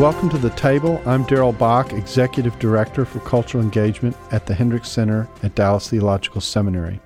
Welcome 0.00 0.28
to 0.30 0.38
the 0.38 0.50
table. 0.50 1.00
I'm 1.06 1.22
Darrell 1.22 1.52
Bock, 1.52 1.92
Executive 1.92 2.58
Director 2.58 3.04
for 3.04 3.20
Cultural 3.20 3.62
Engagement 3.62 4.16
at 4.32 4.44
the 4.44 4.52
Hendricks 4.52 4.88
Center 4.88 5.28
at 5.44 5.54
Dallas 5.54 5.88
Theological 5.88 6.40
Seminary. 6.40 6.98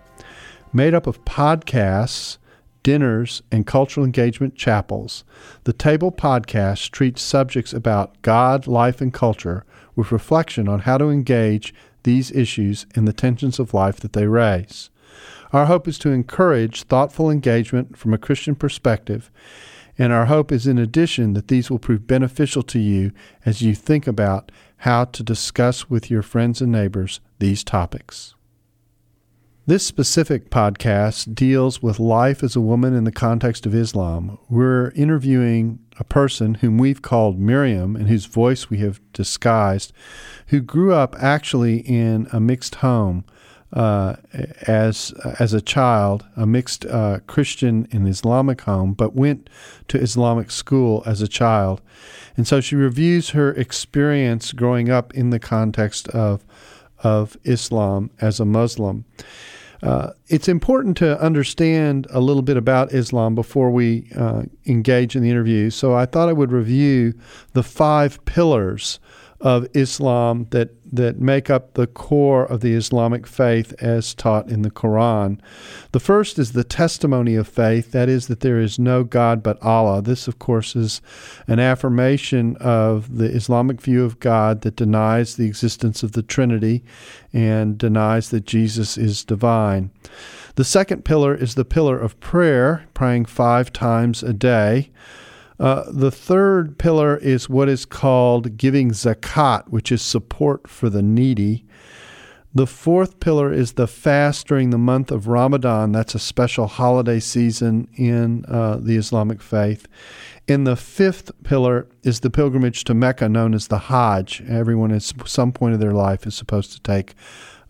Made 0.73 0.95
up 0.95 1.06
of 1.06 1.23
podcasts, 1.27 2.38
dinners, 2.83 3.42
and 3.52 3.66
cultural 3.66 4.06
engagement 4.06 4.56
chapels, 4.56 5.23
the 5.64 5.74
Table 5.74 6.11
Podcast 6.11 6.91
treats 6.91 7.20
subjects 7.20 7.74
about 7.74 8.20
God, 8.23 8.66
life, 8.66 9.02
and 9.02 9.12
culture 9.12 9.66
with 9.95 10.11
reflection 10.11 10.66
on 10.66 10.80
how 10.80 10.97
to 10.97 11.11
engage 11.11 11.75
these 12.05 12.33
issues 12.33 12.86
and 12.95 13.06
the 13.06 13.12
tensions 13.12 13.59
of 13.59 13.75
life 13.75 14.00
that 14.00 14.14
they 14.14 14.27
raise. 14.27 14.89
Our 15.52 15.66
hope 15.66 15.89
is 15.89 15.98
to 15.98 16.11
encourage 16.11 16.84
thoughtful 16.84 17.30
engagement 17.30 17.98
from 17.98 18.14
a 18.14 18.19
Christian 18.19 18.55
perspective 18.55 19.30
and 19.98 20.12
our 20.12 20.27
hope 20.27 20.52
is, 20.52 20.66
in 20.66 20.78
addition, 20.78 21.34
that 21.34 21.48
these 21.48 21.70
will 21.70 21.80
prove 21.80 22.06
beneficial 22.06 22.62
to 22.62 22.78
you 22.78 23.12
as 23.44 23.60
you 23.60 23.74
think 23.74 24.06
about 24.06 24.52
how 24.78 25.05
to 25.06 25.22
discuss 25.24 25.90
with 25.90 26.08
your 26.08 26.22
friends 26.22 26.60
and 26.60 26.70
neighbors 26.70 27.20
these 27.40 27.64
topics. 27.64 28.36
This 29.66 29.84
specific 29.84 30.48
podcast 30.48 31.34
deals 31.34 31.82
with 31.82 32.00
life 32.00 32.42
as 32.42 32.56
a 32.56 32.60
woman 32.60 32.94
in 32.94 33.05
the 33.05 33.12
context 33.12 33.66
of 33.66 33.74
Islam. 33.74 34.38
We're 34.48 34.92
interviewing 34.92 35.80
a 35.98 36.05
person 36.05 36.55
whom 36.55 36.78
we've 36.78 37.02
called 37.02 37.38
Miriam 37.38 37.94
and 37.94 38.08
whose 38.08 38.24
voice 38.24 38.70
we 38.70 38.78
have 38.78 39.00
disguised, 39.12 39.92
who 40.46 40.60
grew 40.60 40.94
up 40.94 41.14
actually 41.18 41.80
in 41.80 42.28
a 42.33 42.40
mixed 42.40 42.77
home 42.77 43.27
uh, 43.72 44.16
as 44.62 45.12
as 45.38 45.52
a 45.52 45.61
child, 45.61 46.24
a 46.36 46.47
mixed 46.47 46.86
uh, 46.86 47.20
Christian 47.27 47.86
and 47.92 48.08
Islamic 48.08 48.62
home, 48.62 48.94
but 48.94 49.14
went 49.14 49.50
to 49.88 50.00
Islamic 50.00 50.50
school 50.50 51.02
as 51.05 51.20
a 51.20 51.28
child, 51.28 51.83
and 52.36 52.46
so 52.46 52.61
she 52.61 52.77
reviews 52.77 53.30
her 53.30 53.52
experience 53.52 54.52
growing 54.52 54.89
up 54.89 55.12
in 55.14 55.30
the 55.30 55.39
context 55.39 56.08
of 56.08 56.44
of 57.02 57.36
Islam 57.44 58.11
as 58.20 58.41
a 58.41 58.44
Muslim. 58.44 59.05
Uh, 59.83 60.11
it's 60.27 60.48
important 60.48 60.96
to 60.96 61.20
understand 61.20 62.06
a 62.11 62.20
little 62.20 62.42
bit 62.42 62.56
about 62.56 62.92
Islam 62.92 63.34
before 63.34 63.70
we 63.70 64.11
uh, 64.16 64.42
engage 64.66 65.14
in 65.14 65.22
the 65.22 65.30
interview. 65.30 65.70
So 65.70 65.94
I 65.94 66.05
thought 66.05 66.28
I 66.28 66.33
would 66.33 66.50
review 66.50 67.14
the 67.52 67.62
five 67.62 68.24
pillars 68.24 68.98
of 69.41 69.67
Islam 69.75 70.47
that 70.50 70.70
that 70.92 71.20
make 71.20 71.50
up 71.50 71.75
the 71.75 71.86
core 71.86 72.44
of 72.47 72.61
the 72.61 72.72
Islamic 72.72 73.27
faith 73.27 73.75
as 73.78 74.14
taught 74.14 74.48
in 74.48 74.62
the 74.62 74.70
Quran. 74.70 75.39
The 75.92 76.00
first 76.00 76.39
is 76.39 76.53
the 76.53 76.64
testimony 76.64 77.34
of 77.34 77.47
faith, 77.47 77.92
that 77.92 78.08
is, 78.08 78.27
that 78.28 78.41
there 78.41 78.58
is 78.58 78.78
no 78.78 79.05
God 79.05 79.42
but 79.42 79.62
Allah. 79.62 80.00
This, 80.00 80.28
of 80.28 80.39
course, 80.39 80.75
is 80.75 81.03
an 81.47 81.61
affirmation 81.61 82.56
of 82.56 83.18
the 83.18 83.30
Islamic 83.30 83.80
view 83.83 84.05
of 84.05 84.18
God 84.18 84.62
that 84.62 84.77
denies 84.77 85.36
the 85.36 85.46
existence 85.46 86.02
of 86.02 86.12
the 86.12 86.23
Trinity 86.23 86.83
and 87.33 87.77
denies 87.77 88.30
that 88.30 88.46
Jesus 88.46 88.96
is 88.96 89.24
divine. 89.24 89.91
The 90.55 90.64
second 90.64 91.05
pillar 91.05 91.35
is 91.35 91.55
the 91.55 91.64
pillar 91.64 91.98
of 91.98 92.18
prayer, 92.18 92.86
praying 92.95 93.27
five 93.27 93.73
times 93.73 94.23
a 94.23 94.33
day. 94.33 94.91
Uh, 95.58 95.85
the 95.89 96.11
third 96.11 96.79
pillar 96.79 97.17
is 97.17 97.48
what 97.48 97.69
is 97.69 97.85
called 97.85 98.57
giving 98.57 98.91
zakat, 98.91 99.69
which 99.69 99.91
is 99.91 100.02
support 100.02 100.69
for 100.69 100.89
the 100.89 101.02
needy. 101.02 101.64
The 102.55 102.67
fourth 102.67 103.20
pillar 103.20 103.52
is 103.52 103.73
the 103.73 103.86
fast 103.86 104.47
during 104.47 104.70
the 104.70 104.79
month 104.79 105.11
of 105.11 105.29
Ramadan. 105.29 105.92
That's 105.92 106.14
a 106.14 106.18
special 106.18 106.67
holiday 106.67 107.20
season 107.20 107.89
in 107.95 108.45
uh, 108.47 108.79
the 108.80 108.97
Islamic 108.97 109.42
faith. 109.42 109.86
And 110.48 110.67
the 110.67 110.77
fifth 110.77 111.30
pillar 111.42 111.86
is 112.02 112.20
the 112.20 112.30
pilgrimage 112.30 112.85
to 112.85 112.95
Mecca, 112.95 113.29
known 113.29 113.52
as 113.52 113.68
the 113.68 113.79
Hajj. 113.79 114.42
Everyone 114.48 114.92
at 114.92 115.02
some 115.02 115.52
point 115.52 115.74
of 115.74 115.80
their 115.80 115.92
life 115.92 116.27
is 116.27 116.35
supposed 116.35 116.73
to 116.73 116.80
take 116.80 117.14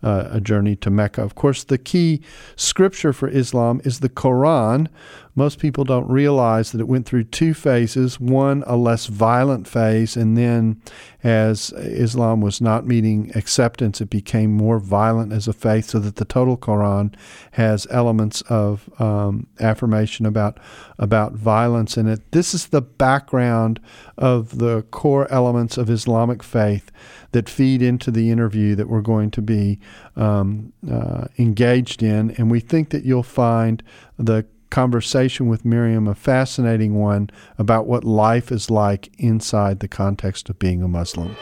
uh, 0.01 0.29
a 0.31 0.39
journey 0.39 0.75
to 0.77 0.89
Mecca. 0.89 1.21
Of 1.21 1.35
course, 1.35 1.63
the 1.65 1.77
key 1.77 2.21
scripture 2.55 3.11
for 3.11 3.27
Islam 3.27 3.81
is 3.83 3.99
the 3.99 4.09
Quran. 4.09 4.87
Most 5.35 5.59
people 5.59 5.83
don't 5.83 6.09
realize 6.09 6.71
that 6.71 6.81
it 6.81 6.87
went 6.87 7.05
through 7.05 7.25
two 7.25 7.53
phases 7.53 8.19
one, 8.19 8.63
a 8.67 8.75
less 8.75 9.05
violent 9.05 9.67
phase, 9.67 10.17
and 10.17 10.37
then 10.37 10.81
as 11.23 11.71
Islam 11.73 12.41
was 12.41 12.61
not 12.61 12.85
meeting 12.85 13.31
acceptance, 13.35 14.01
it 14.01 14.09
became 14.09 14.51
more 14.51 14.79
violent 14.79 15.31
as 15.31 15.47
a 15.47 15.53
faith, 15.53 15.89
so 15.89 15.99
that 15.99 16.15
the 16.15 16.25
total 16.25 16.57
Quran 16.57 17.13
has 17.51 17.87
elements 17.89 18.41
of 18.43 18.89
um, 18.99 19.47
affirmation 19.59 20.25
about, 20.25 20.59
about 20.97 21.33
violence 21.33 21.97
in 21.97 22.07
it. 22.07 22.31
This 22.31 22.53
is 22.53 22.67
the 22.67 22.81
background 22.81 23.79
of 24.17 24.57
the 24.57 24.83
core 24.91 25.31
elements 25.31 25.77
of 25.77 25.89
Islamic 25.89 26.43
faith 26.43 26.91
that 27.31 27.47
feed 27.49 27.81
into 27.81 28.11
the 28.11 28.31
interview 28.31 28.75
that 28.75 28.89
we're 28.89 29.01
going 29.01 29.31
to 29.31 29.41
be 29.41 29.79
um, 30.15 30.73
uh, 30.91 31.25
engaged 31.37 32.01
in. 32.01 32.31
And 32.31 32.49
we 32.49 32.59
think 32.59 32.89
that 32.89 33.05
you'll 33.05 33.23
find 33.23 33.83
the 34.17 34.45
conversation 34.69 35.47
with 35.47 35.65
Miriam 35.65 36.07
a 36.07 36.15
fascinating 36.15 36.95
one 36.95 37.29
about 37.57 37.87
what 37.87 38.03
life 38.03 38.51
is 38.51 38.69
like 38.69 39.11
inside 39.17 39.79
the 39.79 39.87
context 39.87 40.49
of 40.49 40.59
being 40.59 40.81
a 40.81 40.87
Muslim. 40.87 41.35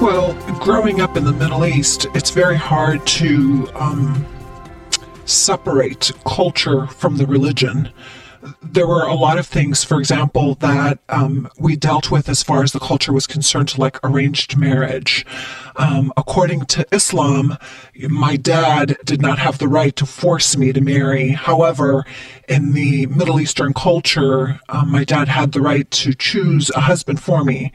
Well, 0.00 0.32
growing 0.60 1.00
up 1.00 1.16
in 1.16 1.24
the 1.24 1.32
Middle 1.32 1.66
East, 1.66 2.06
it's 2.14 2.30
very 2.30 2.56
hard 2.56 3.04
to 3.06 3.68
um, 3.74 4.26
separate 5.24 6.12
culture 6.24 6.86
from 6.86 7.16
the 7.16 7.26
religion. 7.26 7.90
There 8.62 8.86
were 8.86 9.02
a 9.02 9.14
lot 9.14 9.38
of 9.38 9.46
things, 9.46 9.84
for 9.84 9.98
example, 9.98 10.54
that 10.56 10.98
um, 11.08 11.48
we 11.58 11.76
dealt 11.76 12.10
with 12.10 12.28
as 12.28 12.42
far 12.42 12.62
as 12.62 12.72
the 12.72 12.78
culture 12.78 13.12
was 13.12 13.26
concerned, 13.26 13.78
like 13.78 13.98
arranged 14.04 14.56
marriage. 14.56 15.26
Um, 15.76 16.12
according 16.16 16.66
to 16.66 16.86
Islam, 16.92 17.56
my 18.08 18.36
dad 18.36 18.96
did 19.04 19.22
not 19.22 19.38
have 19.38 19.58
the 19.58 19.68
right 19.68 19.94
to 19.96 20.06
force 20.06 20.56
me 20.56 20.72
to 20.72 20.80
marry. 20.80 21.30
However, 21.30 22.04
in 22.48 22.72
the 22.72 23.06
Middle 23.06 23.40
Eastern 23.40 23.72
culture, 23.72 24.60
um, 24.68 24.90
my 24.90 25.04
dad 25.04 25.28
had 25.28 25.52
the 25.52 25.60
right 25.60 25.90
to 25.90 26.14
choose 26.14 26.70
a 26.70 26.80
husband 26.80 27.22
for 27.22 27.44
me 27.44 27.72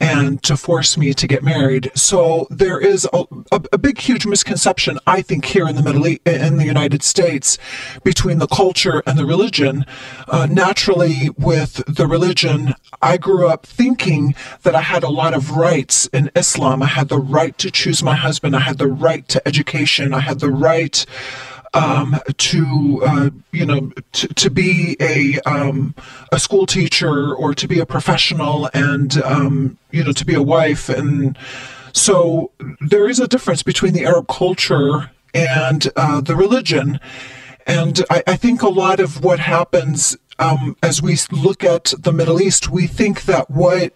and 0.00 0.42
to 0.42 0.56
force 0.56 0.96
me 0.96 1.12
to 1.14 1.26
get 1.26 1.42
married. 1.42 1.90
So 1.94 2.46
there 2.50 2.80
is 2.80 3.08
a, 3.12 3.24
a, 3.52 3.62
a 3.72 3.78
big, 3.78 3.98
huge 3.98 4.26
misconception, 4.26 4.98
I 5.06 5.22
think, 5.22 5.44
here 5.44 5.68
in 5.68 5.76
the 5.76 5.82
Middle 5.82 6.06
East, 6.06 6.20
in 6.26 6.56
the 6.56 6.64
United 6.64 7.02
States, 7.02 7.58
between 8.04 8.38
the 8.38 8.46
culture 8.46 9.02
and 9.06 9.18
the 9.18 9.26
religion. 9.26 9.84
Uh, 10.28 10.46
naturally, 10.50 11.30
with 11.38 11.82
the 11.86 12.06
religion, 12.06 12.74
I 13.02 13.16
grew 13.16 13.48
up 13.48 13.66
thinking 13.66 14.34
that 14.62 14.74
I 14.74 14.82
had 14.82 15.02
a 15.02 15.08
lot 15.08 15.34
of 15.34 15.52
rights 15.52 16.06
in 16.08 16.30
Islam. 16.34 16.82
I 16.82 16.86
had 16.86 17.08
the 17.08 17.18
right 17.18 17.56
to 17.58 17.70
choose 17.70 18.02
my 18.02 18.14
husband. 18.14 18.56
I 18.56 18.60
had 18.60 18.78
the 18.78 18.88
right 18.88 19.26
to 19.28 19.46
education. 19.46 20.14
I 20.14 20.20
had 20.20 20.40
the 20.40 20.50
right 20.50 21.04
um, 21.74 22.16
to 22.36 23.02
uh, 23.04 23.30
you 23.52 23.64
know 23.64 23.92
to, 24.12 24.28
to 24.28 24.50
be 24.50 24.96
a 25.00 25.38
um, 25.48 25.94
a 26.32 26.38
school 26.38 26.66
teacher 26.66 27.34
or 27.34 27.54
to 27.54 27.68
be 27.68 27.78
a 27.78 27.86
professional 27.86 28.68
and 28.74 29.22
um, 29.22 29.78
you 29.90 30.04
know 30.04 30.12
to 30.12 30.24
be 30.24 30.34
a 30.34 30.42
wife. 30.42 30.88
And 30.88 31.38
so 31.92 32.50
there 32.80 33.08
is 33.08 33.20
a 33.20 33.28
difference 33.28 33.62
between 33.62 33.92
the 33.92 34.04
Arab 34.04 34.28
culture 34.28 35.10
and 35.34 35.88
uh, 35.96 36.20
the 36.20 36.36
religion. 36.36 37.00
And 37.66 38.04
I, 38.10 38.22
I, 38.26 38.36
think 38.36 38.62
a 38.62 38.68
lot 38.68 38.98
of 38.98 39.22
what 39.22 39.38
happens 39.38 40.16
um, 40.38 40.76
as 40.82 41.02
we 41.02 41.16
look 41.30 41.62
at 41.62 41.92
the 41.98 42.12
Middle 42.12 42.40
East 42.40 42.68
we 42.70 42.86
think 42.86 43.24
that 43.24 43.50
what 43.50 43.92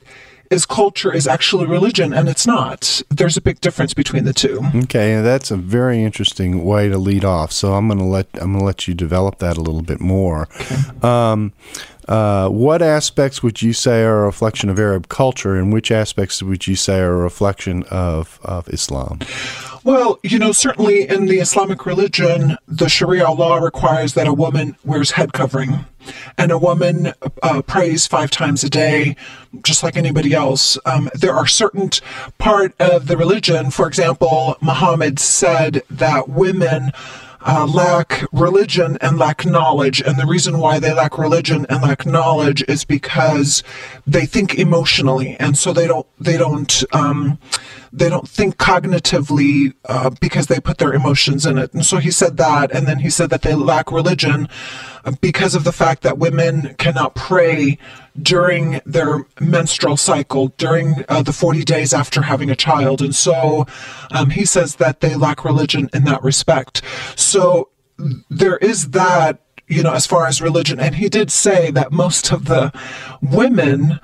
is 0.51 0.67
culture 0.67 1.13
is 1.13 1.27
actually 1.27 1.67
religion 1.67 2.13
and 2.13 2.29
it's 2.29 2.47
not. 2.47 3.03
There's 3.11 3.37
a 3.37 3.41
big 3.41 3.61
difference 3.61 3.95
between 3.95 4.25
the 4.25 4.33
two. 4.33 4.61
Okay, 4.75 5.21
that's 5.21 5.51
a 5.51 5.57
very 5.57 6.03
interesting 6.03 6.65
way 6.65 6.89
to 6.89 6.99
lead 6.99 7.25
off. 7.25 7.53
So 7.53 7.75
I'm 7.75 7.89
going 7.89 7.99
to 7.99 8.05
let 8.05 8.29
I'm 8.35 8.53
going 8.53 8.61
to 8.61 8.65
let 8.65 8.87
you 8.89 8.95
develop 8.95 9.39
that 9.39 9.57
a 9.57 9.61
little 9.61 9.83
bit 9.83 10.01
more. 10.01 10.49
Okay. 10.61 10.77
Um, 11.03 11.53
uh, 12.09 12.49
what 12.49 12.83
aspects 12.83 13.43
would 13.43 13.63
you 13.63 13.73
say 13.73 14.03
are 14.03 14.23
a 14.23 14.27
reflection 14.27 14.69
of 14.69 14.79
Arab 14.79 15.09
culture, 15.09 15.57
and 15.57 15.73
which 15.73 15.91
aspects 15.91 16.43
would 16.43 16.67
you 16.67 16.77
say 16.77 17.01
are 17.01 17.15
a 17.15 17.17
reflection 17.17 17.83
of, 17.85 18.39
of 18.45 18.69
Islam? 18.69 19.21
Well, 19.85 20.19
you 20.23 20.39
know, 20.39 20.53
certainly 20.53 21.09
in 21.09 21.27
the 21.27 21.41
Islamic 21.41 21.85
religion, 21.85 22.57
the 22.67 22.89
Sharia 22.89 23.31
law 23.31 23.57
requires 23.57 24.15
that 24.15 24.27
a 24.27 24.33
woman 24.33 24.77
wears 24.85 25.13
head 25.13 25.33
covering 25.33 25.85
and 26.39 26.51
a 26.51 26.59
woman 26.59 27.13
uh, 27.43 27.63
prays 27.63 28.07
five 28.07 28.31
times 28.31 28.65
a 28.65 28.71
day, 28.71 29.17
just 29.63 29.83
like 29.83 29.97
anybody 29.97 30.33
else. 30.33 30.79
Um, 30.87 31.11
there 31.15 31.35
are 31.35 31.47
certain 31.47 31.91
part 32.39 32.75
of 32.81 33.07
the 33.07 33.17
religion, 33.17 33.71
for 33.71 33.87
example, 33.87 34.57
Muhammad 34.61 35.19
said 35.19 35.83
that 35.91 36.29
women 36.29 36.93
uh, 37.45 37.67
lack 37.67 38.25
religion 38.33 38.97
and 39.01 39.19
lack 39.19 39.45
knowledge. 39.45 40.01
And 40.01 40.19
the 40.19 40.27
reason 40.27 40.59
why 40.59 40.79
they 40.79 40.93
lack 40.93 41.19
religion 41.19 41.67
and 41.69 41.83
lack 41.83 42.07
knowledge 42.07 42.65
is 42.67 42.85
because 42.85 43.63
they 44.07 44.27
think 44.27 44.55
emotionally, 44.55 45.37
and 45.39 45.57
so 45.57 45.73
they 45.73 45.87
don't 45.87 46.07
they 46.19 46.37
don't 46.37 46.83
um, 46.93 47.39
they 47.93 48.09
don't 48.09 48.29
think 48.29 48.57
cognitively 48.57 49.75
uh, 49.85 50.11
because 50.21 50.47
they 50.47 50.59
put 50.59 50.79
their 50.79 50.93
emotions 50.93 51.45
in 51.47 51.59
it. 51.59 51.73
And 51.75 51.85
so 51.85 51.99
he 51.99 52.11
said 52.11 52.39
that, 52.39 52.73
and 52.73 52.87
then 52.87 53.01
he 53.01 53.11
said 53.11 53.31
that 53.31 53.43
they 53.43 53.55
lack 53.55 53.93
religion 53.93 54.49
uh, 55.05 55.13
because 55.21 55.55
of 55.55 55.65
the 55.65 55.73
fact 55.73 56.03
that 56.03 56.19
women 56.19 56.75
cannot 56.79 57.15
pray 57.15 57.79
during 58.21 58.81
their 58.87 59.27
menstrual 59.41 59.97
cycle, 59.97 60.49
during 60.57 61.05
uh, 61.09 61.23
the 61.23 61.33
40 61.33 61.65
days 61.65 61.93
after 61.93 62.23
having 62.23 62.51
a 62.51 62.57
child. 62.57 63.03
And 63.03 63.15
so 63.15 63.67
um, 64.13 64.31
he 64.31 64.45
says 64.45 64.77
that 64.77 65.01
they 65.01 65.15
lack 65.15 65.45
religion 65.45 65.91
in 65.93 66.05
that 66.05 66.23
respect. 66.23 66.83
So 67.17 67.71
there 68.31 68.57
is 68.59 68.91
that, 68.91 69.41
you 69.67 69.83
know, 69.83 69.93
as 69.93 70.07
far 70.07 70.27
as 70.27 70.41
religion. 70.41 70.79
And 70.79 70.95
he 70.95 71.09
did 71.09 71.31
say 71.31 71.71
that 71.73 71.93
most 71.93 72.31
of 72.31 72.45
the 72.45 72.73
women 73.21 73.99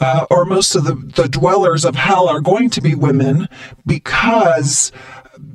uh, 0.00 0.26
or 0.30 0.44
most 0.44 0.74
of 0.74 0.84
the, 0.84 0.94
the 0.94 1.28
dwellers 1.28 1.84
of 1.84 1.94
hell 1.94 2.28
are 2.28 2.40
going 2.40 2.68
to 2.68 2.80
be 2.80 2.94
women 2.94 3.48
because 3.86 4.92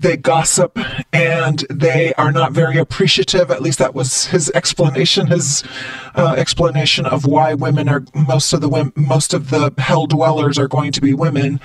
they 0.01 0.17
gossip 0.17 0.77
and 1.11 1.65
they 1.69 2.13
are 2.13 2.31
not 2.31 2.51
very 2.51 2.77
appreciative. 2.77 3.51
At 3.51 3.61
least 3.61 3.79
that 3.79 3.93
was 3.93 4.27
his 4.27 4.49
explanation. 4.51 5.27
His 5.27 5.63
uh, 6.15 6.35
explanation 6.37 7.05
of 7.05 7.25
why 7.25 7.53
women 7.53 7.89
are 7.89 8.03
most 8.13 8.53
of 8.53 8.61
the 8.61 8.91
most 8.95 9.33
of 9.33 9.49
the 9.49 9.73
hell 9.77 10.07
dwellers 10.07 10.57
are 10.57 10.67
going 10.67 10.91
to 10.93 11.01
be 11.01 11.13
women. 11.13 11.59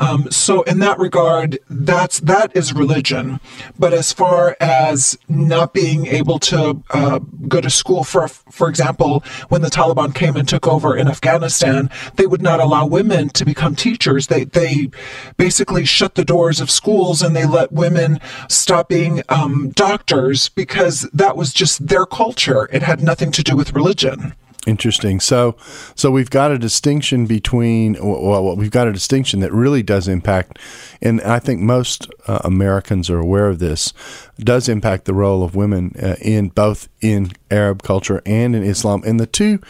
Um, 0.00 0.30
so 0.30 0.62
in 0.62 0.78
that 0.78 0.98
regard, 0.98 1.58
that's 1.68 2.20
that 2.20 2.56
is 2.56 2.72
religion. 2.72 3.38
But 3.78 3.92
as 3.92 4.12
far 4.12 4.56
as 4.58 5.18
not 5.28 5.74
being 5.74 6.06
able 6.06 6.38
to 6.40 6.82
uh, 6.90 7.18
go 7.46 7.60
to 7.60 7.70
school, 7.70 8.02
for 8.02 8.26
for 8.26 8.68
example, 8.68 9.22
when 9.50 9.60
the 9.60 9.68
Taliban 9.68 10.14
came 10.14 10.36
and 10.36 10.48
took 10.48 10.66
over 10.66 10.96
in 10.96 11.06
Afghanistan, 11.06 11.90
they 12.16 12.26
would 12.26 12.42
not 12.42 12.60
allow 12.60 12.86
women 12.86 13.28
to 13.30 13.44
become 13.44 13.76
teachers. 13.76 14.26
They 14.28 14.44
they 14.44 14.90
basically 15.36 15.84
shut 15.84 16.14
the 16.14 16.24
doors 16.24 16.60
of 16.60 16.70
schools 16.70 17.20
and 17.22 17.36
they 17.36 17.46
let 17.46 17.70
women 17.70 18.20
stop 18.48 18.88
being 18.88 19.22
um, 19.28 19.70
doctors 19.70 20.48
because 20.48 21.02
that 21.12 21.36
was 21.36 21.52
just 21.52 21.86
their 21.86 22.06
culture. 22.06 22.68
It 22.72 22.82
had 22.82 23.02
nothing 23.02 23.30
to 23.32 23.42
do 23.42 23.54
with 23.54 23.74
religion. 23.74 24.34
Interesting. 24.66 25.20
So, 25.20 25.56
so 25.94 26.10
we've 26.10 26.28
got 26.28 26.50
a 26.50 26.58
distinction 26.58 27.24
between 27.24 27.96
well, 27.98 28.54
we've 28.56 28.70
got 28.70 28.88
a 28.88 28.92
distinction 28.92 29.40
that 29.40 29.52
really 29.52 29.82
does 29.82 30.06
impact, 30.06 30.58
and 31.00 31.22
I 31.22 31.38
think 31.38 31.60
most 31.60 32.10
uh, 32.26 32.40
Americans 32.44 33.08
are 33.08 33.18
aware 33.18 33.48
of 33.48 33.58
this. 33.58 33.94
Does 34.38 34.68
impact 34.68 35.06
the 35.06 35.14
role 35.14 35.42
of 35.42 35.54
women 35.54 35.94
uh, 36.00 36.16
in 36.20 36.48
both 36.48 36.90
in 37.00 37.32
Arab 37.50 37.82
culture 37.82 38.20
and 38.26 38.54
in 38.54 38.62
Islam, 38.62 39.02
and 39.06 39.18
the 39.18 39.26
two. 39.26 39.60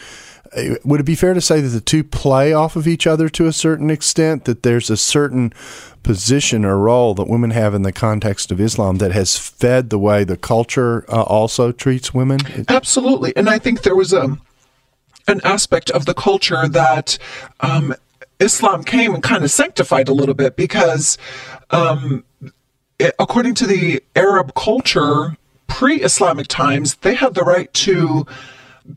Uh, 0.53 0.75
would 0.83 0.99
it 0.99 1.05
be 1.05 1.15
fair 1.15 1.33
to 1.33 1.39
say 1.39 1.61
that 1.61 1.69
the 1.69 1.79
two 1.79 2.03
play 2.03 2.51
off 2.51 2.75
of 2.75 2.85
each 2.85 3.07
other 3.07 3.29
to 3.29 3.47
a 3.47 3.53
certain 3.53 3.89
extent? 3.89 4.43
That 4.43 4.63
there's 4.63 4.89
a 4.89 4.97
certain 4.97 5.53
position 6.03 6.65
or 6.65 6.77
role 6.77 7.13
that 7.13 7.29
women 7.29 7.51
have 7.51 7.73
in 7.73 7.83
the 7.83 7.93
context 7.93 8.51
of 8.51 8.59
Islam 8.59 8.97
that 8.97 9.13
has 9.13 9.37
fed 9.37 9.89
the 9.89 9.99
way 9.99 10.25
the 10.25 10.35
culture 10.35 11.05
uh, 11.07 11.21
also 11.21 11.71
treats 11.71 12.13
women? 12.13 12.41
Absolutely, 12.67 13.33
and 13.37 13.49
I 13.49 13.57
think 13.57 13.83
there 13.83 13.95
was 13.95 14.11
a 14.11 14.37
an 15.27 15.41
aspect 15.43 15.89
of 15.91 16.05
the 16.05 16.13
culture 16.13 16.67
that 16.67 17.17
um, 17.59 17.93
Islam 18.39 18.83
came 18.83 19.13
and 19.13 19.23
kind 19.23 19.43
of 19.43 19.51
sanctified 19.51 20.07
a 20.07 20.13
little 20.13 20.33
bit 20.35 20.55
because, 20.55 21.17
um, 21.69 22.23
it, 22.99 23.13
according 23.19 23.53
to 23.55 23.67
the 23.67 24.03
Arab 24.15 24.53
culture, 24.55 25.37
pre 25.67 26.01
Islamic 26.01 26.47
times, 26.47 26.95
they 26.95 27.15
had 27.15 27.33
the 27.33 27.43
right 27.43 27.71
to 27.73 28.25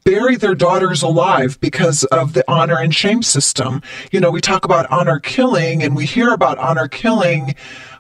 bury 0.04 0.36
their 0.36 0.54
daughters 0.54 1.02
alive 1.02 1.60
because 1.60 2.04
of 2.04 2.32
the 2.32 2.44
honor 2.50 2.78
and 2.78 2.94
shame 2.94 3.22
system. 3.22 3.82
You 4.10 4.20
know, 4.20 4.30
we 4.30 4.40
talk 4.40 4.64
about 4.64 4.90
honor 4.90 5.20
killing 5.20 5.82
and 5.82 5.94
we 5.94 6.06
hear 6.06 6.32
about 6.32 6.58
honor 6.58 6.88
killing 6.88 7.54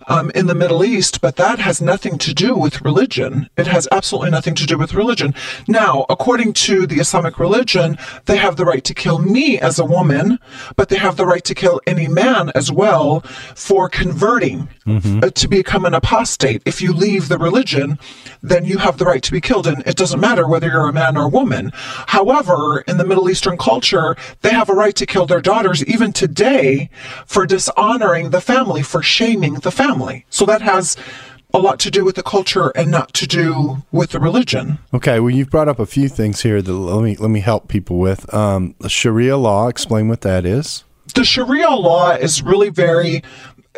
um, 0.06 0.30
in 0.34 0.46
the 0.46 0.54
Middle 0.54 0.84
East, 0.84 1.20
but 1.20 1.36
that 1.36 1.58
has 1.58 1.80
nothing 1.80 2.18
to 2.18 2.34
do 2.34 2.54
with 2.54 2.82
religion. 2.82 3.48
It 3.56 3.66
has 3.66 3.88
absolutely 3.90 4.30
nothing 4.30 4.54
to 4.56 4.66
do 4.66 4.78
with 4.78 4.94
religion. 4.94 5.34
Now, 5.66 6.06
according 6.08 6.52
to 6.64 6.86
the 6.86 6.96
Islamic 6.96 7.38
religion, 7.38 7.98
they 8.26 8.36
have 8.36 8.56
the 8.56 8.64
right 8.64 8.84
to 8.84 8.94
kill 8.94 9.18
me 9.18 9.58
as 9.58 9.78
a 9.78 9.84
woman, 9.84 10.38
but 10.76 10.88
they 10.88 10.98
have 10.98 11.16
the 11.16 11.26
right 11.26 11.44
to 11.44 11.54
kill 11.54 11.80
any 11.86 12.08
man 12.08 12.50
as 12.54 12.70
well 12.70 13.20
for 13.54 13.88
converting 13.88 14.68
mm-hmm. 14.86 15.20
uh, 15.22 15.30
to 15.30 15.48
become 15.48 15.84
an 15.84 15.94
apostate. 15.94 16.62
If 16.64 16.82
you 16.82 16.92
leave 16.92 17.28
the 17.28 17.38
religion, 17.38 17.98
then 18.42 18.64
you 18.64 18.78
have 18.78 18.98
the 18.98 19.04
right 19.04 19.22
to 19.22 19.32
be 19.32 19.40
killed. 19.40 19.66
And 19.66 19.82
it 19.86 19.96
doesn't 19.96 20.20
matter 20.20 20.46
whether 20.46 20.68
you're 20.68 20.88
a 20.88 20.92
man 20.92 21.16
or 21.16 21.24
a 21.24 21.28
woman. 21.28 21.70
However, 21.74 22.84
in 22.86 22.98
the 22.98 23.06
Middle 23.06 23.30
Eastern 23.30 23.56
culture, 23.56 24.16
they 24.42 24.50
have 24.50 24.68
a 24.68 24.74
right 24.74 24.94
to 24.96 25.06
kill 25.06 25.26
their 25.26 25.40
daughters 25.40 25.84
even 25.86 26.12
today 26.12 26.90
for 27.26 27.46
dishonoring 27.46 28.30
the 28.30 28.40
family, 28.40 28.82
for 28.82 29.02
shaming 29.02 29.54
the 29.54 29.70
family 29.70 29.93
family. 29.94 30.26
So 30.30 30.44
that 30.46 30.62
has 30.62 30.96
a 31.52 31.58
lot 31.58 31.78
to 31.80 31.90
do 31.90 32.04
with 32.04 32.16
the 32.16 32.22
culture 32.22 32.70
and 32.70 32.90
not 32.90 33.12
to 33.14 33.26
do 33.26 33.78
with 33.92 34.10
the 34.10 34.20
religion. 34.20 34.78
Okay, 34.92 35.20
well, 35.20 35.30
you've 35.30 35.50
brought 35.50 35.68
up 35.68 35.78
a 35.78 35.86
few 35.86 36.08
things 36.08 36.42
here 36.42 36.60
that 36.60 36.72
let 36.72 37.04
me 37.04 37.16
let 37.16 37.30
me 37.30 37.40
help 37.40 37.68
people 37.68 37.98
with. 37.98 38.32
Um, 38.34 38.74
Sharia 38.88 39.36
law, 39.36 39.68
explain 39.68 40.08
what 40.08 40.22
that 40.22 40.44
is. 40.44 40.84
The 41.14 41.24
Sharia 41.24 41.70
law 41.70 42.10
is 42.10 42.42
really 42.42 42.70
very 42.70 43.22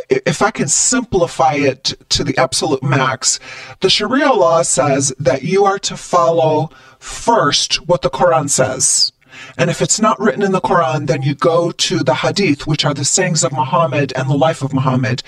if 0.08 0.42
I 0.42 0.50
can 0.50 0.68
simplify 0.68 1.54
it 1.54 1.94
to 2.10 2.22
the 2.22 2.36
absolute 2.38 2.82
max, 2.82 3.40
the 3.80 3.90
Sharia 3.90 4.30
law 4.30 4.62
says 4.62 5.12
that 5.18 5.42
you 5.42 5.64
are 5.64 5.78
to 5.80 5.96
follow 5.96 6.70
first 6.98 7.88
what 7.88 8.02
the 8.02 8.10
Quran 8.10 8.48
says. 8.48 9.12
And 9.58 9.70
if 9.70 9.82
it's 9.82 10.00
not 10.00 10.20
written 10.20 10.42
in 10.42 10.52
the 10.52 10.60
Quran, 10.60 11.06
then 11.06 11.22
you 11.22 11.34
go 11.34 11.70
to 11.70 11.98
the 11.98 12.14
Hadith, 12.14 12.66
which 12.66 12.84
are 12.84 12.94
the 12.94 13.04
sayings 13.04 13.44
of 13.44 13.52
Muhammad 13.52 14.12
and 14.16 14.28
the 14.28 14.36
life 14.36 14.62
of 14.62 14.72
Muhammad. 14.72 15.22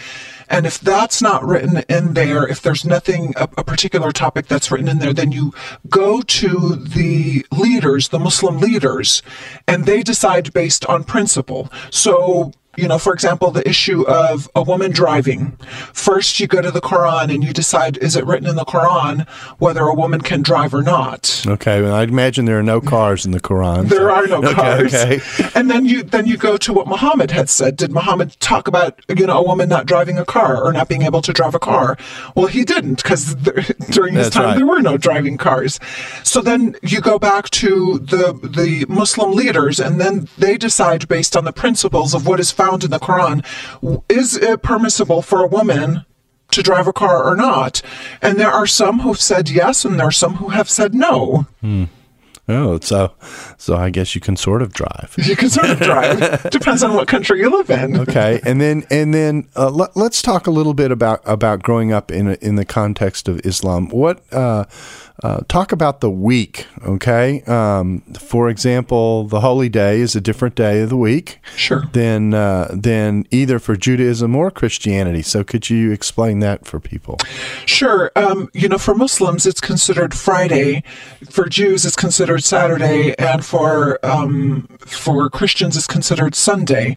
And 0.51 0.67
if 0.67 0.81
that's 0.81 1.21
not 1.21 1.45
written 1.45 1.85
in 1.89 2.15
there, 2.15 2.47
if 2.47 2.63
there's 2.63 2.85
nothing, 2.85 3.35
a, 3.37 3.49
a, 3.59 3.65
particular 3.65 4.13
topic 4.13 4.47
that's 4.47 4.71
written 4.71 4.89
in 4.89 4.99
there, 4.99 5.13
then 5.13 5.31
you 5.33 5.53
go 5.89 6.23
to 6.23 6.75
the 6.77 7.45
leaders, 7.53 8.09
the 8.09 8.19
Muslim 8.19 8.59
leaders, 8.59 9.23
and 9.67 9.85
they 9.85 10.03
decide 10.03 10.53
based 10.53 10.87
on 10.87 11.05
principle. 11.05 11.71
So 11.91 12.53
you 12.79 12.87
know, 12.87 12.99
for 12.99 13.13
example, 13.13 13.51
the 13.51 13.69
issue 13.69 14.07
of 14.07 14.49
a 14.55 14.63
woman 14.63 14.93
driving. 14.93 15.57
First, 15.93 16.39
you 16.39 16.47
go 16.47 16.63
to 16.63 16.71
the 16.71 16.81
Quran 16.81 17.35
and 17.35 17.43
you 17.43 17.53
decide, 17.53 17.97
is 17.99 18.15
it 18.15 18.25
written 18.25 18.49
in 18.49 18.55
the 18.55 18.65
Quran 18.65 19.29
whether 19.59 19.83
a 19.83 19.95
woman 19.95 20.21
can 20.21 20.43
drive 20.43 20.73
or 20.73 20.83
not? 20.83 21.45
Okay, 21.47 21.83
well, 21.83 21.95
I 21.95 22.05
imagine 22.05 22.45
there 22.45 22.59
are 22.59 22.63
no 22.63 22.81
cars 22.81 23.27
in 23.27 23.33
the 23.33 23.41
Quran. 23.41 23.89
There 23.89 24.09
so. 24.09 24.11
are 24.11 24.27
no 24.29 24.55
cars. 24.55 24.95
Okay, 24.95 25.17
okay. 25.17 25.51
And 25.55 25.69
then 25.69 25.87
you 25.87 26.05
then 26.05 26.27
you 26.27 26.37
go 26.37 26.57
to 26.57 26.73
what 26.73 26.87
Muhammad 26.87 27.33
had 27.33 27.49
said. 27.49 27.77
Did 27.77 27.91
Muhammad 27.91 28.39
talk 28.39 28.69
about 28.69 29.01
you 29.09 29.27
know 29.27 29.39
a 29.39 29.43
woman 29.43 29.69
not 29.69 29.87
driving 29.87 30.19
a 30.19 30.25
car 30.25 30.63
or 30.63 30.73
not 30.73 30.89
being 30.89 31.03
able 31.03 31.23
to 31.23 31.33
drive 31.33 31.55
a 31.55 31.59
car? 31.59 31.99
Well, 32.37 32.47
he 32.47 32.65
didn't 32.65 33.03
because 33.03 33.35
during 33.91 34.15
his 34.15 34.27
That's 34.27 34.37
time 34.37 34.45
right. 34.45 34.57
there 34.57 34.67
were 34.67 34.81
no 34.81 34.97
driving 34.97 35.37
cars. 35.37 35.81
So 36.23 36.41
then 36.41 36.77
you 36.83 37.01
go 37.01 37.19
back 37.19 37.51
to 37.51 37.99
the 37.99 38.39
the 38.43 38.87
Muslim 38.89 39.33
leaders, 39.33 39.81
and 39.81 40.01
then 40.01 40.29
they 40.39 40.57
decide 40.57 41.09
based 41.09 41.37
on 41.37 41.45
the 41.45 41.53
principles 41.53 42.15
of 42.15 42.27
what 42.27 42.39
is 42.39 42.53
found 42.53 42.68
found 42.69 42.85
in 42.85 42.91
the 42.91 42.99
Quran. 42.99 43.45
Is 44.09 44.37
it 44.37 44.63
permissible 44.63 45.23
for 45.23 45.43
a 45.43 45.47
woman 45.47 46.05
to 46.51 46.63
drive 46.63 46.87
a 46.87 46.93
car 46.93 47.25
or 47.25 47.37
not? 47.37 47.83
And 48.21 48.39
there 48.39 48.51
are 48.51 48.67
some 48.67 49.01
who've 49.01 49.21
said 49.21 49.49
yes, 49.49 49.85
and 49.85 49.99
there 49.99 50.09
are 50.09 50.13
some 50.13 50.35
who 50.35 50.49
have 50.51 50.69
said 50.69 50.95
no. 50.95 51.47
Hmm. 51.61 51.85
Oh, 52.51 52.81
so 52.81 53.13
so 53.59 53.77
I 53.77 53.91
guess 53.91 54.15
you 54.15 54.23
can 54.23 54.35
sort 54.35 54.63
of 54.63 54.73
drive. 54.73 55.15
You 55.19 55.37
can 55.37 55.51
sort 55.51 55.69
of 55.69 55.81
drive. 55.81 56.49
Depends 56.51 56.83
on 56.83 56.95
what 56.95 57.07
country 57.07 57.41
you 57.41 57.51
live 57.51 57.69
in. 57.69 57.99
okay, 58.01 58.41
and 58.43 58.59
then 58.59 58.85
and 58.91 59.13
then 59.13 59.49
uh, 59.55 59.69
let, 59.69 59.95
us 59.95 60.23
talk 60.23 60.47
a 60.47 60.51
little 60.51 60.73
bit 60.73 60.91
about 60.91 61.21
about 61.27 61.63
growing 61.63 61.93
up 61.93 62.11
in 62.11 62.29
a, 62.29 62.33
in 62.41 62.55
the 62.55 62.65
context 62.65 63.29
of 63.29 63.45
Islam. 63.45 63.91
What 63.91 64.23
uh, 64.33 64.65
uh, 65.23 65.41
talk 65.49 65.73
about 65.73 66.01
the 66.01 66.11
week? 66.11 66.67
Okay, 66.85 67.43
um, 67.43 68.01
for 68.19 68.49
example, 68.49 69.25
the 69.25 69.41
holy 69.41 69.69
day 69.69 70.01
is 70.01 70.15
a 70.15 70.21
different 70.21 70.55
day 70.55 70.83
of 70.83 70.91
the 70.91 70.97
week. 70.97 71.41
Sure. 71.57 71.85
Than 71.93 72.35
uh, 72.35 72.71
than 72.73 73.27
either 73.31 73.59
for 73.59 73.77
Judaism 73.77 74.37
or 74.37 74.51
Christianity. 74.51 75.23
So 75.23 75.43
could 75.43 75.71
you 75.71 75.91
explain 75.91 76.41
that 76.41 76.67
for 76.67 76.79
people? 76.79 77.19
Sure. 77.67 78.13
Um, 78.15 78.51
you 78.53 78.69
know, 78.69 78.79
for 78.79 78.95
Muslims, 78.95 79.47
it's 79.47 79.61
considered 79.61 80.15
Friday. 80.15 80.83
For 81.31 81.49
Jews, 81.49 81.85
it's 81.85 81.97
considered 81.97 82.45
Saturday, 82.45 83.15
and 83.19 83.45
for 83.45 84.05
um, 84.05 84.69
for 84.81 85.29
Christians, 85.29 85.77
it's 85.77 85.87
considered 85.87 86.35
Sunday. 86.35 86.97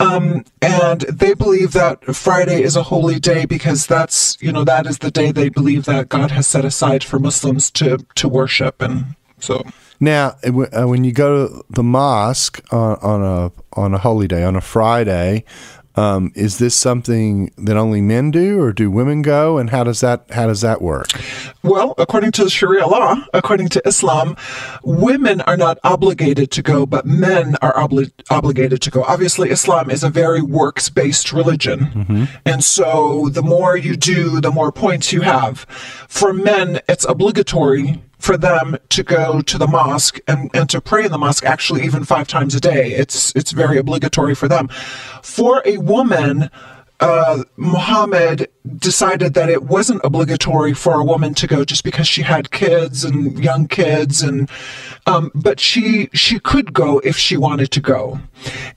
Um, 0.00 0.44
and 0.62 1.02
they 1.02 1.34
believe 1.34 1.72
that 1.72 2.04
Friday 2.16 2.62
is 2.62 2.74
a 2.74 2.82
holy 2.82 3.20
day 3.20 3.44
because 3.44 3.86
that's, 3.86 4.38
you 4.40 4.50
know, 4.50 4.64
that 4.64 4.86
is 4.86 4.98
the 4.98 5.10
day 5.10 5.30
they 5.30 5.50
believe 5.50 5.84
that 5.84 6.08
God 6.08 6.30
has 6.30 6.46
set 6.46 6.64
aside 6.64 7.04
for 7.04 7.18
Muslims 7.18 7.70
to, 7.72 7.98
to 8.14 8.28
worship. 8.28 8.80
And 8.80 9.14
so. 9.38 9.62
Now, 10.00 10.36
uh, 10.42 10.88
when 10.88 11.04
you 11.04 11.12
go 11.12 11.46
to 11.46 11.64
the 11.68 11.82
mosque 11.82 12.62
on, 12.72 12.96
on 13.02 13.22
a 13.22 13.52
on 13.74 13.94
a 13.94 13.98
holy 13.98 14.26
day, 14.26 14.42
on 14.42 14.56
a 14.56 14.60
Friday, 14.60 15.44
um, 16.00 16.32
is 16.34 16.56
this 16.56 16.74
something 16.74 17.52
that 17.58 17.76
only 17.76 18.00
men 18.00 18.30
do, 18.30 18.58
or 18.58 18.72
do 18.72 18.90
women 18.90 19.20
go? 19.20 19.58
And 19.58 19.68
how 19.68 19.84
does 19.84 20.00
that 20.00 20.24
how 20.30 20.46
does 20.46 20.62
that 20.62 20.80
work? 20.80 21.08
Well, 21.62 21.94
according 21.98 22.32
to 22.32 22.48
Sharia 22.48 22.86
law, 22.86 23.16
according 23.34 23.68
to 23.70 23.82
Islam, 23.86 24.34
women 24.82 25.42
are 25.42 25.58
not 25.58 25.78
obligated 25.84 26.50
to 26.52 26.62
go, 26.62 26.86
but 26.86 27.04
men 27.04 27.56
are 27.60 27.74
obli- 27.74 28.12
obligated 28.30 28.80
to 28.82 28.90
go. 28.90 29.02
Obviously, 29.02 29.50
Islam 29.50 29.90
is 29.90 30.02
a 30.02 30.08
very 30.08 30.40
works 30.40 30.88
based 30.88 31.32
religion, 31.34 31.80
mm-hmm. 31.80 32.24
and 32.46 32.64
so 32.64 33.28
the 33.28 33.42
more 33.42 33.76
you 33.76 33.94
do, 33.94 34.40
the 34.40 34.50
more 34.50 34.72
points 34.72 35.12
you 35.12 35.20
have. 35.20 35.66
For 36.08 36.32
men, 36.32 36.80
it's 36.88 37.04
obligatory 37.04 38.00
for 38.20 38.36
them 38.36 38.76
to 38.90 39.02
go 39.02 39.40
to 39.40 39.58
the 39.58 39.66
mosque 39.66 40.20
and, 40.28 40.50
and 40.54 40.68
to 40.70 40.80
pray 40.80 41.04
in 41.06 41.10
the 41.10 41.18
mosque 41.18 41.44
actually 41.44 41.82
even 41.84 42.04
five 42.04 42.28
times 42.28 42.54
a 42.54 42.60
day. 42.60 42.92
It's 42.92 43.34
it's 43.34 43.50
very 43.50 43.78
obligatory 43.78 44.34
for 44.34 44.46
them. 44.46 44.68
For 45.22 45.62
a 45.64 45.78
woman, 45.78 46.50
uh, 47.00 47.44
Muhammad 47.56 48.48
decided 48.76 49.32
that 49.32 49.48
it 49.48 49.62
wasn't 49.62 50.02
obligatory 50.04 50.74
for 50.74 51.00
a 51.00 51.04
woman 51.04 51.32
to 51.34 51.46
go 51.46 51.64
just 51.64 51.82
because 51.82 52.06
she 52.06 52.22
had 52.22 52.50
kids 52.50 53.04
and 53.04 53.42
young 53.42 53.66
kids, 53.66 54.22
and 54.22 54.50
um, 55.06 55.30
but 55.34 55.58
she 55.58 56.10
she 56.12 56.38
could 56.38 56.74
go 56.74 56.98
if 56.98 57.16
she 57.16 57.38
wanted 57.38 57.70
to 57.70 57.80
go. 57.80 58.20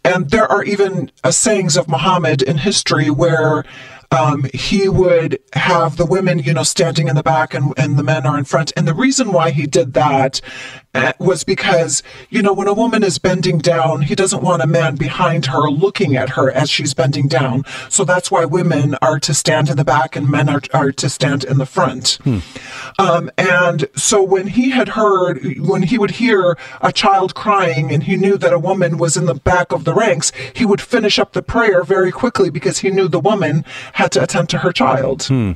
And 0.05 0.29
there 0.29 0.50
are 0.50 0.63
even 0.63 1.12
uh, 1.23 1.31
sayings 1.31 1.75
of 1.75 1.89
Muhammad 1.89 2.41
in 2.41 2.57
history 2.59 3.09
where 3.09 3.65
um, 4.13 4.46
he 4.53 4.88
would 4.88 5.39
have 5.53 5.98
the 5.98 6.05
women, 6.05 6.39
you 6.39 6.53
know, 6.53 6.63
standing 6.63 7.08
in 7.08 7.15
the 7.15 7.24
back 7.24 7.53
and, 7.53 7.74
and 7.77 7.98
the 7.98 8.03
men 8.03 8.25
are 8.25 8.38
in 8.38 8.46
front. 8.46 8.72
And 8.77 8.88
the 8.88 8.93
reason 8.93 9.32
why 9.32 9.51
he 9.51 9.65
did 9.65 9.93
that 9.93 10.39
was 11.19 11.43
because, 11.43 12.03
you 12.29 12.41
know, 12.41 12.53
when 12.53 12.67
a 12.67 12.73
woman 12.73 13.03
is 13.03 13.17
bending 13.17 13.57
down, 13.57 14.03
he 14.03 14.15
doesn't 14.15 14.43
want 14.43 14.62
a 14.62 14.67
man 14.67 14.95
behind 14.95 15.47
her 15.47 15.69
looking 15.69 16.15
at 16.15 16.31
her 16.31 16.51
as 16.51 16.69
she's 16.69 16.93
bending 16.93 17.27
down. 17.27 17.63
So 17.89 18.03
that's 18.03 18.29
why 18.29 18.45
women 18.45 18.95
are 19.01 19.19
to 19.19 19.33
stand 19.33 19.69
in 19.69 19.77
the 19.77 19.85
back 19.85 20.15
and 20.15 20.29
men 20.29 20.50
are, 20.50 20.62
are 20.73 20.91
to 20.91 21.09
stand 21.09 21.43
in 21.43 21.57
the 21.57 21.65
front. 21.65 22.19
Hmm. 22.23 22.39
Um, 23.00 23.31
and 23.38 23.88
so 23.95 24.21
when 24.21 24.47
he 24.47 24.69
had 24.69 24.89
heard, 24.89 25.59
when 25.59 25.83
he 25.83 25.97
would 25.97 26.12
hear 26.12 26.57
a 26.81 26.91
child 26.91 27.33
crying 27.33 27.91
and 27.91 28.03
he 28.03 28.15
knew 28.15 28.38
that 28.38 28.53
a 28.53 28.59
woman 28.59 28.97
was 28.97 29.17
in 29.17 29.25
the 29.25 29.35
back 29.35 29.71
of 29.71 29.85
the 29.85 29.93
ranks, 29.93 30.31
he 30.53 30.65
would 30.65 30.81
finish 30.81 31.17
up 31.17 31.33
the 31.33 31.41
prayer 31.41 31.83
very 31.83 32.12
quickly 32.12 32.50
because 32.50 32.79
he 32.79 32.91
knew 32.91 33.07
the 33.07 33.19
woman 33.19 33.65
had 33.93 34.12
to 34.12 34.23
attend 34.23 34.50
to 34.50 34.59
her 34.59 34.71
child. 34.71 35.23
Hmm. 35.23 35.53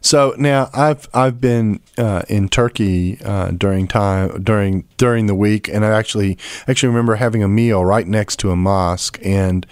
So 0.00 0.34
now 0.38 0.70
I've 0.72 1.08
I've 1.14 1.40
been 1.40 1.80
uh, 1.96 2.22
in 2.28 2.48
Turkey 2.48 3.20
uh, 3.24 3.50
during 3.52 3.88
time 3.88 4.42
during 4.42 4.88
during 4.96 5.26
the 5.26 5.34
week, 5.34 5.68
and 5.68 5.84
I 5.84 5.90
actually 5.90 6.38
actually 6.66 6.88
remember 6.88 7.16
having 7.16 7.42
a 7.42 7.48
meal 7.48 7.84
right 7.84 8.06
next 8.06 8.36
to 8.40 8.50
a 8.50 8.56
mosque 8.56 9.18
and 9.22 9.66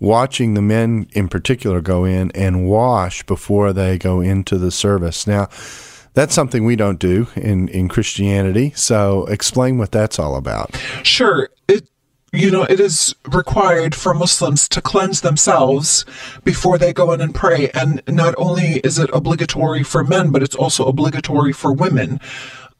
watching 0.00 0.54
the 0.54 0.62
men 0.62 1.06
in 1.12 1.28
particular 1.28 1.80
go 1.80 2.04
in 2.04 2.30
and 2.32 2.66
wash 2.66 3.22
before 3.24 3.72
they 3.72 3.98
go 3.98 4.20
into 4.20 4.58
the 4.58 4.70
service. 4.70 5.26
Now 5.26 5.48
that's 6.14 6.34
something 6.34 6.64
we 6.64 6.76
don't 6.76 6.98
do 6.98 7.28
in, 7.36 7.68
in 7.68 7.88
Christianity. 7.88 8.72
So 8.76 9.24
explain 9.26 9.78
what 9.78 9.92
that's 9.92 10.18
all 10.18 10.36
about. 10.36 10.76
Sure. 11.02 11.48
It 11.68 11.88
you 12.32 12.50
know, 12.50 12.62
it 12.62 12.80
is 12.80 13.14
required 13.30 13.94
for 13.94 14.14
Muslims 14.14 14.66
to 14.70 14.80
cleanse 14.80 15.20
themselves 15.20 16.06
before 16.44 16.78
they 16.78 16.92
go 16.92 17.12
in 17.12 17.20
and 17.20 17.34
pray. 17.34 17.68
And 17.74 18.02
not 18.08 18.34
only 18.38 18.80
is 18.82 18.98
it 18.98 19.10
obligatory 19.12 19.82
for 19.82 20.02
men, 20.02 20.30
but 20.30 20.42
it's 20.42 20.56
also 20.56 20.86
obligatory 20.86 21.52
for 21.52 21.74
women. 21.74 22.20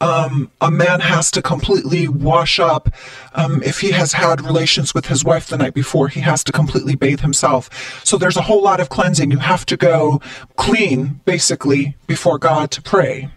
Um, 0.00 0.50
a 0.60 0.70
man 0.70 1.00
has 1.00 1.30
to 1.32 1.42
completely 1.42 2.08
wash 2.08 2.58
up. 2.58 2.88
Um, 3.34 3.62
if 3.62 3.80
he 3.80 3.92
has 3.92 4.14
had 4.14 4.40
relations 4.40 4.94
with 4.94 5.06
his 5.06 5.22
wife 5.22 5.46
the 5.46 5.58
night 5.58 5.74
before, 5.74 6.08
he 6.08 6.20
has 6.20 6.42
to 6.44 6.52
completely 6.52 6.96
bathe 6.96 7.20
himself. 7.20 8.04
So 8.04 8.16
there's 8.16 8.38
a 8.38 8.42
whole 8.42 8.62
lot 8.62 8.80
of 8.80 8.88
cleansing. 8.88 9.30
You 9.30 9.38
have 9.38 9.64
to 9.66 9.76
go 9.76 10.20
clean, 10.56 11.20
basically, 11.24 11.96
before 12.06 12.38
God 12.38 12.70
to 12.72 12.82
pray. 12.82 13.30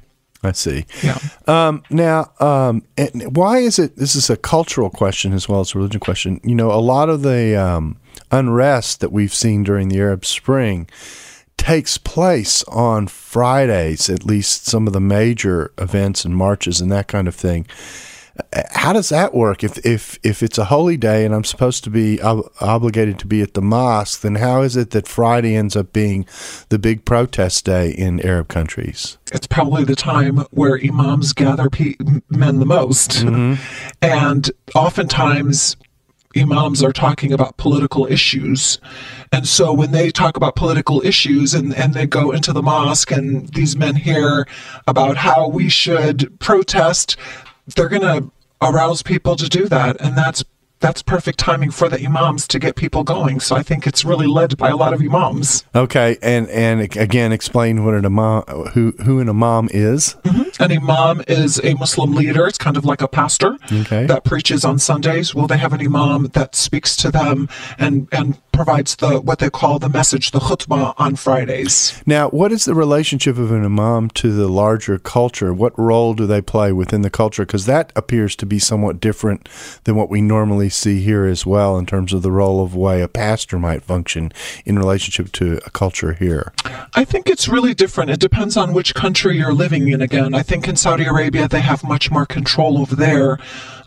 I 0.45 0.51
see. 0.53 0.85
Yeah. 1.03 1.17
Um, 1.47 1.83
now, 1.89 2.31
um, 2.39 2.83
why 3.29 3.59
is 3.59 3.79
it? 3.79 3.95
This 3.95 4.15
is 4.15 4.29
a 4.29 4.37
cultural 4.37 4.89
question 4.89 5.33
as 5.33 5.49
well 5.49 5.61
as 5.61 5.73
a 5.73 5.77
religion 5.77 5.99
question. 5.99 6.39
You 6.43 6.55
know, 6.55 6.71
a 6.71 6.79
lot 6.79 7.09
of 7.09 7.21
the 7.21 7.55
um, 7.55 7.97
unrest 8.31 9.01
that 9.01 9.11
we've 9.11 9.33
seen 9.33 9.63
during 9.63 9.89
the 9.89 9.99
Arab 9.99 10.25
Spring 10.25 10.87
takes 11.57 11.97
place 11.97 12.63
on 12.65 13.07
Fridays. 13.07 14.09
At 14.09 14.25
least 14.25 14.65
some 14.65 14.87
of 14.87 14.93
the 14.93 15.01
major 15.01 15.71
events 15.77 16.25
and 16.25 16.35
marches 16.35 16.81
and 16.81 16.91
that 16.91 17.07
kind 17.07 17.27
of 17.27 17.35
thing 17.35 17.65
how 18.71 18.93
does 18.93 19.09
that 19.09 19.33
work? 19.33 19.63
If 19.63 19.77
if 19.85 20.19
if 20.23 20.43
it's 20.43 20.57
a 20.57 20.65
holy 20.65 20.97
day 20.97 21.25
and 21.25 21.33
I'm 21.33 21.43
supposed 21.43 21.83
to 21.85 21.89
be 21.89 22.21
ob- 22.21 22.51
obligated 22.59 23.19
to 23.19 23.27
be 23.27 23.41
at 23.41 23.53
the 23.53 23.61
mosque, 23.61 24.21
then 24.21 24.35
how 24.35 24.61
is 24.61 24.75
it 24.75 24.91
that 24.91 25.07
Friday 25.07 25.55
ends 25.55 25.75
up 25.75 25.93
being 25.93 26.25
the 26.69 26.79
big 26.79 27.05
protest 27.05 27.65
day 27.65 27.91
in 27.91 28.19
Arab 28.25 28.47
countries? 28.47 29.17
It's 29.31 29.47
probably 29.47 29.83
the 29.83 29.95
time 29.95 30.37
where 30.51 30.79
imams 30.83 31.33
gather 31.33 31.69
pe- 31.69 31.95
men 32.29 32.59
the 32.59 32.65
most, 32.65 33.11
mm-hmm. 33.11 33.61
and 34.01 34.51
oftentimes 34.73 35.77
imams 36.37 36.83
are 36.83 36.91
talking 36.91 37.31
about 37.31 37.57
political 37.57 38.05
issues. 38.05 38.79
And 39.31 39.47
so 39.47 39.73
when 39.73 39.91
they 39.91 40.11
talk 40.11 40.37
about 40.37 40.55
political 40.55 41.01
issues 41.05 41.53
and, 41.53 41.73
and 41.73 41.93
they 41.93 42.05
go 42.05 42.31
into 42.31 42.51
the 42.51 42.61
mosque 42.61 43.11
and 43.11 43.47
these 43.53 43.77
men 43.77 43.95
hear 43.95 44.45
about 44.87 45.17
how 45.17 45.47
we 45.47 45.69
should 45.69 46.37
protest, 46.39 47.15
they're 47.67 47.89
going 47.89 48.01
to 48.01 48.31
arouse 48.61 49.01
people 49.01 49.35
to 49.35 49.49
do 49.49 49.67
that. 49.67 49.99
And 49.99 50.17
that's 50.17 50.43
that's 50.79 51.01
perfect 51.01 51.39
timing 51.39 51.71
for 51.71 51.89
the 51.89 52.03
imams 52.05 52.47
to 52.47 52.59
get 52.59 52.75
people 52.75 53.03
going. 53.03 53.39
So 53.39 53.55
I 53.55 53.63
think 53.63 53.87
it's 53.87 54.03
really 54.05 54.27
led 54.27 54.57
by 54.57 54.69
a 54.69 54.75
lot 54.75 54.93
of 54.93 55.01
imams. 55.01 55.65
Okay, 55.73 56.17
and 56.21 56.47
and 56.49 56.81
again, 56.97 57.31
explain 57.31 57.85
what 57.85 57.95
an 57.95 58.05
imam, 58.05 58.43
who 58.73 58.91
who 59.03 59.19
an 59.19 59.29
imam 59.29 59.69
is. 59.71 60.15
Mm-hmm. 60.23 60.63
An 60.63 60.71
imam 60.71 61.23
is 61.27 61.59
a 61.63 61.73
Muslim 61.75 62.11
leader. 62.11 62.45
It's 62.45 62.57
kind 62.57 62.77
of 62.77 62.85
like 62.85 63.01
a 63.01 63.07
pastor 63.07 63.57
okay. 63.71 64.05
that 64.05 64.23
preaches 64.25 64.63
on 64.63 64.77
Sundays. 64.77 65.33
Well, 65.33 65.47
they 65.47 65.57
have 65.57 65.73
an 65.73 65.81
imam 65.81 66.27
that 66.33 66.55
speaks 66.55 66.95
to 66.97 67.11
them 67.11 67.49
and 67.79 68.07
and 68.11 68.39
provides 68.55 68.95
the 68.95 69.19
what 69.19 69.39
they 69.39 69.49
call 69.49 69.79
the 69.79 69.89
message, 69.89 70.31
the 70.31 70.39
khutbah 70.39 70.93
on 70.97 71.15
Fridays. 71.15 72.01
Now, 72.05 72.29
what 72.29 72.51
is 72.51 72.65
the 72.65 72.75
relationship 72.75 73.37
of 73.37 73.51
an 73.51 73.65
imam 73.65 74.09
to 74.11 74.31
the 74.31 74.47
larger 74.47 74.97
culture? 74.97 75.53
What 75.53 75.77
role 75.77 76.13
do 76.13 76.25
they 76.25 76.41
play 76.41 76.71
within 76.71 77.01
the 77.01 77.09
culture? 77.09 77.45
Because 77.45 77.65
that 77.65 77.91
appears 77.95 78.35
to 78.37 78.45
be 78.45 78.59
somewhat 78.59 78.99
different 78.99 79.49
than 79.83 79.95
what 79.95 80.09
we 80.09 80.21
normally 80.21 80.69
see 80.69 81.01
here 81.01 81.25
as 81.25 81.45
well 81.45 81.77
in 81.77 81.85
terms 81.85 82.13
of 82.13 82.21
the 82.21 82.31
role 82.31 82.63
of 82.63 82.75
way 82.75 83.01
a 83.01 83.07
pastor 83.07 83.59
might 83.59 83.83
function 83.83 84.31
in 84.65 84.79
relationship 84.79 85.31
to 85.33 85.59
a 85.65 85.69
culture 85.69 86.13
here. 86.13 86.53
I 86.95 87.03
think 87.05 87.29
it's 87.29 87.47
really 87.47 87.73
different. 87.73 88.09
It 88.09 88.19
depends 88.19 88.57
on 88.57 88.73
which 88.73 88.95
country 88.95 89.37
you're 89.37 89.53
living 89.53 89.87
in. 89.89 90.01
Again, 90.01 90.33
I 90.33 90.43
think 90.43 90.67
in 90.67 90.75
Saudi 90.75 91.05
Arabia 91.05 91.47
they 91.47 91.61
have 91.61 91.83
much 91.83 92.09
more 92.09 92.25
control 92.25 92.77
over 92.77 92.95
there 92.95 93.37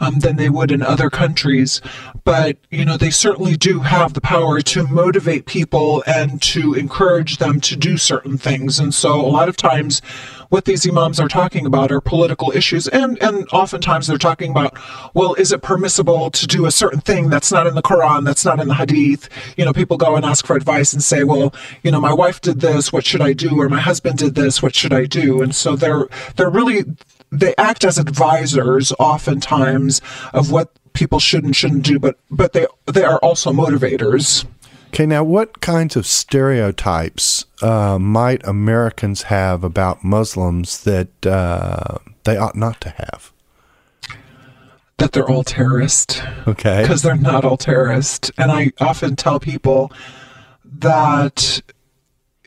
um, 0.00 0.21
than 0.21 0.37
they 0.37 0.49
would 0.49 0.71
in 0.71 0.83
other 0.83 1.11
countries. 1.11 1.81
But, 2.25 2.59
you 2.71 2.85
know, 2.85 2.97
they 2.97 3.11
certainly 3.11 3.57
do 3.57 3.81
have 3.81 4.14
the 4.14 4.21
power 4.21 4.61
to 4.61 4.87
motivate 4.87 5.47
people 5.47 6.02
and 6.07 6.40
to 6.43 6.75
encourage 6.75 7.38
them 7.38 7.61
to 7.62 7.76
do 7.76 7.97
certain 7.97 8.38
things. 8.38 8.78
And 8.78 8.95
so 8.95 9.21
a 9.21 9.28
lot 9.28 9.49
of 9.49 9.57
times, 9.57 10.02
what 10.49 10.64
these 10.64 10.88
imams 10.88 11.21
are 11.21 11.28
talking 11.28 11.67
about 11.67 11.93
are 11.93 12.00
political 12.00 12.50
issues 12.52 12.88
and 12.88 13.23
and 13.23 13.47
oftentimes 13.52 14.07
they're 14.07 14.19
talking 14.19 14.50
about 14.50 14.76
well 15.14 15.35
is 15.35 15.52
it 15.52 15.62
permissible 15.62 16.31
to 16.31 16.47
do 16.47 16.67
a 16.67 16.71
certain 16.71 17.00
thing 17.00 17.28
that's 17.28 17.52
not 17.52 17.67
in 17.67 17.75
the 17.75 17.83
quran 17.83 18.25
that's 18.25 18.45
not 18.45 18.61
in 18.61 18.69
the 18.69 18.75
hadith 18.75 19.28
you 19.57 19.64
know 19.64 19.73
people 19.73 19.97
go 19.97 20.17
and 20.17 20.25
ask 20.25 20.47
for 20.47 20.57
advice 20.57 20.93
and 20.93 21.02
say 21.02 21.23
well 21.25 21.55
you 21.83 21.90
know 21.90 22.00
my 22.00 22.12
wife 22.12 22.40
did 22.40 22.61
this 22.61 22.93
what 22.93 23.05
should 23.05 23.21
i 23.21 23.33
do 23.33 23.61
or 23.61 23.69
my 23.69 23.81
husband 23.81 24.19
did 24.19 24.35
this 24.35 24.62
what 24.62 24.75
should 24.75 24.93
i 24.93 25.05
do 25.05 25.43
and 25.43 25.55
so 25.55 25.76
they're 25.76 26.09
they're 26.37 26.50
really 26.50 26.85
they 27.30 27.54
act 27.56 27.85
as 27.85 27.99
advisors 27.99 28.92
oftentimes 28.99 30.00
of 30.32 30.50
what 30.50 30.73
people 30.92 31.18
should 31.18 31.44
and 31.44 31.54
shouldn't 31.54 31.85
do, 31.85 31.99
but 31.99 32.18
but 32.30 32.52
they 32.52 32.66
they 32.87 33.04
are 33.04 33.18
also 33.18 33.52
motivators. 33.52 34.44
Okay, 34.88 35.06
now 35.06 35.23
what 35.23 35.61
kinds 35.61 35.97
of 35.97 36.06
stereotypes 36.06 37.44
uh, 37.61 37.99
might 37.99 38.47
Americans 38.47 39.25
have 39.25 39.62
about 39.62 40.02
Muslims 40.02 40.85
that 40.85 41.26
uh, 41.26 41.99
they 42.25 42.37
ought 42.37 42.56
not 42.56 42.80
to 42.80 42.90
have? 42.90 43.32
That 44.97 45.12
they're 45.12 45.28
all 45.28 45.44
terrorists. 45.44 46.20
Okay. 46.47 46.82
Because 46.82 47.02
they're 47.02 47.16
not 47.16 47.44
all 47.44 47.56
terrorists. 47.56 48.32
And 48.37 48.50
I 48.50 48.73
often 48.80 49.14
tell 49.14 49.38
people 49.38 49.92
that 50.64 51.61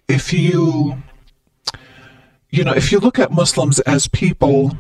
if 0.08 0.34
you 0.34 1.02
you 2.52 2.66
know, 2.66 2.74
if 2.74 2.92
you 2.92 3.00
look 3.00 3.18
at 3.18 3.32
Muslims 3.32 3.80
as 3.82 4.08
people 4.08 4.76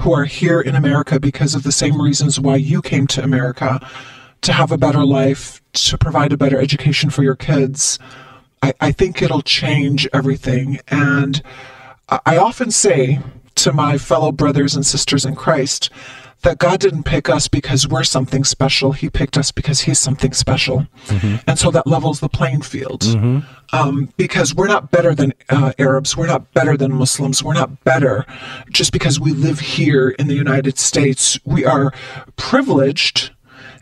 who 0.00 0.12
are 0.12 0.24
here 0.24 0.60
in 0.60 0.74
America 0.74 1.20
because 1.20 1.54
of 1.54 1.62
the 1.62 1.72
same 1.72 2.00
reasons 2.00 2.40
why 2.40 2.56
you 2.56 2.80
came 2.80 3.06
to 3.08 3.22
America 3.22 3.86
to 4.40 4.52
have 4.54 4.72
a 4.72 4.78
better 4.78 5.04
life, 5.04 5.60
to 5.74 5.98
provide 5.98 6.32
a 6.32 6.38
better 6.38 6.58
education 6.58 7.10
for 7.10 7.22
your 7.22 7.36
kids, 7.36 7.98
I, 8.62 8.72
I 8.80 8.92
think 8.92 9.20
it'll 9.20 9.42
change 9.42 10.08
everything. 10.14 10.78
And 10.88 11.42
I 12.08 12.38
often 12.38 12.70
say 12.70 13.20
to 13.56 13.72
my 13.72 13.98
fellow 13.98 14.32
brothers 14.32 14.74
and 14.74 14.86
sisters 14.86 15.26
in 15.26 15.36
Christ 15.36 15.90
that 16.42 16.58
God 16.58 16.80
didn't 16.80 17.02
pick 17.02 17.28
us 17.28 17.48
because 17.48 17.86
we're 17.86 18.04
something 18.04 18.44
special. 18.44 18.92
He 18.92 19.10
picked 19.10 19.36
us 19.36 19.52
because 19.52 19.80
He's 19.82 19.98
something 19.98 20.32
special. 20.32 20.86
Mm-hmm. 21.06 21.36
And 21.46 21.58
so 21.58 21.70
that 21.70 21.86
levels 21.86 22.20
the 22.20 22.28
playing 22.28 22.62
field. 22.62 23.02
Mm-hmm. 23.02 23.40
Um, 23.72 24.12
because 24.16 24.54
we're 24.54 24.66
not 24.66 24.90
better 24.90 25.14
than 25.14 25.32
uh, 25.48 25.72
Arabs. 25.78 26.16
We're 26.16 26.26
not 26.26 26.52
better 26.54 26.76
than 26.76 26.92
Muslims. 26.92 27.42
We're 27.42 27.54
not 27.54 27.84
better 27.84 28.26
just 28.70 28.92
because 28.92 29.20
we 29.20 29.32
live 29.32 29.60
here 29.60 30.10
in 30.10 30.26
the 30.26 30.34
United 30.34 30.78
States. 30.78 31.38
We 31.44 31.64
are 31.64 31.92
privileged 32.36 33.30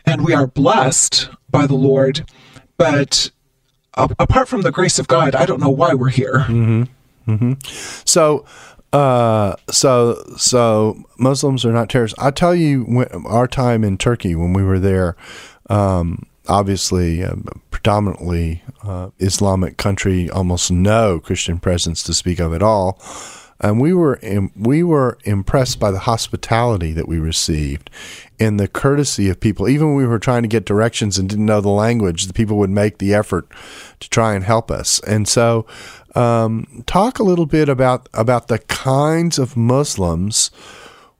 and 0.04 0.24
we 0.24 0.34
are 0.34 0.46
blessed 0.46 1.30
by 1.50 1.66
the 1.66 1.74
Lord. 1.74 2.28
But 2.76 3.30
uh, 3.94 4.08
apart 4.18 4.48
from 4.48 4.62
the 4.62 4.70
grace 4.70 4.98
of 4.98 5.08
God, 5.08 5.34
I 5.34 5.46
don't 5.46 5.60
know 5.60 5.70
why 5.70 5.94
we're 5.94 6.10
here. 6.10 6.44
Mm-hmm. 6.46 6.82
mm-hmm. 7.30 7.52
So, 8.04 8.44
uh, 8.92 9.54
so 9.70 10.22
so 10.36 11.02
Muslims 11.18 11.64
are 11.64 11.72
not 11.72 11.90
terrorists. 11.90 12.18
I 12.18 12.30
tell 12.30 12.54
you, 12.54 12.84
when, 12.84 13.08
our 13.26 13.46
time 13.46 13.84
in 13.84 13.98
Turkey 13.98 14.34
when 14.34 14.52
we 14.52 14.62
were 14.62 14.78
there, 14.78 15.16
um, 15.68 16.26
obviously 16.48 17.22
uh, 17.22 17.36
predominantly 17.70 18.62
uh, 18.82 19.10
Islamic 19.18 19.76
country, 19.76 20.30
almost 20.30 20.70
no 20.70 21.20
Christian 21.20 21.58
presence 21.58 22.02
to 22.04 22.14
speak 22.14 22.38
of 22.40 22.54
at 22.54 22.62
all. 22.62 22.98
And 23.60 23.80
we 23.80 23.92
were 23.92 24.18
Im- 24.22 24.52
we 24.56 24.82
were 24.82 25.18
impressed 25.24 25.80
by 25.80 25.90
the 25.90 25.98
hospitality 26.00 26.92
that 26.92 27.08
we 27.08 27.18
received 27.18 27.90
and 28.38 28.58
the 28.58 28.68
courtesy 28.68 29.28
of 29.28 29.40
people. 29.40 29.68
Even 29.68 29.88
when 29.88 29.96
we 29.96 30.06
were 30.06 30.20
trying 30.20 30.42
to 30.42 30.48
get 30.48 30.64
directions 30.64 31.18
and 31.18 31.28
didn't 31.28 31.46
know 31.46 31.60
the 31.60 31.68
language, 31.68 32.26
the 32.26 32.32
people 32.32 32.56
would 32.58 32.70
make 32.70 32.98
the 32.98 33.12
effort 33.12 33.48
to 33.98 34.08
try 34.08 34.34
and 34.34 34.44
help 34.44 34.70
us. 34.70 35.00
And 35.00 35.26
so 35.26 35.66
um, 36.18 36.82
talk 36.86 37.18
a 37.18 37.22
little 37.22 37.46
bit 37.46 37.68
about 37.68 38.08
about 38.12 38.48
the 38.48 38.58
kinds 38.58 39.38
of 39.38 39.56
Muslims 39.56 40.50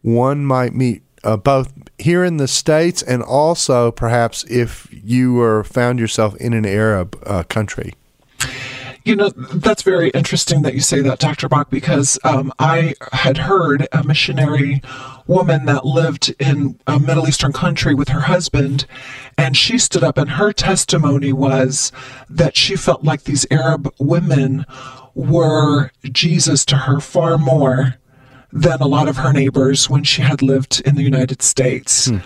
one 0.03 0.45
might 0.45 0.75
meet 0.75 1.03
uh, 1.25 1.37
both 1.37 1.73
here 1.99 2.25
in 2.25 2.37
the 2.37 2.49
states 2.49 3.03
and 3.03 3.23
also 3.23 3.91
perhaps 3.91 4.45
if 4.45 4.89
you 4.91 5.35
were 5.35 5.65
found 5.65 5.99
yourself 5.99 6.37
in 6.37 6.53
an 6.53 6.65
Arab 6.67 7.21
uh, 7.27 7.43
country. 7.45 7.95
You 9.09 9.17
know, 9.17 9.31
that's 9.31 9.81
very 9.81 10.11
interesting 10.11 10.61
that 10.65 10.75
you 10.75 10.81
say 10.81 11.01
that, 11.01 11.19
Dr. 11.19 11.49
Bock, 11.49 11.71
because 11.71 12.19
um, 12.25 12.53
I 12.59 12.93
had 13.11 13.39
heard 13.39 13.89
a 13.91 14.05
missionary 14.05 14.83
woman 15.27 15.65
that 15.65 15.87
lived 15.87 16.35
in 16.39 16.79
a 16.87 17.01
Middle 17.01 17.27
Eastern 17.27 17.55
country 17.55 17.95
with 17.95 18.11
her 18.11 18.21
husband, 18.21 18.85
and 19.39 19.57
she 19.57 19.79
stood 19.79 20.05
up, 20.05 20.19
and 20.19 20.33
her 20.33 20.53
testimony 20.53 21.33
was 21.33 21.91
that 22.29 22.55
she 22.55 22.77
felt 22.77 23.03
like 23.03 23.23
these 23.23 23.47
Arab 23.51 23.91
women 23.99 24.67
were 25.15 25.91
Jesus 26.13 26.67
to 26.67 26.77
her 26.77 27.01
far 27.01 27.39
more 27.39 27.95
than 28.53 28.83
a 28.83 28.87
lot 28.87 29.09
of 29.09 29.17
her 29.17 29.33
neighbors 29.33 29.89
when 29.89 30.05
she 30.05 30.21
had 30.21 30.43
lived 30.43 30.83
in 30.85 30.97
the 30.97 31.03
United 31.03 31.41
States. 31.41 32.11
Hmm 32.11 32.19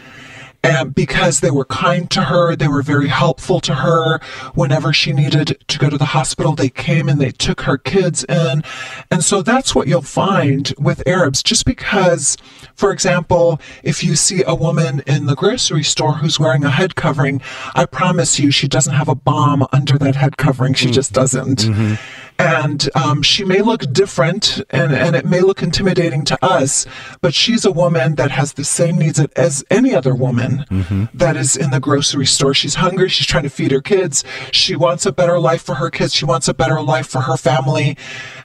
and 0.62 0.95
because 0.95 1.40
they 1.40 1.50
were 1.50 1.64
kind 1.64 2.09
to 2.12 2.23
her, 2.23 2.54
they 2.54 2.69
were 2.69 2.83
very 2.83 3.09
helpful 3.09 3.61
to 3.61 3.75
her. 3.75 4.21
Whenever 4.54 4.92
she 4.92 5.12
needed 5.12 5.59
to 5.66 5.78
go 5.78 5.90
to 5.90 5.99
the 5.99 6.07
hospital, 6.07 6.54
they 6.54 6.69
came 6.69 7.09
and 7.09 7.21
they 7.21 7.33
took 7.33 7.62
her 7.62 7.76
kids 7.76 8.25
in. 8.25 8.62
And 9.11 9.25
so 9.25 9.42
that's 9.42 9.75
what 9.75 9.88
you'll 9.88 10.02
find 10.02 10.73
with 10.78 11.07
Arabs. 11.07 11.42
Just 11.42 11.66
because, 11.66 12.37
for 12.76 12.92
example, 12.92 13.61
if 13.83 14.04
you 14.04 14.14
see 14.14 14.45
a 14.47 14.54
woman 14.54 15.02
in 15.07 15.26
the 15.26 15.35
grocery 15.35 15.83
store 15.83 16.14
who's 16.14 16.38
wearing 16.38 16.64
a 16.64 16.71
head 16.71 16.95
covering, 16.95 17.42
I 17.75 17.85
promise 17.85 18.38
you 18.38 18.52
she 18.52 18.69
doesn't 18.69 18.95
have 18.95 19.09
a 19.09 19.16
bomb 19.16 19.66
under 19.73 19.99
that 19.99 20.14
head 20.14 20.37
covering. 20.37 20.75
She 20.75 20.87
mm-hmm. 20.87 20.95
just 20.95 21.12
doesn't. 21.12 21.61
Mm-hmm 21.61 22.22
and 22.43 22.91
um, 22.95 23.23
she 23.23 23.45
may 23.45 23.61
look 23.61 23.93
different 23.93 24.62
and, 24.71 24.93
and 24.93 25.14
it 25.14 25.25
may 25.25 25.40
look 25.40 25.62
intimidating 25.62 26.25
to 26.25 26.45
us, 26.45 26.87
but 27.21 27.35
she's 27.35 27.64
a 27.64 27.71
woman 27.71 28.16
that 28.16 28.31
has 28.31 28.55
the 28.55 28.64
same 28.64 28.99
needs 28.99 29.21
as 29.37 29.64
any 29.71 29.95
other 29.95 30.14
woman 30.14 30.64
mm-hmm. 30.71 31.05
that 31.14 31.37
is 31.37 31.57
in 31.57 31.71
the 31.71 31.81
grocery 31.81 32.27
store. 32.27 32.55
She's 32.55 32.75
hungry, 32.75 33.09
she's 33.09 33.27
trying 33.27 33.45
to 33.45 33.51
feed 33.51 33.71
her 33.71 33.81
kids, 33.81 34.25
she 34.51 34.75
wants 34.75 35.07
a 35.07 35.12
better 35.12 35.38
life 35.38 35.62
for 35.62 35.77
her 35.77 35.90
kids, 35.90 36.14
she 36.14 36.25
wants 36.25 36.49
a 36.49 36.55
better 36.55 36.81
life 36.83 37.07
for 37.07 37.21
her 37.21 37.37
family. 37.37 37.97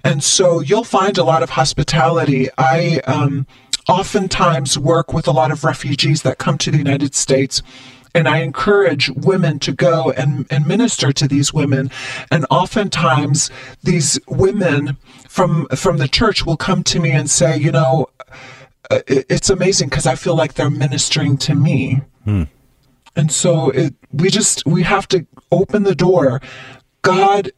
And 0.04 0.24
so 0.24 0.60
you'll 0.60 0.84
find 0.84 1.18
a 1.18 1.24
lot 1.24 1.44
of 1.44 1.52
hospitality. 1.52 2.50
I 2.58 3.02
um, 3.08 3.48
oftentimes 3.90 4.78
work 4.78 5.14
with 5.14 5.28
a 5.28 5.32
lot 5.32 5.52
of 5.52 5.64
refugees 5.64 6.22
that 6.22 6.38
come 6.38 6.58
to 6.60 6.72
the 6.72 6.78
United 6.78 7.16
States 7.16 7.62
and 8.18 8.28
I 8.28 8.40
encourage 8.40 9.12
women 9.12 9.60
to 9.60 9.72
go 9.72 10.10
and, 10.10 10.48
and 10.50 10.66
minister 10.66 11.14
to 11.14 11.28
these 11.28 11.54
women. 11.54 11.92
And 12.32 12.48
oftentimes 12.50 13.52
these 13.84 14.20
women 14.28 14.98
from 15.30 15.68
from 15.68 15.98
the 15.98 16.08
church 16.08 16.44
will 16.44 16.58
come 16.58 16.82
to 16.86 17.00
me 17.00 17.12
and 17.12 17.30
say, 17.30 17.60
you 17.60 17.72
know, 17.72 18.08
uh, 18.90 19.02
it's 19.08 19.52
amazing 19.52 19.90
because 19.90 20.08
I 20.08 20.16
feel 20.16 20.36
like 20.36 20.56
they're 20.56 20.72
ministering 20.72 21.38
to 21.38 21.54
me. 21.54 22.02
Hmm. 22.24 22.44
And 23.16 23.32
so 23.32 23.70
it, 23.70 23.94
we 24.12 24.32
just 24.32 24.66
we 24.66 24.82
have 24.82 25.08
to 25.10 25.28
open 25.52 25.84
the 25.84 25.96
door. 25.96 26.42
God 27.04 27.52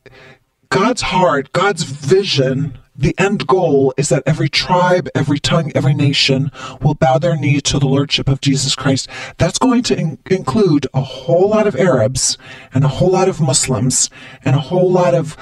God's 0.70 1.04
heart, 1.04 1.54
God's 1.54 1.84
vision 1.84 2.78
the 3.00 3.16
end 3.18 3.48
goal 3.48 3.94
is 3.96 4.10
that 4.10 4.24
every 4.26 4.50
tribe, 4.50 5.08
every 5.16 5.40
tongue, 5.40 5.72
every 5.74 5.94
nation 5.94 6.52
will 6.82 6.96
bow 6.96 7.18
their 7.18 7.38
knee 7.38 7.62
to 7.62 7.80
the 7.80 7.88
lordship 7.88 8.28
of 8.28 8.42
Jesus 8.42 8.76
Christ. 8.76 9.08
That's 9.38 9.58
going 9.58 9.84
to 9.84 9.98
in- 9.98 10.20
include 10.30 10.86
a 10.94 11.02
whole 11.02 11.50
lot 11.50 11.66
of 11.66 11.78
Arabs 11.78 12.38
and 12.74 12.84
a 12.84 12.90
whole 12.90 13.12
lot 13.12 13.30
of 13.30 13.40
Muslims 13.40 14.10
and 14.44 14.56
a 14.56 14.60
whole 14.60 14.92
lot 14.92 15.16
of 15.16 15.38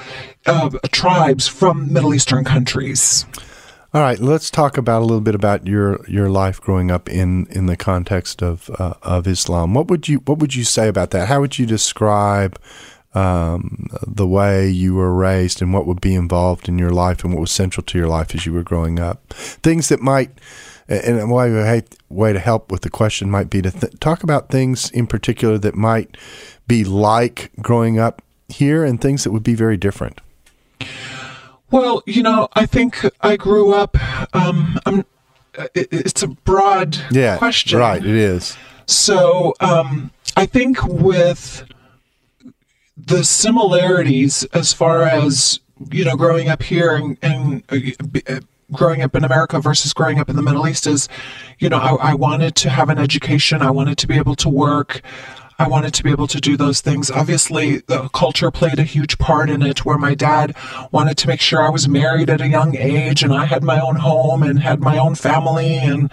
uh, 0.46 0.70
tribes 0.92 1.48
from 1.48 1.92
Middle 1.92 2.14
Eastern 2.14 2.44
countries. 2.44 3.26
All 3.92 4.02
right, 4.02 4.18
let's 4.20 4.50
talk 4.50 4.76
about 4.76 5.00
a 5.02 5.06
little 5.06 5.22
bit 5.22 5.34
about 5.34 5.66
your 5.66 6.04
your 6.06 6.28
life 6.28 6.60
growing 6.60 6.90
up 6.90 7.08
in 7.08 7.46
in 7.50 7.66
the 7.66 7.76
context 7.76 8.42
of 8.42 8.70
uh, 8.78 8.94
of 9.02 9.26
Islam. 9.26 9.74
What 9.74 9.88
would 9.88 10.08
you 10.08 10.18
what 10.18 10.38
would 10.38 10.54
you 10.54 10.62
say 10.62 10.88
about 10.88 11.10
that? 11.10 11.26
How 11.26 11.40
would 11.40 11.58
you 11.58 11.66
describe 11.66 12.60
um, 13.18 13.88
the 14.06 14.26
way 14.26 14.68
you 14.68 14.94
were 14.94 15.12
raised 15.12 15.60
and 15.60 15.72
what 15.72 15.86
would 15.86 16.00
be 16.00 16.14
involved 16.14 16.68
in 16.68 16.78
your 16.78 16.90
life 16.90 17.24
and 17.24 17.32
what 17.32 17.40
was 17.40 17.50
central 17.50 17.84
to 17.84 17.98
your 17.98 18.06
life 18.06 18.34
as 18.34 18.46
you 18.46 18.52
were 18.52 18.62
growing 18.62 19.00
up. 19.00 19.32
Things 19.34 19.88
that 19.88 20.00
might, 20.00 20.30
and 20.88 21.30
why 21.30 21.48
a 21.48 21.52
way, 21.52 21.82
way 22.08 22.32
to 22.32 22.38
help 22.38 22.70
with 22.70 22.82
the 22.82 22.90
question 22.90 23.28
might 23.30 23.50
be 23.50 23.60
to 23.62 23.72
th- 23.72 23.98
talk 23.98 24.22
about 24.22 24.50
things 24.50 24.90
in 24.92 25.06
particular 25.06 25.58
that 25.58 25.74
might 25.74 26.16
be 26.68 26.84
like 26.84 27.50
growing 27.60 27.98
up 27.98 28.22
here 28.48 28.84
and 28.84 29.00
things 29.00 29.24
that 29.24 29.32
would 29.32 29.42
be 29.42 29.54
very 29.54 29.76
different. 29.76 30.20
Well, 31.70 32.02
you 32.06 32.22
know, 32.22 32.48
I 32.52 32.66
think 32.66 33.04
I 33.20 33.36
grew 33.36 33.74
up. 33.74 33.96
Um, 34.34 34.78
it, 35.74 35.88
it's 35.90 36.22
a 36.22 36.28
broad 36.28 36.96
yeah, 37.10 37.36
question, 37.36 37.78
right? 37.78 38.00
It 38.00 38.06
is. 38.06 38.56
So 38.86 39.54
um, 39.60 40.12
I 40.36 40.46
think 40.46 40.82
with 40.84 41.64
the 43.08 43.24
similarities 43.24 44.44
as 44.52 44.72
far 44.72 45.02
as 45.02 45.60
you 45.90 46.04
know 46.04 46.16
growing 46.16 46.48
up 46.48 46.62
here 46.62 46.94
and, 46.94 47.16
and 47.22 47.62
uh, 47.70 48.40
growing 48.72 49.02
up 49.02 49.14
in 49.14 49.24
America 49.24 49.58
versus 49.60 49.92
growing 49.92 50.18
up 50.18 50.28
in 50.28 50.36
the 50.36 50.42
Middle 50.42 50.68
East 50.68 50.86
is, 50.86 51.08
you 51.58 51.70
know, 51.70 51.78
I, 51.78 52.10
I, 52.10 52.14
wanted 52.14 52.54
to 52.56 52.68
have 52.68 52.90
an 52.90 52.98
education. 52.98 53.62
I 53.62 53.70
wanted 53.70 53.96
to 53.98 54.06
be 54.06 54.16
able 54.16 54.36
to 54.36 54.48
work. 54.50 55.00
I 55.58 55.66
wanted 55.66 55.94
to 55.94 56.04
be 56.04 56.10
able 56.10 56.26
to 56.26 56.40
do 56.40 56.56
those 56.56 56.82
things. 56.82 57.10
Obviously, 57.10 57.78
the 57.78 58.08
culture 58.10 58.50
played 58.50 58.78
a 58.78 58.84
huge 58.84 59.16
part 59.16 59.48
in 59.48 59.62
it 59.62 59.86
where 59.86 59.96
my 59.96 60.14
dad 60.14 60.54
wanted 60.92 61.16
to 61.18 61.28
make 61.28 61.40
sure 61.40 61.62
I 61.62 61.70
was 61.70 61.88
married 61.88 62.28
at 62.28 62.42
a 62.42 62.48
young 62.48 62.76
age 62.76 63.22
and 63.22 63.32
I 63.32 63.46
had 63.46 63.64
my 63.64 63.80
own 63.80 63.96
home 63.96 64.42
and 64.42 64.60
had 64.60 64.80
my 64.80 64.98
own 64.98 65.14
family 65.14 65.76
and 65.76 66.10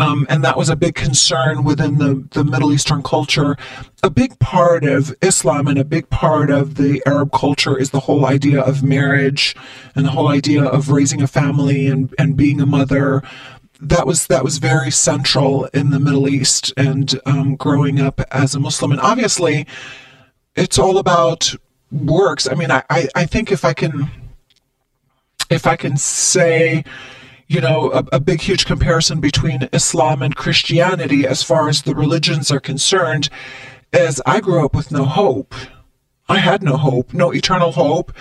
um, 0.00 0.26
and 0.28 0.42
that 0.44 0.56
was 0.56 0.68
a 0.68 0.76
big 0.76 0.94
concern 0.94 1.64
within 1.64 1.98
the, 1.98 2.26
the 2.30 2.44
Middle 2.44 2.72
Eastern 2.72 3.02
culture. 3.02 3.56
A 4.02 4.10
big 4.10 4.38
part 4.38 4.84
of 4.84 5.14
Islam 5.20 5.68
and 5.68 5.78
a 5.78 5.84
big 5.84 6.08
part 6.08 6.50
of 6.50 6.76
the 6.76 7.02
Arab 7.06 7.32
culture 7.32 7.76
is 7.76 7.90
the 7.90 8.00
whole 8.00 8.24
idea 8.26 8.60
of 8.60 8.82
marriage 8.82 9.54
and 9.94 10.06
the 10.06 10.10
whole 10.10 10.28
idea 10.28 10.64
of 10.64 10.88
raising 10.88 11.20
a 11.22 11.26
family 11.26 11.86
and, 11.86 12.14
and 12.18 12.36
being 12.36 12.60
a 12.60 12.66
mother. 12.66 13.22
that 13.80 14.06
was 14.06 14.26
that 14.26 14.44
was 14.44 14.58
very 14.58 14.90
central 14.90 15.64
in 15.66 15.90
the 15.90 16.00
Middle 16.00 16.28
East 16.28 16.72
and 16.76 17.18
um, 17.26 17.56
growing 17.56 18.00
up 18.00 18.20
as 18.30 18.54
a 18.54 18.60
Muslim. 18.60 18.92
And 18.92 19.00
obviously, 19.00 19.66
it's 20.54 20.78
all 20.78 20.98
about 20.98 21.54
works. 21.90 22.48
I 22.48 22.54
mean, 22.54 22.70
I, 22.70 22.82
I, 22.90 23.08
I 23.14 23.24
think 23.26 23.50
if 23.50 23.64
I 23.64 23.72
can 23.72 24.10
if 25.50 25.66
I 25.66 25.76
can 25.76 25.96
say, 25.96 26.84
you 27.50 27.60
know, 27.60 27.90
a, 27.90 28.04
a 28.12 28.20
big 28.20 28.40
huge 28.40 28.64
comparison 28.64 29.18
between 29.18 29.68
Islam 29.72 30.22
and 30.22 30.36
Christianity 30.36 31.26
as 31.26 31.42
far 31.42 31.68
as 31.68 31.82
the 31.82 31.96
religions 31.96 32.52
are 32.52 32.60
concerned, 32.60 33.28
is 33.92 34.22
I 34.24 34.38
grew 34.38 34.64
up 34.64 34.72
with 34.72 34.92
no 34.92 35.04
hope. 35.04 35.52
I 36.28 36.38
had 36.38 36.62
no 36.62 36.76
hope, 36.76 37.12
no 37.12 37.34
eternal 37.34 37.72
hope. 37.72 38.12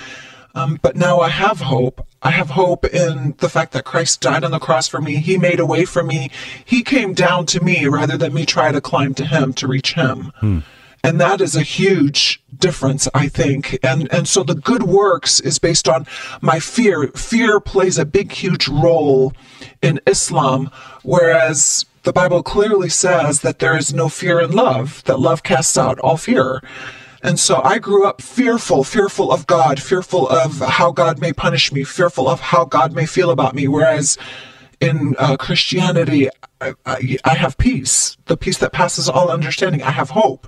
Um, 0.56 0.80
but 0.82 0.96
now 0.96 1.20
I 1.20 1.30
have 1.30 1.60
hope. 1.60 2.08
I 2.24 2.32
have 2.32 2.50
hope 2.50 2.86
in 2.86 3.36
the 3.38 3.50
fact 3.50 3.72
that 3.74 3.86
Christ 3.86 4.20
died 4.20 4.44
on 4.44 4.50
the 4.50 4.58
cross 4.58 4.88
for 4.88 5.00
me. 5.00 5.18
He 5.18 5.38
made 5.38 5.60
a 5.60 5.66
way 5.66 5.86
for 5.86 6.04
me. 6.04 6.32
He 6.66 6.82
came 6.82 7.14
down 7.14 7.46
to 7.48 7.64
me 7.64 7.86
rather 7.86 8.18
than 8.18 8.34
me 8.34 8.48
try 8.48 8.72
to 8.72 8.82
climb 8.82 9.14
to 9.14 9.26
him 9.26 9.54
to 9.54 9.68
reach 9.68 9.94
him. 9.94 10.32
Hmm. 10.38 10.60
And 11.04 11.20
that 11.22 11.40
is 11.40 11.56
a 11.56 11.62
huge 11.62 12.42
difference, 12.58 13.08
I 13.14 13.30
think. 13.30 13.80
And, 13.84 14.12
and 14.12 14.28
so 14.28 14.44
the 14.44 14.56
good 14.56 14.84
works 14.84 15.40
is 15.40 15.58
based 15.58 15.88
on 15.88 16.06
my 16.42 16.60
fear. 16.60 17.08
Fear 17.10 17.62
plays 17.62 17.98
a 17.98 18.06
big, 18.06 18.32
huge 18.32 18.68
role 18.68 19.34
in 19.82 20.00
Islam, 20.06 20.70
whereas 21.04 21.86
the 22.04 22.14
Bible 22.14 22.44
clearly 22.44 22.90
says 22.90 23.42
that 23.42 23.60
there 23.60 23.78
is 23.78 23.94
no 23.94 24.10
fear 24.10 24.40
in 24.40 24.52
love, 24.52 25.04
that 25.06 25.20
love 25.20 25.44
casts 25.44 25.78
out 25.78 26.00
all 26.00 26.18
fear. 26.18 26.62
And 27.22 27.40
so 27.40 27.62
I 27.64 27.80
grew 27.80 28.06
up 28.06 28.22
fearful, 28.22 28.84
fearful 28.84 29.32
of 29.32 29.46
God, 29.46 29.82
fearful 29.82 30.28
of 30.30 30.60
how 30.60 30.92
God 30.92 31.20
may 31.20 31.34
punish 31.34 31.72
me, 31.72 31.84
fearful 31.84 32.30
of 32.30 32.40
how 32.40 32.66
God 32.66 32.94
may 32.94 33.06
feel 33.06 33.30
about 33.30 33.56
me. 33.56 33.68
Whereas 33.68 34.18
in 34.80 35.16
uh, 35.18 35.36
Christianity, 35.36 36.30
I, 36.62 36.74
I, 36.86 37.18
I, 37.26 37.34
have 37.36 37.58
peace, 37.58 38.18
the 38.26 38.38
peace 38.38 38.58
that 38.60 38.72
passes 38.72 39.10
all 39.10 39.30
understanding. 39.30 39.84
I 39.84 39.92
have 39.92 40.12
hope, 40.12 40.48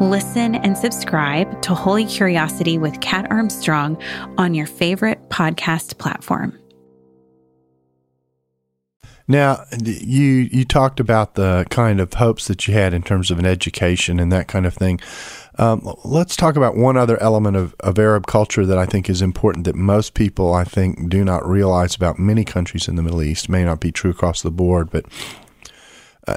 Listen 0.00 0.54
and 0.54 0.78
subscribe 0.78 1.60
to 1.62 1.74
Holy 1.74 2.04
Curiosity 2.04 2.78
with 2.78 3.00
Kat 3.00 3.28
Armstrong 3.30 4.00
on 4.38 4.54
your 4.54 4.66
favorite 4.66 5.28
podcast 5.28 5.98
platform. 5.98 6.56
Now, 9.26 9.64
you 9.84 10.48
you 10.52 10.64
talked 10.64 11.00
about 11.00 11.34
the 11.34 11.66
kind 11.68 11.98
of 12.00 12.14
hopes 12.14 12.46
that 12.46 12.68
you 12.68 12.74
had 12.74 12.94
in 12.94 13.02
terms 13.02 13.32
of 13.32 13.40
an 13.40 13.44
education 13.44 14.20
and 14.20 14.30
that 14.30 14.46
kind 14.46 14.66
of 14.66 14.74
thing. 14.74 15.00
Um, 15.56 15.92
let's 16.04 16.36
talk 16.36 16.54
about 16.54 16.76
one 16.76 16.96
other 16.96 17.20
element 17.20 17.56
of, 17.56 17.74
of 17.80 17.98
Arab 17.98 18.26
culture 18.26 18.64
that 18.64 18.78
I 18.78 18.86
think 18.86 19.10
is 19.10 19.20
important 19.20 19.64
that 19.64 19.74
most 19.74 20.14
people, 20.14 20.54
I 20.54 20.62
think, 20.62 21.10
do 21.10 21.24
not 21.24 21.44
realize 21.44 21.96
about 21.96 22.20
many 22.20 22.44
countries 22.44 22.86
in 22.86 22.94
the 22.94 23.02
Middle 23.02 23.22
East. 23.22 23.48
May 23.48 23.64
not 23.64 23.80
be 23.80 23.90
true 23.90 24.12
across 24.12 24.42
the 24.42 24.52
board, 24.52 24.90
but 24.90 25.06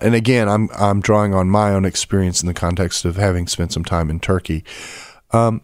and 0.02 0.16
again, 0.16 0.48
I'm 0.48 0.70
I'm 0.78 1.02
drawing 1.02 1.34
on 1.34 1.50
my 1.50 1.72
own 1.72 1.86
experience 1.86 2.42
in 2.42 2.48
the 2.48 2.54
context 2.54 3.06
of 3.06 3.16
having 3.16 3.48
spent 3.48 3.74
some 3.74 3.86
time 3.86 4.10
in 4.10 4.20
Turkey. 4.20 4.64
Um, 5.32 5.62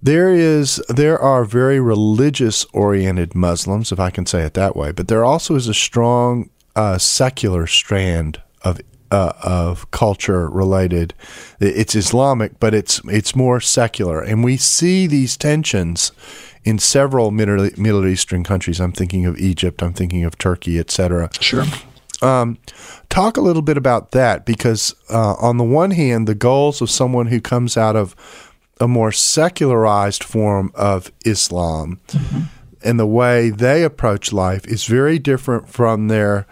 there 0.00 0.32
is 0.32 0.82
there 0.88 1.18
are 1.18 1.44
very 1.44 1.80
religious 1.80 2.64
oriented 2.72 3.34
Muslims, 3.34 3.90
if 3.90 3.98
I 3.98 4.10
can 4.10 4.26
say 4.26 4.42
it 4.42 4.54
that 4.54 4.76
way, 4.76 4.92
but 4.92 5.08
there 5.08 5.24
also 5.24 5.54
is 5.56 5.68
a 5.68 5.74
strong 5.74 6.50
uh, 6.76 6.98
secular 6.98 7.66
strand 7.66 8.40
of 8.62 8.80
uh, 9.10 9.32
of 9.42 9.90
culture 9.90 10.48
related. 10.48 11.14
It's 11.60 11.94
Islamic, 11.94 12.60
but 12.60 12.74
it's 12.74 13.00
it's 13.06 13.34
more 13.34 13.60
secular, 13.60 14.22
and 14.22 14.44
we 14.44 14.56
see 14.56 15.06
these 15.06 15.36
tensions 15.36 16.12
in 16.64 16.78
several 16.78 17.30
Middle, 17.30 17.70
Middle 17.76 18.06
Eastern 18.06 18.44
countries. 18.44 18.80
I'm 18.80 18.92
thinking 18.92 19.26
of 19.26 19.38
Egypt. 19.38 19.82
I'm 19.82 19.94
thinking 19.94 20.24
of 20.24 20.38
Turkey, 20.38 20.78
etc. 20.78 21.30
Sure. 21.40 21.64
Um, 22.20 22.58
talk 23.08 23.36
a 23.36 23.40
little 23.40 23.62
bit 23.62 23.76
about 23.76 24.10
that 24.10 24.44
because, 24.44 24.94
uh, 25.08 25.34
on 25.34 25.56
the 25.56 25.64
one 25.64 25.92
hand, 25.92 26.26
the 26.26 26.34
goals 26.34 26.82
of 26.82 26.90
someone 26.90 27.26
who 27.26 27.40
comes 27.40 27.76
out 27.76 27.94
of 27.96 28.16
a 28.80 28.88
more 28.88 29.12
secularized 29.12 30.24
form 30.24 30.72
of 30.74 31.12
Islam 31.24 32.00
mm-hmm. 32.08 32.42
and 32.82 32.98
the 32.98 33.06
way 33.06 33.50
they 33.50 33.82
approach 33.82 34.32
life 34.32 34.66
is 34.66 34.84
very 34.84 35.18
different 35.18 35.68
from 35.68 36.08
their 36.08 36.46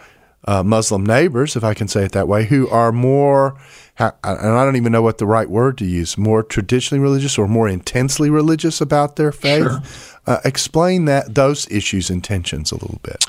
uh, 0.46 0.62
Muslim 0.62 1.04
neighbors, 1.04 1.56
if 1.56 1.64
I 1.64 1.74
can 1.74 1.88
say 1.88 2.04
it 2.04 2.12
that 2.12 2.28
way, 2.28 2.44
who 2.44 2.68
are 2.68 2.92
more, 2.92 3.58
and 3.98 4.12
I 4.22 4.64
don't 4.64 4.76
even 4.76 4.92
know 4.92 5.02
what 5.02 5.18
the 5.18 5.26
right 5.26 5.50
word 5.50 5.76
to 5.78 5.84
use, 5.84 6.16
more 6.16 6.42
traditionally 6.42 7.02
religious 7.02 7.36
or 7.38 7.48
more 7.48 7.68
intensely 7.68 8.30
religious 8.30 8.80
about 8.80 9.16
their 9.16 9.32
faith. 9.32 9.64
Sure. 9.64 9.82
Uh, 10.26 10.40
explain 10.44 11.04
that 11.06 11.34
those 11.34 11.70
issues 11.70 12.10
and 12.10 12.22
tensions 12.22 12.72
a 12.72 12.76
little 12.76 13.00
bit. 13.02 13.24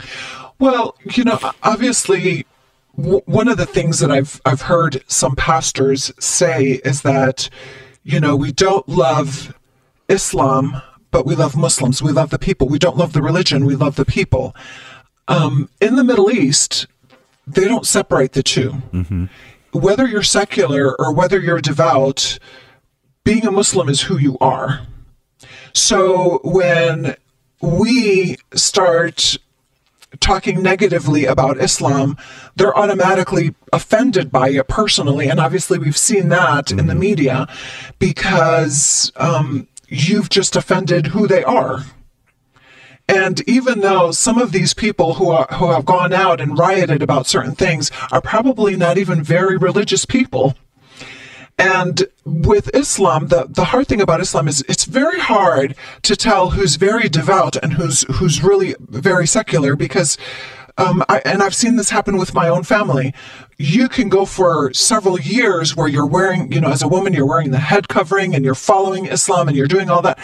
Well, 0.60 0.96
you 1.16 1.24
know, 1.24 1.40
obviously, 1.64 2.46
w- 2.96 3.22
one 3.26 3.48
of 3.48 3.58
the 3.58 3.66
things 3.66 4.00
that 4.00 4.12
I've 4.12 4.42
I've 4.46 4.62
heard 4.62 5.04
some 5.08 5.36
pastors 5.36 6.12
say 6.20 6.82
is 6.84 7.04
that, 7.04 7.50
you 8.04 8.20
know, 8.20 8.36
we 8.36 8.52
don't 8.52 8.88
love 8.90 9.54
Islam, 10.10 10.82
but 11.12 11.26
we 11.26 11.36
love 11.36 11.56
Muslims. 11.56 12.02
We 12.02 12.12
love 12.12 12.30
the 12.30 12.40
people. 12.40 12.68
We 12.68 12.80
don't 12.80 12.98
love 12.98 13.14
the 13.14 13.22
religion. 13.22 13.66
We 13.66 13.76
love 13.76 13.96
the 13.96 14.06
people. 14.06 14.56
Um, 15.28 15.70
in 15.82 15.96
the 15.96 16.04
Middle 16.04 16.32
East, 16.32 16.88
they 17.46 17.66
don't 17.66 17.86
separate 17.86 18.34
the 18.34 18.44
2 18.44 18.72
mm-hmm. 18.72 19.26
Whether 19.74 20.08
you're 20.08 20.24
secular 20.24 20.96
or 21.00 21.14
whether 21.14 21.40
you're 21.40 21.60
devout, 21.60 22.40
being 23.24 23.46
a 23.46 23.52
Muslim 23.52 23.90
is 23.90 24.02
who 24.04 24.18
you 24.18 24.38
are. 24.40 24.88
So 25.74 26.40
when 26.44 27.16
we 27.62 28.38
start 28.56 29.38
talking 30.20 30.62
negatively 30.62 31.26
about 31.26 31.60
Islam, 31.60 32.18
they're 32.56 32.78
automatically 32.78 33.54
offended 33.74 34.32
by 34.32 34.50
it 34.50 34.68
personally. 34.68 35.28
And 35.30 35.40
obviously, 35.40 35.78
we've 35.78 35.98
seen 35.98 36.30
that 36.30 36.66
mm-hmm. 36.66 36.80
in 36.80 36.88
the 36.88 36.94
mm-hmm. 36.94 37.00
media 37.00 37.48
because 38.00 39.12
um, 39.18 39.68
you've 39.88 40.30
just 40.30 40.56
offended 40.56 41.08
who 41.08 41.28
they 41.28 41.44
are. 41.44 41.84
And 43.10 43.48
even 43.48 43.80
though 43.80 44.12
some 44.12 44.38
of 44.38 44.52
these 44.52 44.74
people 44.74 45.14
who 45.14 45.30
are, 45.30 45.48
who 45.54 45.72
have 45.72 45.86
gone 45.86 46.12
out 46.12 46.42
and 46.42 46.58
rioted 46.58 47.02
about 47.02 47.26
certain 47.26 47.56
things 47.56 47.90
are 48.12 48.22
probably 48.22 48.76
not 48.76 48.98
even 48.98 49.24
very 49.24 49.56
religious 49.56 50.06
people, 50.06 50.56
and 51.58 52.06
with 52.24 52.70
Islam, 52.76 53.28
the, 53.28 53.48
the 53.50 53.66
hard 53.66 53.88
thing 53.88 54.02
about 54.02 54.22
Islam 54.22 54.48
is 54.48 54.64
it's 54.70 54.86
very 54.86 55.20
hard 55.20 55.76
to 56.04 56.16
tell 56.16 56.52
who's 56.52 56.76
very 56.76 57.10
devout 57.10 57.56
and 57.56 57.74
who's 57.74 58.04
who's 58.16 58.44
really 58.44 58.76
very 58.80 59.26
secular 59.26 59.76
because 59.76 60.18
um, 60.78 61.04
I, 61.10 61.22
and 61.26 61.42
I've 61.42 61.56
seen 61.56 61.76
this 61.76 61.90
happen 61.90 62.18
with 62.18 62.36
my 62.36 62.48
own 62.48 62.64
family 62.64 63.14
you 63.60 63.90
can 63.90 64.08
go 64.08 64.24
for 64.24 64.72
several 64.72 65.20
years 65.20 65.76
where 65.76 65.88
you're 65.88 66.06
wearing, 66.06 66.52
you 66.52 66.62
know, 66.62 66.70
as 66.70 66.84
a 66.84 66.88
woman, 66.88 67.12
you're 67.14 67.26
wearing 67.26 67.50
the 67.50 67.58
head 67.58 67.88
covering 67.88 68.36
and 68.36 68.46
you're 68.46 68.54
following 68.54 69.08
Islam 69.08 69.48
and 69.48 69.58
you're 69.58 69.68
doing 69.68 69.90
all 69.90 70.04
that. 70.04 70.20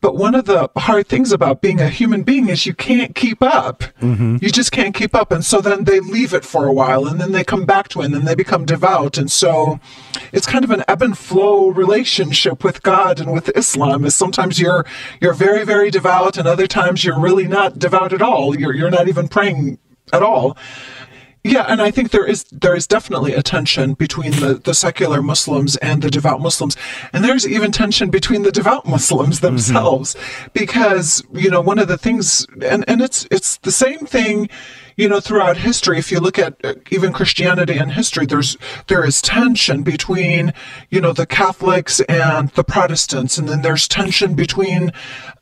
But 0.00 0.16
one 0.16 0.34
of 0.34 0.46
the 0.46 0.70
hard 0.74 1.06
things 1.06 1.30
about 1.30 1.60
being 1.60 1.82
a 1.82 1.90
human 1.90 2.22
being 2.22 2.48
is 2.48 2.64
you 2.64 2.72
can't 2.72 3.14
keep 3.14 3.42
up. 3.42 3.82
Mm-hmm. 4.00 4.38
You 4.40 4.50
just 4.50 4.72
can't 4.72 4.94
keep 4.94 5.14
up. 5.14 5.30
And 5.30 5.44
so 5.44 5.60
then 5.60 5.84
they 5.84 6.00
leave 6.00 6.32
it 6.32 6.46
for 6.46 6.66
a 6.66 6.72
while 6.72 7.06
and 7.06 7.20
then 7.20 7.32
they 7.32 7.44
come 7.44 7.66
back 7.66 7.88
to 7.88 8.00
it 8.00 8.06
and 8.06 8.14
then 8.14 8.24
they 8.24 8.34
become 8.34 8.64
devout. 8.64 9.18
And 9.18 9.30
so 9.30 9.80
it's 10.32 10.46
kind 10.46 10.64
of 10.64 10.70
an 10.70 10.82
ebb 10.88 11.02
and 11.02 11.16
flow 11.16 11.68
relationship 11.68 12.64
with 12.64 12.82
God 12.82 13.20
and 13.20 13.32
with 13.32 13.54
Islam 13.54 14.06
is 14.06 14.14
sometimes 14.14 14.58
you're, 14.58 14.86
you're 15.20 15.34
very, 15.34 15.62
very 15.62 15.90
devout 15.90 16.38
and 16.38 16.48
other 16.48 16.66
times 16.66 17.04
you're 17.04 17.20
really 17.20 17.46
not 17.46 17.78
devout 17.78 18.14
at 18.14 18.22
all. 18.22 18.58
You're, 18.58 18.74
you're 18.74 18.90
not 18.90 19.08
even 19.08 19.28
praying 19.28 19.78
at 20.10 20.22
all 20.22 20.56
Yeah, 21.48 21.64
and 21.66 21.80
I 21.80 21.90
think 21.90 22.10
there 22.10 22.26
is 22.26 22.44
there 22.52 22.76
is 22.76 22.86
definitely 22.86 23.32
a 23.32 23.42
tension 23.42 23.94
between 23.94 24.32
the, 24.32 24.60
the 24.62 24.74
secular 24.74 25.22
Muslims 25.22 25.76
and 25.78 26.02
the 26.02 26.10
devout 26.10 26.42
Muslims, 26.42 26.76
and 27.10 27.24
there's 27.24 27.48
even 27.48 27.72
tension 27.72 28.10
between 28.10 28.42
the 28.42 28.52
devout 28.52 28.86
Muslims 28.96 29.40
themselves, 29.40 30.14
mm-hmm. 30.14 30.48
because 30.52 31.24
you 31.32 31.48
know 31.48 31.62
one 31.62 31.78
of 31.78 31.88
the 31.88 31.96
things, 31.96 32.46
and 32.62 32.84
and 32.86 33.00
it's 33.00 33.26
it's 33.30 33.56
the 33.58 33.72
same 33.72 34.00
thing, 34.00 34.50
you 34.98 35.08
know, 35.08 35.20
throughout 35.20 35.56
history. 35.56 35.98
If 35.98 36.12
you 36.12 36.20
look 36.20 36.38
at 36.38 36.62
uh, 36.62 36.74
even 36.90 37.14
Christianity 37.14 37.78
and 37.78 37.92
history, 37.92 38.26
there's 38.26 38.58
there 38.88 39.02
is 39.02 39.22
tension 39.22 39.82
between 39.82 40.52
you 40.90 41.00
know 41.00 41.14
the 41.14 41.26
Catholics 41.26 42.00
and 42.10 42.50
the 42.50 42.64
Protestants, 42.64 43.38
and 43.38 43.48
then 43.48 43.62
there's 43.62 43.88
tension 43.88 44.34
between 44.34 44.92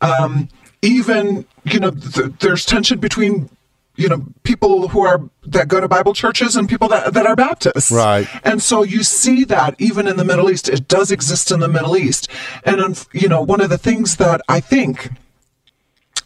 um, 0.00 0.48
even 0.82 1.46
you 1.64 1.80
know 1.80 1.90
th- 1.90 2.30
there's 2.38 2.64
tension 2.64 3.00
between 3.00 3.50
you 3.96 4.08
know 4.08 4.24
people 4.42 4.88
who 4.88 5.00
are 5.00 5.28
that 5.44 5.68
go 5.68 5.80
to 5.80 5.88
bible 5.88 6.12
churches 6.12 6.56
and 6.56 6.68
people 6.68 6.88
that, 6.88 7.14
that 7.14 7.26
are 7.26 7.36
baptists. 7.36 7.90
Right. 7.90 8.28
And 8.44 8.62
so 8.62 8.82
you 8.82 9.02
see 9.02 9.44
that 9.44 9.74
even 9.78 10.06
in 10.06 10.16
the 10.16 10.24
middle 10.24 10.50
east 10.50 10.68
it 10.68 10.88
does 10.88 11.10
exist 11.10 11.50
in 11.50 11.60
the 11.60 11.68
middle 11.68 11.96
east. 11.96 12.28
And 12.64 13.06
you 13.12 13.28
know 13.28 13.42
one 13.42 13.60
of 13.60 13.70
the 13.70 13.78
things 13.78 14.16
that 14.16 14.40
i 14.48 14.60
think 14.60 15.10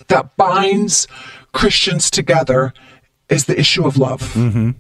that 0.09 0.37
binds 0.37 1.07
christians 1.53 2.11
together 2.11 2.73
is 3.29 3.45
the 3.45 3.59
issue 3.59 3.87
of 3.87 3.97
love 3.97 4.21
mm-hmm. 4.35 4.71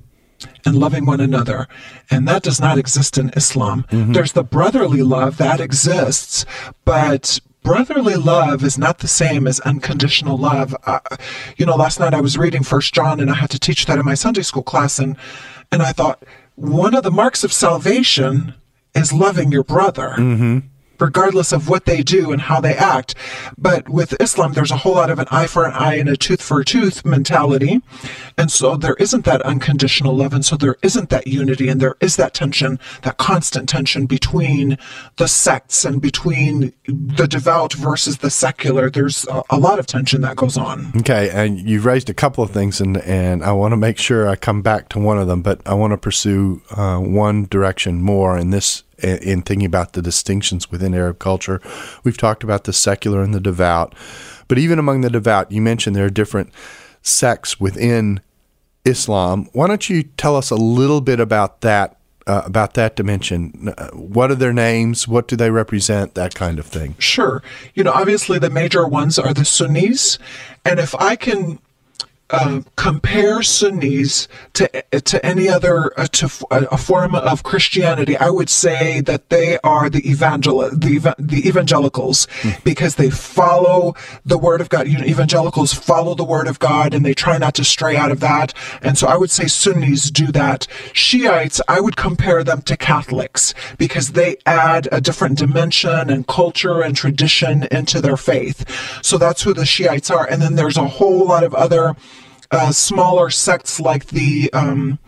and 0.66 0.74
loving 0.76 1.06
one 1.06 1.20
another. 1.20 1.68
And 2.10 2.26
that 2.26 2.42
does 2.42 2.60
not 2.60 2.78
exist 2.78 3.16
in 3.16 3.30
islam. 3.30 3.84
Mm-hmm. 3.90 4.12
there's 4.12 4.32
the 4.32 4.44
brotherly 4.44 5.02
love 5.02 5.36
that 5.36 5.60
exists 5.60 6.44
but 6.84 7.40
brotherly 7.62 8.16
love 8.16 8.64
is 8.64 8.78
not 8.78 8.98
the 8.98 9.08
same 9.08 9.46
as 9.46 9.60
unconditional 9.60 10.36
love. 10.36 10.74
Uh, 10.84 11.00
you 11.56 11.66
know, 11.66 11.76
last 11.76 12.00
night 12.00 12.14
I 12.14 12.20
was 12.20 12.38
reading 12.38 12.62
First 12.62 12.94
John, 12.94 13.20
and 13.20 13.30
I 13.30 13.34
had 13.34 13.50
to 13.50 13.58
teach 13.58 13.86
that 13.86 13.98
in 13.98 14.04
my 14.04 14.14
Sunday 14.14 14.42
school 14.42 14.62
class, 14.62 14.98
and 14.98 15.16
and 15.72 15.82
I 15.82 15.92
thought 15.92 16.22
one 16.56 16.94
of 16.94 17.02
the 17.02 17.10
marks 17.10 17.44
of 17.44 17.52
salvation 17.52 18.54
is 18.94 19.12
loving 19.12 19.52
your 19.52 19.64
brother. 19.64 20.14
Mm-hmm 20.16 20.69
regardless 21.00 21.52
of 21.52 21.68
what 21.68 21.84
they 21.86 22.02
do 22.02 22.32
and 22.32 22.42
how 22.42 22.60
they 22.60 22.74
act. 22.74 23.14
But 23.56 23.88
with 23.88 24.14
Islam, 24.20 24.52
there's 24.52 24.70
a 24.70 24.76
whole 24.76 24.94
lot 24.94 25.10
of 25.10 25.18
an 25.18 25.26
eye 25.30 25.46
for 25.46 25.64
an 25.64 25.72
eye 25.72 25.94
and 25.94 26.08
a 26.08 26.16
tooth 26.16 26.42
for 26.42 26.60
a 26.60 26.64
tooth 26.64 27.04
mentality. 27.04 27.80
And 28.36 28.50
so 28.50 28.76
there 28.76 28.94
isn't 28.94 29.24
that 29.24 29.42
unconditional 29.42 30.16
love. 30.16 30.32
And 30.32 30.44
so 30.44 30.56
there 30.56 30.76
isn't 30.82 31.10
that 31.10 31.26
unity. 31.26 31.68
And 31.68 31.80
there 31.80 31.96
is 32.00 32.16
that 32.16 32.34
tension, 32.34 32.78
that 33.02 33.16
constant 33.16 33.68
tension 33.68 34.06
between 34.06 34.78
the 35.16 35.28
sects 35.28 35.84
and 35.84 36.00
between 36.00 36.72
the 36.86 37.26
devout 37.26 37.72
versus 37.74 38.18
the 38.18 38.30
secular. 38.30 38.90
There's 38.90 39.26
a, 39.50 39.60
lot 39.60 39.78
of 39.78 39.86
tension 39.86 40.22
that 40.22 40.36
goes 40.36 40.56
on. 40.56 40.90
Okay. 40.96 41.28
And 41.30 41.58
you've 41.68 41.84
raised 41.84 42.08
a 42.08 42.14
couple 42.14 42.42
of 42.42 42.50
things, 42.50 42.80
and, 42.80 42.96
and 42.98 43.44
I 43.44 43.52
want 43.52 43.72
to 43.72 43.76
make 43.76 43.98
sure 43.98 44.26
I 44.26 44.36
come 44.36 44.62
back 44.62 44.88
to 44.90 44.98
one 44.98 45.18
of 45.18 45.28
them, 45.28 45.42
but 45.42 45.60
I 45.66 45.74
want 45.74 45.92
to 45.92 45.98
pursue 45.98 46.62
uh, 46.70 46.98
one 46.98 47.44
direction 47.44 48.00
more. 48.00 48.38
And 48.38 48.52
this 48.52 48.84
in 49.02 49.42
thinking 49.42 49.66
about 49.66 49.92
the 49.92 50.02
distinctions 50.02 50.70
within 50.70 50.94
Arab 50.94 51.18
culture. 51.18 51.60
We've 52.04 52.16
talked 52.16 52.44
about 52.44 52.64
the 52.64 52.72
secular 52.72 53.22
and 53.22 53.34
the 53.34 53.40
devout, 53.40 53.94
but 54.48 54.58
even 54.58 54.78
among 54.78 55.00
the 55.00 55.10
devout, 55.10 55.50
you 55.52 55.60
mentioned 55.60 55.96
there 55.96 56.06
are 56.06 56.10
different 56.10 56.50
sects 57.02 57.60
within 57.60 58.20
Islam. 58.84 59.48
Why 59.52 59.66
don't 59.66 59.88
you 59.88 60.02
tell 60.02 60.36
us 60.36 60.50
a 60.50 60.56
little 60.56 61.00
bit 61.00 61.20
about 61.20 61.60
that? 61.62 61.96
Uh, 62.26 62.42
about 62.44 62.74
that 62.74 62.94
dimension. 62.94 63.72
Uh, 63.76 63.88
what 63.90 64.30
are 64.30 64.36
their 64.36 64.52
names? 64.52 65.08
What 65.08 65.26
do 65.26 65.34
they 65.34 65.50
represent? 65.50 66.14
That 66.14 66.34
kind 66.34 66.58
of 66.60 66.66
thing. 66.66 66.94
Sure. 66.98 67.42
You 67.74 67.82
know, 67.82 67.92
obviously 67.92 68.38
the 68.38 68.50
major 68.50 68.86
ones 68.86 69.18
are 69.18 69.32
the 69.34 69.44
Sunnis. 69.44 70.18
And 70.64 70.78
if 70.78 70.94
I 70.94 71.16
can 71.16 71.58
uh, 72.32 72.62
compare 72.76 73.42
Sunnis 73.42 74.28
to 74.54 74.68
to 75.00 75.26
any 75.26 75.48
other 75.48 75.98
uh, 75.98 76.06
to 76.06 76.28
a 76.50 76.76
form 76.76 77.14
of 77.14 77.42
Christianity, 77.42 78.16
I 78.16 78.30
would 78.30 78.48
say 78.48 79.00
that 79.02 79.30
they 79.30 79.58
are 79.64 79.90
the 79.90 80.08
evangel 80.08 80.60
the 80.70 81.14
the 81.18 81.48
evangelicals 81.48 82.26
mm. 82.42 82.62
because 82.64 82.96
they 82.96 83.10
follow 83.10 83.94
the 84.24 84.38
word 84.38 84.60
of 84.60 84.68
God. 84.68 84.88
You 84.88 84.98
know, 84.98 85.04
evangelicals 85.04 85.72
follow 85.72 86.14
the 86.14 86.24
word 86.24 86.46
of 86.46 86.58
God 86.58 86.94
and 86.94 87.04
they 87.04 87.14
try 87.14 87.38
not 87.38 87.54
to 87.54 87.64
stray 87.64 87.96
out 87.96 88.10
of 88.10 88.20
that. 88.20 88.54
And 88.82 88.96
so 88.96 89.06
I 89.06 89.16
would 89.16 89.30
say 89.30 89.46
Sunnis 89.46 90.10
do 90.10 90.26
that. 90.32 90.66
Shiites, 90.92 91.60
I 91.68 91.80
would 91.80 91.96
compare 91.96 92.44
them 92.44 92.62
to 92.62 92.76
Catholics 92.76 93.54
because 93.78 94.12
they 94.12 94.36
add 94.46 94.88
a 94.92 95.00
different 95.00 95.38
dimension 95.38 96.10
and 96.10 96.26
culture 96.26 96.80
and 96.82 96.96
tradition 96.96 97.66
into 97.70 98.00
their 98.00 98.16
faith. 98.16 98.64
So 99.02 99.18
that's 99.18 99.42
who 99.42 99.54
the 99.54 99.66
Shiites 99.66 100.10
are. 100.10 100.26
And 100.26 100.40
then 100.40 100.56
there's 100.56 100.76
a 100.76 100.86
whole 100.86 101.26
lot 101.26 101.44
of 101.44 101.54
other 101.54 101.96
uh, 102.50 102.72
smaller 102.72 103.30
sects 103.30 103.80
like 103.80 104.06
the 104.06 104.52
um, 104.52 104.98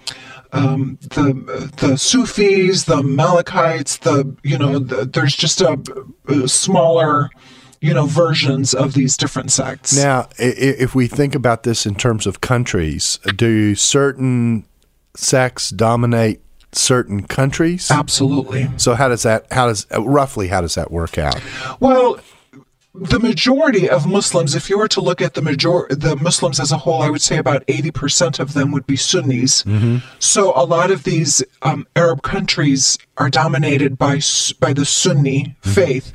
um, 0.53 0.99
the 1.01 1.71
the 1.79 1.97
Sufis, 1.97 2.85
the 2.85 3.03
Malachites, 3.03 3.99
the 4.01 4.37
you 4.43 4.59
know, 4.59 4.79
the, 4.79 5.05
there's 5.07 5.35
just 5.35 5.61
a, 5.61 5.79
a, 6.29 6.47
smaller 6.49 7.31
you 7.81 7.95
know 7.95 8.07
versions 8.07 8.75
of 8.75 8.95
these 8.95 9.17
different 9.17 9.51
sects. 9.51 9.97
Now, 9.97 10.29
if 10.39 10.95
we 10.95 11.07
think 11.07 11.35
about 11.35 11.63
this 11.63 11.87
in 11.87 11.95
terms 11.95 12.27
of 12.27 12.41
countries, 12.41 13.19
do 13.37 13.75
certain 13.75 14.67
sects 15.15 15.71
dominate 15.71 16.41
certain 16.73 17.23
countries? 17.27 17.91
Absolutely. 17.91 18.69
So 18.77 18.95
how 18.95 19.09
does 19.09 19.23
that 19.23 19.47
how 19.51 19.67
does 19.67 19.87
roughly 19.99 20.49
how 20.49 20.61
does 20.61 20.75
that 20.75 20.91
work 20.91 21.19
out? 21.19 21.41
Well, 21.81 22.19
the 22.95 23.19
majority 23.19 23.89
of 23.89 24.07
Muslims, 24.07 24.55
if 24.55 24.69
you 24.69 24.77
were 24.79 24.89
to 24.89 25.01
look 25.01 25.23
at 25.23 25.35
the 25.35 25.43
major 25.43 25.87
the 25.89 26.17
Muslims 26.17 26.61
as 26.61 26.73
a 26.73 26.79
whole, 26.79 27.01
I 27.01 27.09
would 27.09 27.23
say 27.23 27.39
about 27.39 27.65
eighty 27.67 27.91
percent 27.91 28.39
of 28.39 28.53
them 28.53 28.71
would 28.73 28.87
be 28.87 28.97
Sunnis. 28.97 29.63
Mm-hmm. 29.63 29.99
So 30.19 30.53
a 30.55 30.65
lot 30.65 30.91
of 30.91 31.05
these 31.05 31.43
um, 31.63 31.87
Arab 31.97 32.23
countries 32.23 32.99
are 33.17 33.31
dominated 33.31 33.97
by 33.97 34.21
by 34.61 34.73
the 34.75 34.85
Sunni 34.85 35.45
mm-hmm. 35.45 35.71
faith. 35.71 36.13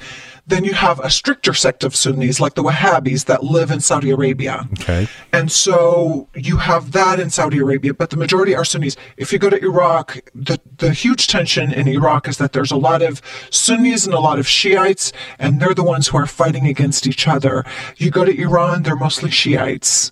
Then 0.48 0.64
you 0.64 0.74
have 0.74 1.00
a 1.02 1.10
stricter 1.10 1.54
sect 1.54 1.84
of 1.84 1.96
Sunnis, 1.96 2.40
like 2.40 2.56
the 2.56 2.64
Wahhabis, 2.64 3.26
that 3.26 3.44
live 3.44 3.70
in 3.70 3.82
Saudi 3.82 4.10
Arabia. 4.12 4.68
Okay. 4.80 5.08
And 5.34 5.52
so 5.52 6.30
you 6.34 6.58
have 6.58 6.94
that 6.94 7.20
in 7.20 7.30
Saudi 7.30 7.58
Arabia, 7.58 7.94
but 7.94 8.10
the 8.10 8.18
majority 8.18 8.56
are 8.56 8.64
Sunnis. 8.64 8.96
If 9.18 9.34
you 9.34 9.40
go 9.40 9.50
to 9.50 9.62
Iraq, 9.62 10.20
the, 10.34 10.60
the 10.78 10.94
huge 10.94 11.28
tension 11.28 11.74
in 11.74 11.88
Iraq 11.88 12.28
is 12.28 12.38
that 12.38 12.54
there's 12.54 12.72
a 12.72 12.78
lot 12.78 13.02
of 13.02 13.22
Sunnis 13.50 14.06
and 14.06 14.14
a 14.14 14.20
lot 14.20 14.40
of 14.40 14.48
Shiites, 14.48 15.12
and 15.38 15.60
they're 15.60 15.74
the 15.74 15.84
ones 15.84 16.08
who 16.08 16.18
are 16.18 16.26
fighting 16.28 16.66
against 16.66 17.08
each 17.08 17.28
other. 17.28 17.66
You 17.98 18.10
go 18.10 18.24
to 18.24 18.42
Iran, 18.42 18.84
they're 18.84 18.96
mostly 18.96 19.30
Shiites. 19.30 20.12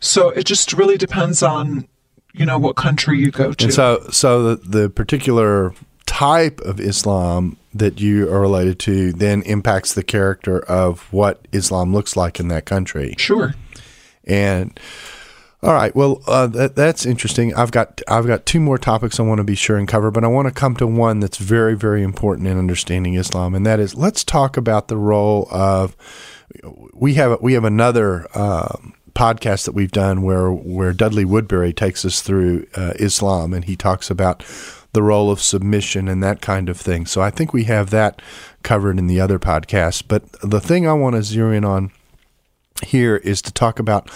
So 0.00 0.30
it 0.30 0.44
just 0.44 0.72
really 0.72 0.96
depends 0.96 1.42
on 1.42 1.88
you 2.36 2.44
know 2.44 2.58
what 2.58 2.76
country 2.76 3.18
you 3.18 3.30
go 3.30 3.52
to. 3.52 3.64
And 3.64 3.74
so, 3.74 4.06
so 4.10 4.54
the, 4.54 4.68
the 4.68 4.90
particular 4.90 5.74
type 6.06 6.60
of 6.60 6.80
Islam 6.80 7.56
that 7.78 8.00
you 8.00 8.30
are 8.30 8.40
related 8.40 8.78
to 8.80 9.12
then 9.12 9.42
impacts 9.42 9.94
the 9.94 10.02
character 10.02 10.60
of 10.60 11.12
what 11.12 11.46
Islam 11.52 11.92
looks 11.92 12.16
like 12.16 12.40
in 12.40 12.48
that 12.48 12.66
country. 12.66 13.14
Sure. 13.18 13.54
And 14.24 14.78
all 15.62 15.72
right, 15.72 15.94
well, 15.96 16.22
uh, 16.26 16.46
that, 16.48 16.76
that's 16.76 17.06
interesting. 17.06 17.54
I've 17.54 17.70
got 17.70 18.02
I've 18.06 18.26
got 18.26 18.46
two 18.46 18.60
more 18.60 18.78
topics 18.78 19.18
I 19.18 19.22
want 19.22 19.38
to 19.38 19.44
be 19.44 19.54
sure 19.54 19.76
and 19.76 19.88
cover, 19.88 20.10
but 20.10 20.22
I 20.22 20.28
want 20.28 20.46
to 20.46 20.54
come 20.54 20.76
to 20.76 20.86
one 20.86 21.20
that's 21.20 21.38
very 21.38 21.74
very 21.74 22.02
important 22.02 22.46
in 22.46 22.58
understanding 22.58 23.14
Islam, 23.14 23.54
and 23.54 23.64
that 23.64 23.80
is 23.80 23.94
let's 23.94 24.22
talk 24.22 24.56
about 24.56 24.88
the 24.88 24.96
role 24.96 25.48
of 25.50 25.96
we 26.92 27.14
have 27.14 27.40
we 27.40 27.54
have 27.54 27.64
another. 27.64 28.26
Um, 28.36 28.92
podcast 29.16 29.64
that 29.64 29.72
we've 29.72 29.92
done 29.92 30.20
where 30.20 30.52
where 30.52 30.92
Dudley 30.92 31.24
Woodberry 31.24 31.74
takes 31.74 32.04
us 32.04 32.20
through 32.20 32.66
uh, 32.74 32.92
Islam 32.96 33.54
and 33.54 33.64
he 33.64 33.74
talks 33.74 34.10
about 34.10 34.42
the 34.96 35.02
role 35.02 35.30
of 35.30 35.42
submission 35.42 36.08
and 36.08 36.22
that 36.22 36.40
kind 36.40 36.70
of 36.70 36.80
thing. 36.80 37.04
So 37.04 37.20
I 37.20 37.28
think 37.28 37.52
we 37.52 37.64
have 37.64 37.90
that 37.90 38.22
covered 38.62 38.98
in 38.98 39.08
the 39.08 39.20
other 39.20 39.38
podcasts. 39.38 40.02
But 40.06 40.32
the 40.40 40.58
thing 40.58 40.88
I 40.88 40.94
want 40.94 41.16
to 41.16 41.22
zero 41.22 41.52
in 41.52 41.66
on 41.66 41.92
here 42.82 43.16
is 43.16 43.42
to 43.42 43.52
talk 43.52 43.78
about. 43.78 44.10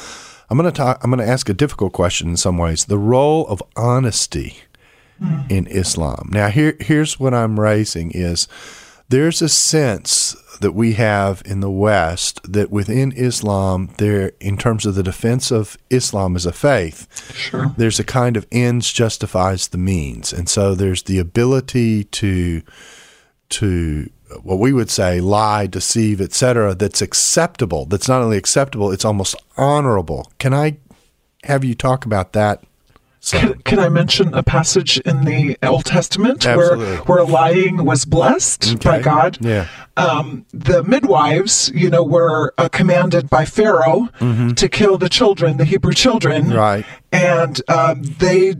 I'm 0.49 0.57
going 0.57 0.73
to 0.73 0.77
talk. 0.77 0.99
I'm 1.05 1.11
going 1.11 1.25
to 1.25 1.31
ask 1.31 1.51
a 1.51 1.55
difficult 1.55 1.93
question 1.93 2.31
in 2.31 2.38
some 2.38 2.57
ways. 2.57 2.87
The 2.87 2.99
role 2.99 3.47
of 3.49 3.62
honesty 3.77 4.57
mm. 5.23 5.51
in 5.51 5.66
Islam. 5.66 6.31
Now, 6.33 6.49
here 6.49 6.79
here's 6.81 7.21
what 7.21 7.35
I'm 7.35 7.61
raising 7.61 8.11
is 8.12 8.49
there's 9.11 9.43
a 9.43 9.51
sense 9.51 10.35
that 10.61 10.73
we 10.73 10.92
have 10.94 11.42
in 11.44 11.61
the 11.61 11.70
West 11.70 12.40
that 12.51 12.70
within 12.70 13.12
Islam, 13.12 13.92
there, 13.99 14.33
in 14.40 14.57
terms 14.57 14.87
of 14.87 14.94
the 14.94 15.03
defense 15.03 15.51
of 15.51 15.77
Islam 15.90 16.37
as 16.37 16.46
a 16.46 16.53
faith, 16.53 17.35
sure. 17.35 17.75
there's 17.77 17.99
a 17.99 18.05
kind 18.05 18.37
of 18.37 18.46
ends 18.53 18.92
justifies 18.92 19.68
the 19.68 19.79
means, 19.79 20.33
and 20.33 20.49
so 20.49 20.75
there's 20.75 21.05
the 21.05 21.18
ability 21.18 22.05
to 22.05 22.62
to 23.49 24.09
what 24.42 24.61
we 24.61 24.73
would 24.73 24.90
say 24.90 25.20
lie, 25.20 25.66
deceive, 25.66 26.20
etc. 26.20 26.75
That's 26.75 27.03
acceptable. 27.03 27.85
That's 27.87 28.09
not 28.09 28.23
only 28.23 28.37
acceptable; 28.37 28.92
it's 28.92 29.05
almost 29.05 29.35
honorable. 29.57 30.31
Can 30.38 30.55
I 30.55 30.77
have 31.44 31.64
you 31.64 31.75
talk 31.75 32.05
about 32.05 32.33
that. 32.33 32.62
Can, 33.23 33.55
can, 33.63 33.79
I 33.79 33.89
mention 33.89 34.33
a 34.33 34.43
passage 34.43 34.99
in 35.01 35.25
the 35.25 35.57
Old 35.63 35.85
Testament 35.85 36.47
Absolutely. 36.47 36.87
where 36.87 36.97
where 37.03 37.25
lying 37.25 37.85
was 37.85 38.05
blessed 38.05 38.77
okay. 38.77 38.89
by 38.89 39.03
God? 39.03 39.39
Yeah. 39.41 39.69
Um, 39.97 40.47
the 40.53 40.83
midwives, 40.85 41.71
you 41.75 41.91
know, 41.91 42.03
were 42.03 42.55
uh, 42.57 42.69
commanded 42.71 43.29
by 43.29 43.45
Pharaoh 43.45 44.09
mm-hmm. 44.19 44.51
to 44.53 44.69
kill 44.69 44.97
the 44.97 45.11
children, 45.11 45.59
the 45.59 45.67
Hebrew 45.67 45.93
children. 45.93 46.51
Right. 46.51 46.87
And 47.12 47.61
um, 47.68 48.03
they 48.03 48.55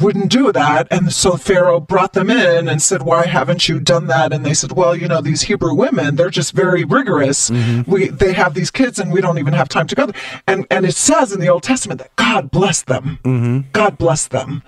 wouldn't 0.00 0.30
do 0.30 0.52
that. 0.52 0.86
And 0.90 1.12
so 1.12 1.36
Pharaoh 1.36 1.80
brought 1.80 2.12
them 2.12 2.30
in 2.30 2.68
and 2.68 2.82
said, 2.82 3.02
"Why 3.02 3.26
haven't 3.26 3.68
you 3.68 3.80
done 3.80 4.06
that?" 4.08 4.32
And 4.32 4.44
they 4.44 4.54
said, 4.54 4.72
"Well, 4.72 4.94
you 4.94 5.08
know, 5.08 5.20
these 5.20 5.42
Hebrew 5.42 5.74
women, 5.74 6.16
they're 6.16 6.30
just 6.30 6.52
very 6.52 6.84
rigorous. 6.84 7.50
Mm-hmm. 7.50 7.90
We 7.90 8.08
they 8.08 8.32
have 8.32 8.54
these 8.54 8.70
kids, 8.70 8.98
and 8.98 9.12
we 9.12 9.20
don't 9.20 9.38
even 9.38 9.54
have 9.54 9.68
time 9.68 9.86
to 9.86 9.94
go." 9.94 10.10
And 10.46 10.66
and 10.70 10.84
it 10.84 10.94
says 10.94 11.32
in 11.32 11.40
the 11.40 11.48
Old 11.48 11.62
Testament 11.62 12.00
that 12.00 12.14
God 12.16 12.50
blessed 12.50 12.86
them. 12.86 13.18
Mm-hmm. 13.24 13.70
God 13.72 13.98
blessed 13.98 14.30
them. 14.30 14.62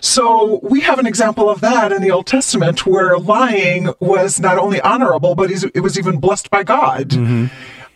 So 0.00 0.58
we 0.64 0.80
have 0.80 0.98
an 0.98 1.06
example 1.06 1.48
of 1.48 1.60
that 1.60 1.92
in 1.92 2.02
the 2.02 2.10
Old 2.10 2.26
Testament 2.26 2.84
where 2.84 3.16
lying 3.18 3.94
was 4.00 4.40
not 4.40 4.58
only 4.58 4.80
honorable, 4.80 5.36
but 5.36 5.48
it 5.52 5.80
was 5.80 5.96
even 5.96 6.18
blessed 6.18 6.50
by 6.50 6.64
God. 6.64 7.10
Mm-hmm. 7.10 7.46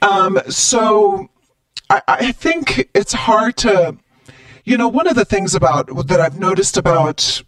Um, 0.09 0.41
so 0.49 1.29
I, 1.91 2.03
I 2.07 2.33
think 2.33 2.89
it's 2.95 3.13
hard 3.13 3.57
to 3.59 3.97
you 4.67 4.77
know, 4.77 4.89
one 4.89 5.07
of 5.07 5.15
the 5.15 5.25
things 5.25 5.55
about 5.55 5.87
that 6.09 6.21
I've 6.21 6.39
noticed 6.39 6.77
about 6.77 7.43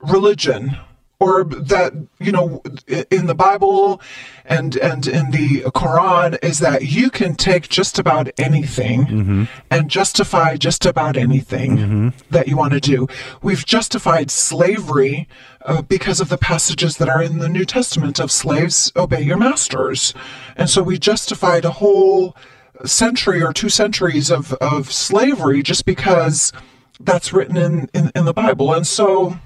religion 0.00 0.76
or 1.20 1.42
that 1.44 1.92
you 2.20 2.30
know 2.30 2.62
in 3.10 3.26
the 3.26 3.34
bible 3.34 4.00
and 4.44 4.76
and 4.76 5.08
in 5.08 5.32
the 5.32 5.62
quran 5.74 6.38
is 6.44 6.60
that 6.60 6.82
you 6.82 7.10
can 7.10 7.34
take 7.34 7.68
just 7.68 7.98
about 7.98 8.28
anything 8.38 9.04
mm-hmm. 9.06 9.44
and 9.68 9.90
justify 9.90 10.56
just 10.56 10.86
about 10.86 11.16
anything 11.16 11.76
mm-hmm. 11.76 12.08
that 12.30 12.46
you 12.46 12.56
want 12.56 12.72
to 12.72 12.80
do 12.80 13.08
we've 13.42 13.66
justified 13.66 14.30
slavery 14.30 15.26
uh, 15.62 15.82
because 15.82 16.20
of 16.20 16.28
the 16.28 16.38
passages 16.38 16.98
that 16.98 17.08
are 17.08 17.22
in 17.22 17.38
the 17.38 17.48
new 17.48 17.64
testament 17.64 18.20
of 18.20 18.30
slaves 18.30 18.92
obey 18.94 19.20
your 19.20 19.38
masters 19.38 20.14
and 20.56 20.70
so 20.70 20.82
we 20.84 20.98
justified 20.98 21.64
a 21.64 21.72
whole 21.72 22.36
century 22.84 23.42
or 23.42 23.52
two 23.52 23.68
centuries 23.68 24.30
of, 24.30 24.52
of 24.54 24.92
slavery 24.92 25.62
just 25.62 25.84
because 25.84 26.52
that's 27.00 27.32
written 27.32 27.56
in, 27.56 27.88
in, 27.94 28.10
in 28.14 28.24
the 28.24 28.32
Bible. 28.32 28.72
And 28.72 28.86
so 28.86 29.38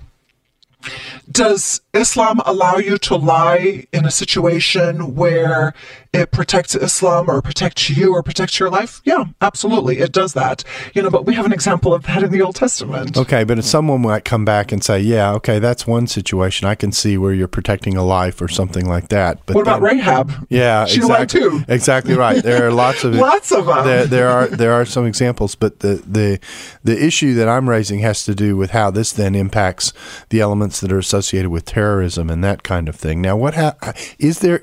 does 1.33 1.81
Islam 1.95 2.41
allow 2.45 2.77
you 2.77 2.99
to 2.99 3.17
lie 3.17 3.87
in 3.93 4.05
a 4.05 4.11
situation 4.11 5.15
where 5.15 5.73
it 6.13 6.31
protects 6.31 6.75
Islam 6.75 7.29
or 7.29 7.41
protects 7.41 7.89
you 7.89 8.15
or 8.15 8.23
protects 8.23 8.61
your 8.61 8.69
life? 8.69 9.01
Yeah, 9.05 9.25
absolutely. 9.41 9.99
It 9.99 10.13
does 10.13 10.35
that. 10.35 10.63
You 10.95 11.03
know, 11.03 11.11
but 11.11 11.25
we 11.25 11.35
have 11.35 11.47
an 11.47 11.53
example 11.53 11.95
of 11.95 12.05
that 12.05 12.23
in 12.23 12.31
the 12.31 12.43
Old 12.43 12.57
Testament. 12.57 13.17
Okay, 13.17 13.45
but 13.45 13.59
if 13.59 13.65
someone 13.65 14.03
might 14.03 14.25
come 14.25 14.45
back 14.45 14.73
and 14.73 14.85
say, 14.85 15.01
yeah, 15.01 15.33
okay, 15.35 15.59
that's 15.59 15.87
one 15.87 16.07
situation. 16.07 16.67
I 16.67 16.75
can 16.75 16.93
see 16.93 17.17
where 17.17 17.33
you're 17.33 17.49
protecting 17.49 17.97
a 17.97 18.05
life 18.05 18.43
or 18.43 18.49
something 18.49 18.87
like 18.87 19.09
that. 19.09 19.45
But 19.47 19.57
what 19.57 19.63
about 19.63 19.81
then, 19.81 19.97
Rahab? 19.99 20.47
Yeah, 20.51 20.85
she 20.85 20.99
exactly, 20.99 21.41
lied 21.41 21.57
too. 21.57 21.65
Exactly 21.69 22.15
right. 22.15 22.43
There 22.43 22.67
are 22.67 22.73
lots 22.73 23.05
of 23.05 23.15
lots 23.31 23.53
of 23.53 23.67
them. 23.67 23.87
There, 23.87 24.07
there 24.07 24.29
are 24.29 24.49
there 24.49 24.73
are 24.73 24.85
some 24.85 25.07
examples, 25.07 25.55
but 25.55 25.81
the 25.81 26.03
the 26.07 26.39
the 26.85 27.03
issue 27.03 27.35
that 27.35 27.49
I'm 27.49 27.69
raising 27.69 28.01
has 28.01 28.25
to 28.25 28.35
do 28.35 28.57
with 28.57 28.73
how 28.73 28.91
this 28.91 29.13
then 29.13 29.35
impacts 29.35 29.93
the 30.29 30.41
elements 30.41 30.81
that 30.81 30.93
are 30.93 30.99
associated 30.99 31.22
with 31.51 31.65
terrorism 31.65 32.31
and 32.31 32.43
that 32.43 32.63
kind 32.63 32.89
of 32.89 32.97
thing. 32.97 33.21
Now, 33.21 33.37
what 33.37 33.55
ha- 33.55 33.77
is 34.19 34.41
there? 34.41 34.63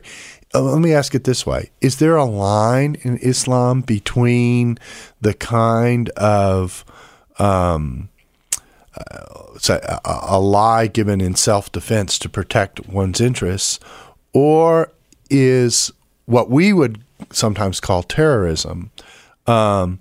Uh, 0.54 0.62
let 0.62 0.82
me 0.82 0.94
ask 0.94 1.14
it 1.14 1.24
this 1.24 1.46
way: 1.46 1.70
Is 1.82 1.98
there 1.98 2.16
a 2.16 2.26
line 2.26 2.98
in 3.02 3.18
Islam 3.18 3.82
between 3.82 4.78
the 5.22 5.34
kind 5.34 6.10
of 6.10 6.84
um, 7.38 8.10
uh, 8.96 9.58
say 9.60 9.80
a, 9.84 10.00
a 10.06 10.40
lie 10.40 10.88
given 10.88 11.22
in 11.22 11.36
self-defense 11.36 12.20
to 12.20 12.30
protect 12.30 12.88
one's 12.88 13.22
interests, 13.22 13.80
or 14.34 14.92
is 15.30 15.92
what 16.26 16.50
we 16.50 16.74
would 16.74 17.02
sometimes 17.32 17.80
call 17.80 18.04
terrorism 18.04 18.92
um, 19.48 20.00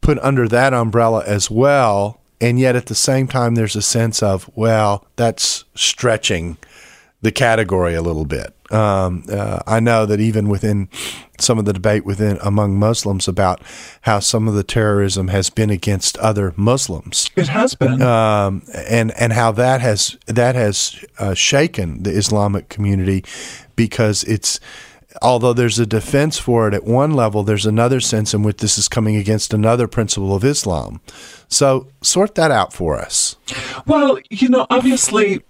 put 0.00 0.18
under 0.20 0.46
that 0.48 0.72
umbrella 0.72 1.24
as 1.26 1.50
well? 1.50 2.20
And 2.40 2.58
yet 2.58 2.76
at 2.76 2.86
the 2.86 2.94
same 2.94 3.26
time 3.26 3.54
there's 3.54 3.76
a 3.76 3.82
sense 3.82 4.22
of 4.22 4.50
well 4.54 5.06
that's 5.16 5.64
stretching 5.74 6.56
the 7.20 7.32
category 7.32 7.94
a 7.94 8.02
little 8.02 8.24
bit 8.24 8.54
um, 8.70 9.24
uh, 9.30 9.60
I 9.66 9.80
know 9.80 10.04
that 10.04 10.20
even 10.20 10.48
within 10.48 10.88
some 11.40 11.58
of 11.58 11.64
the 11.64 11.72
debate 11.72 12.04
within 12.04 12.38
among 12.42 12.78
Muslims 12.78 13.28
about 13.28 13.62
how 14.02 14.18
some 14.18 14.48
of 14.48 14.54
the 14.54 14.64
terrorism 14.64 15.28
has 15.28 15.50
been 15.50 15.70
against 15.70 16.18
other 16.18 16.52
Muslims. 16.56 17.30
It 17.36 17.48
has 17.48 17.74
been, 17.74 18.02
um, 18.02 18.62
and 18.74 19.12
and 19.18 19.32
how 19.32 19.52
that 19.52 19.80
has 19.80 20.18
that 20.26 20.54
has 20.54 21.04
uh, 21.18 21.34
shaken 21.34 22.02
the 22.02 22.10
Islamic 22.10 22.68
community 22.68 23.24
because 23.76 24.24
it's 24.24 24.60
although 25.22 25.52
there's 25.52 25.78
a 25.78 25.86
defense 25.86 26.38
for 26.38 26.68
it 26.68 26.74
at 26.74 26.84
one 26.84 27.12
level, 27.12 27.42
there's 27.42 27.66
another 27.66 28.00
sense 28.00 28.34
in 28.34 28.42
which 28.42 28.58
this 28.58 28.78
is 28.78 28.88
coming 28.88 29.16
against 29.16 29.54
another 29.54 29.88
principle 29.88 30.34
of 30.34 30.44
Islam. 30.44 31.00
So 31.48 31.88
sort 32.02 32.34
that 32.36 32.50
out 32.50 32.72
for 32.72 32.98
us. 32.98 33.36
Well, 33.86 34.18
you 34.30 34.48
know, 34.48 34.66
obviously 34.70 35.42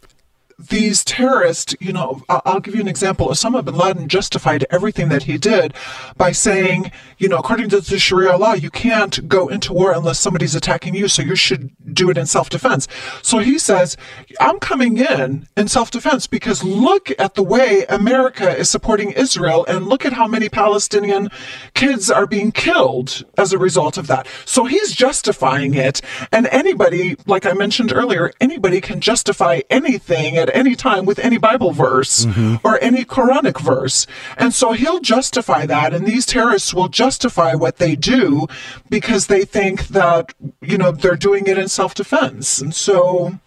these 0.59 1.05
terrorists, 1.05 1.77
you 1.79 1.93
know, 1.93 2.23
I'll 2.29 2.59
give 2.59 2.75
you 2.75 2.81
an 2.81 2.89
example. 2.89 3.29
Osama 3.29 3.65
bin 3.65 3.77
Laden 3.77 4.09
justified 4.09 4.67
everything 4.71 5.09
that 5.09 5.23
he 5.25 5.39
did 5.39 5.73
by 6.17 6.33
saying, 6.33 6.91
you 7.17 7.29
know, 7.29 7.37
according 7.39 7.69
to 7.71 7.81
the 7.81 7.99
Sharia 7.99 8.37
law, 8.37 8.55
you 8.55 8.71
can't 8.71 9.29
go 9.29 9.47
into 9.47 9.73
war 9.73 9.93
unless 9.93 10.19
somebody's 10.19 10.57
attacking 10.57 10.95
you, 10.97 11.07
so 11.07 11.23
you 11.23 11.37
should 11.37 11.71
do 11.95 12.11
it 12.11 12.19
in 12.19 12.27
self 12.27 12.51
defense. 12.51 12.89
So 13.23 13.39
he 13.39 13.57
says, 13.57 13.97
I'm 14.41 14.59
coming 14.59 14.99
in 14.99 15.47
in 15.57 15.69
self 15.69 15.93
defense 15.93 16.27
because 16.27 16.65
look 16.65 17.13
at 17.21 17.35
the 17.35 17.43
way 17.45 17.85
America 17.89 18.57
is 18.57 18.69
supporting 18.69 19.13
Israel 19.13 19.65
and 19.67 19.87
look 19.87 20.05
at 20.05 20.15
how 20.15 20.27
many 20.27 20.49
Palestinian 20.49 21.29
kids 21.75 22.11
are 22.11 22.27
being 22.27 22.51
killed 22.51 23.25
as 23.37 23.53
a 23.53 23.59
result 23.59 23.97
of 23.97 24.09
that. 24.09 24.27
So 24.45 24.65
he's 24.65 24.93
justifying 24.93 25.75
it. 25.75 26.01
And 26.33 26.49
anybody, 26.49 27.17
like 27.27 27.47
I 27.47 27.53
mentioned 27.53 27.93
earlier, 27.93 28.33
anybody 28.41 28.81
can 28.81 29.01
justify 29.01 29.61
anything 29.71 30.37
at 30.37 30.48
any 30.55 30.75
time 30.75 31.05
with 31.05 31.19
any 31.19 31.39
Bible 31.39 31.73
verse 31.73 32.25
mm-hmm. 32.25 32.67
or 32.67 32.79
any 32.83 33.05
Quranic 33.05 33.61
verse. 33.61 34.07
And 34.37 34.53
so 34.53 34.73
he'll 34.73 35.01
justify 35.01 35.67
that. 35.67 35.95
And 35.95 36.07
these 36.07 36.27
terrorists 36.27 36.75
will 36.75 36.89
justify 36.89 37.55
what 37.55 37.77
they 37.77 37.97
do 37.97 38.47
because 38.89 39.27
they 39.27 39.45
think 39.45 39.89
that, 39.89 40.35
you 40.61 40.79
know, 40.79 40.93
they're 40.93 41.17
doing 41.17 41.47
it 41.47 41.59
in 41.59 41.69
self 41.69 41.95
defense. 41.95 42.61
And 42.61 42.75
so. 42.75 43.39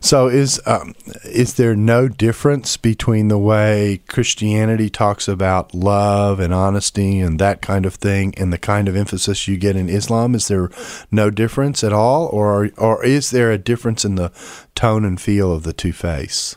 So 0.00 0.28
is 0.28 0.60
um, 0.66 0.94
is 1.24 1.54
there 1.54 1.74
no 1.74 2.08
difference 2.08 2.76
between 2.76 3.28
the 3.28 3.38
way 3.38 4.00
Christianity 4.08 4.90
talks 4.90 5.28
about 5.28 5.74
love 5.74 6.40
and 6.40 6.52
honesty 6.54 7.20
and 7.20 7.38
that 7.38 7.62
kind 7.62 7.86
of 7.86 7.94
thing 7.94 8.34
and 8.36 8.52
the 8.52 8.58
kind 8.58 8.88
of 8.88 8.96
emphasis 8.96 9.48
you 9.48 9.56
get 9.56 9.76
in 9.76 9.88
Islam? 9.88 10.34
Is 10.34 10.48
there 10.48 10.70
no 11.10 11.30
difference 11.30 11.82
at 11.82 11.92
all, 11.92 12.26
or 12.26 12.70
or 12.76 13.04
is 13.04 13.30
there 13.30 13.50
a 13.50 13.58
difference 13.58 14.04
in 14.04 14.14
the 14.14 14.32
tone 14.74 15.04
and 15.04 15.20
feel 15.20 15.52
of 15.52 15.62
the 15.62 15.72
two 15.72 15.92
faiths? 15.92 16.56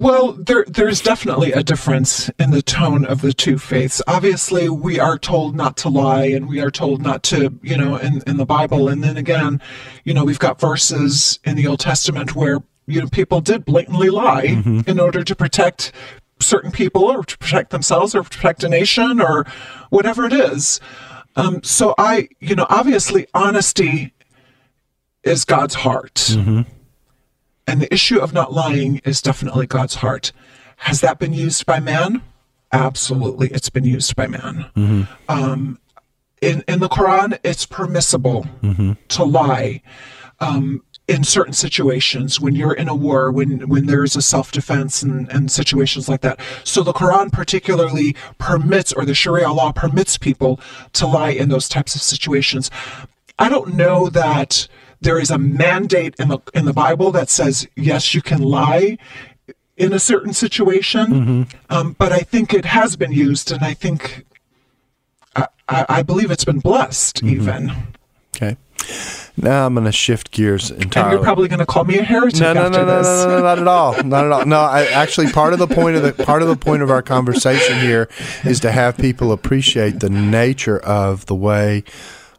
Well, 0.00 0.32
there, 0.32 0.64
there's 0.66 1.02
definitely 1.02 1.52
a 1.52 1.62
difference 1.62 2.30
in 2.38 2.52
the 2.52 2.62
tone 2.62 3.04
of 3.04 3.20
the 3.20 3.34
two 3.34 3.58
faiths. 3.58 4.00
Obviously, 4.06 4.70
we 4.70 4.98
are 4.98 5.18
told 5.18 5.54
not 5.54 5.76
to 5.76 5.90
lie 5.90 6.24
and 6.24 6.48
we 6.48 6.58
are 6.58 6.70
told 6.70 7.02
not 7.02 7.22
to, 7.24 7.58
you 7.62 7.76
know, 7.76 7.96
in, 7.96 8.22
in 8.26 8.38
the 8.38 8.46
Bible. 8.46 8.88
And 8.88 9.04
then 9.04 9.18
again, 9.18 9.60
you 10.04 10.14
know, 10.14 10.24
we've 10.24 10.38
got 10.38 10.58
verses 10.58 11.38
in 11.44 11.54
the 11.56 11.66
Old 11.66 11.80
Testament 11.80 12.34
where, 12.34 12.62
you 12.86 13.02
know, 13.02 13.08
people 13.08 13.42
did 13.42 13.66
blatantly 13.66 14.08
lie 14.08 14.46
mm-hmm. 14.46 14.88
in 14.88 14.98
order 14.98 15.22
to 15.22 15.36
protect 15.36 15.92
certain 16.40 16.72
people 16.72 17.04
or 17.04 17.22
to 17.22 17.36
protect 17.36 17.68
themselves 17.68 18.14
or 18.14 18.22
protect 18.22 18.64
a 18.64 18.70
nation 18.70 19.20
or 19.20 19.44
whatever 19.90 20.24
it 20.24 20.32
is. 20.32 20.80
Um, 21.36 21.62
so 21.62 21.94
I, 21.98 22.30
you 22.40 22.54
know, 22.54 22.66
obviously 22.70 23.26
honesty 23.34 24.14
is 25.24 25.44
God's 25.44 25.74
heart. 25.74 26.14
Mm-hmm 26.14 26.62
and 27.70 27.80
the 27.80 27.94
issue 27.94 28.18
of 28.18 28.32
not 28.32 28.52
lying 28.52 29.00
is 29.04 29.22
definitely 29.22 29.64
God's 29.64 29.96
heart. 29.96 30.32
Has 30.78 31.00
that 31.02 31.20
been 31.20 31.32
used 31.32 31.66
by 31.66 31.78
man? 31.78 32.20
Absolutely, 32.72 33.48
it's 33.48 33.70
been 33.70 33.84
used 33.84 34.16
by 34.16 34.26
man. 34.26 34.66
Mm-hmm. 34.76 35.02
Um, 35.28 35.78
in 36.42 36.64
in 36.66 36.80
the 36.80 36.88
Quran, 36.88 37.38
it's 37.44 37.66
permissible 37.66 38.44
mm-hmm. 38.60 38.92
to 39.08 39.24
lie. 39.24 39.82
Um, 40.40 40.82
in 41.06 41.22
certain 41.22 41.52
situations 41.52 42.40
when 42.40 42.54
you're 42.54 42.72
in 42.72 42.88
a 42.88 42.94
war 42.94 43.30
when 43.30 43.68
when 43.68 43.86
there's 43.86 44.14
a 44.14 44.22
self-defense 44.22 45.02
and, 45.02 45.28
and 45.32 45.50
situations 45.50 46.08
like 46.08 46.20
that 46.20 46.38
so 46.62 46.84
the 46.84 46.92
quran 46.92 47.32
particularly 47.32 48.14
permits 48.38 48.92
or 48.92 49.04
the 49.04 49.12
sharia 49.12 49.50
law 49.50 49.72
permits 49.72 50.16
people 50.16 50.60
to 50.92 51.08
lie 51.08 51.30
in 51.30 51.48
those 51.48 51.68
types 51.68 51.96
of 51.96 52.00
situations 52.00 52.70
i 53.40 53.48
don't 53.48 53.74
know 53.74 54.08
that 54.08 54.68
there 55.00 55.18
is 55.18 55.30
a 55.30 55.38
mandate 55.38 56.14
in 56.18 56.28
the 56.28 56.38
in 56.54 56.64
the 56.64 56.72
Bible 56.72 57.10
that 57.12 57.28
says 57.28 57.66
yes, 57.76 58.14
you 58.14 58.22
can 58.22 58.42
lie 58.42 58.98
in 59.76 59.92
a 59.92 59.98
certain 59.98 60.32
situation, 60.32 61.06
mm-hmm. 61.06 61.42
um, 61.70 61.96
but 61.98 62.12
I 62.12 62.18
think 62.18 62.52
it 62.52 62.66
has 62.66 62.96
been 62.96 63.12
used, 63.12 63.50
and 63.50 63.64
I 63.64 63.72
think 63.72 64.26
I, 65.36 65.46
I 65.88 66.02
believe 66.02 66.30
it's 66.30 66.44
been 66.44 66.60
blessed 66.60 67.22
mm-hmm. 67.22 67.28
even. 67.28 67.72
Okay. 68.36 68.56
Now 69.36 69.66
I'm 69.66 69.74
going 69.74 69.86
to 69.86 69.92
shift 69.92 70.30
gears 70.30 70.70
entirely. 70.70 71.10
And 71.10 71.12
you're 71.12 71.24
probably 71.24 71.48
going 71.48 71.60
to 71.60 71.66
call 71.66 71.84
me 71.84 71.98
a 71.98 72.02
heretic 72.02 72.40
no, 72.40 72.52
no, 72.52 72.66
after 72.66 72.84
no, 72.84 72.98
this. 72.98 73.06
No, 73.06 73.28
no, 73.28 73.36
no, 73.36 73.42
not 73.42 73.58
at 73.58 73.68
all. 73.68 74.02
Not 74.02 74.24
at 74.24 74.32
all. 74.32 74.46
No, 74.46 74.60
I, 74.60 74.86
actually, 74.86 75.30
part 75.30 75.52
of 75.52 75.58
the 75.58 75.66
point 75.66 75.96
of 75.96 76.02
the 76.02 76.24
part 76.24 76.42
of 76.42 76.48
the 76.48 76.56
point 76.56 76.82
of 76.82 76.90
our 76.90 77.02
conversation 77.02 77.78
here 77.78 78.08
is 78.44 78.60
to 78.60 78.72
have 78.72 78.96
people 78.96 79.32
appreciate 79.32 80.00
the 80.00 80.10
nature 80.10 80.78
of 80.80 81.26
the 81.26 81.34
way 81.34 81.84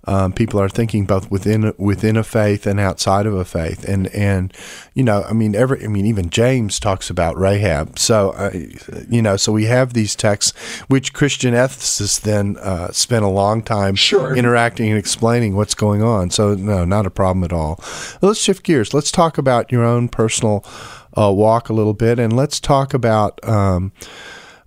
Um, 0.05 0.33
people 0.33 0.59
are 0.59 0.69
thinking 0.69 1.05
both 1.05 1.29
within 1.29 1.73
within 1.77 2.17
a 2.17 2.23
faith 2.23 2.65
and 2.65 2.79
outside 2.79 3.25
of 3.27 3.35
a 3.35 3.45
faith, 3.45 3.83
and 3.87 4.07
and 4.07 4.51
you 4.95 5.03
know, 5.03 5.23
I 5.29 5.33
mean, 5.33 5.55
every 5.55 5.83
I 5.83 5.87
mean, 5.87 6.05
even 6.07 6.29
James 6.31 6.79
talks 6.79 7.09
about 7.11 7.37
Rahab. 7.37 7.99
So 7.99 8.31
uh, 8.31 8.51
you 9.07 9.21
know, 9.21 9.37
so 9.37 9.51
we 9.51 9.65
have 9.65 9.93
these 9.93 10.15
texts 10.15 10.57
which 10.87 11.13
Christian 11.13 11.53
ethicists 11.53 12.19
then 12.19 12.57
uh, 12.57 12.91
spend 12.91 13.23
a 13.23 13.29
long 13.29 13.61
time 13.61 13.93
Sure. 13.95 14.35
interacting 14.35 14.89
and 14.89 14.97
explaining 14.97 15.55
what's 15.55 15.75
going 15.75 16.01
on. 16.01 16.31
So 16.31 16.55
no, 16.55 16.83
not 16.83 17.05
a 17.05 17.11
problem 17.11 17.43
at 17.43 17.53
all. 17.53 17.79
Let's 18.21 18.39
shift 18.39 18.63
gears. 18.63 18.93
Let's 18.95 19.11
talk 19.11 19.37
about 19.37 19.71
your 19.71 19.83
own 19.83 20.09
personal 20.09 20.65
uh, 21.15 21.31
walk 21.31 21.69
a 21.69 21.73
little 21.73 21.93
bit, 21.93 22.17
and 22.19 22.35
let's 22.35 22.59
talk 22.59 22.93
about. 22.93 23.43
Um, 23.47 23.91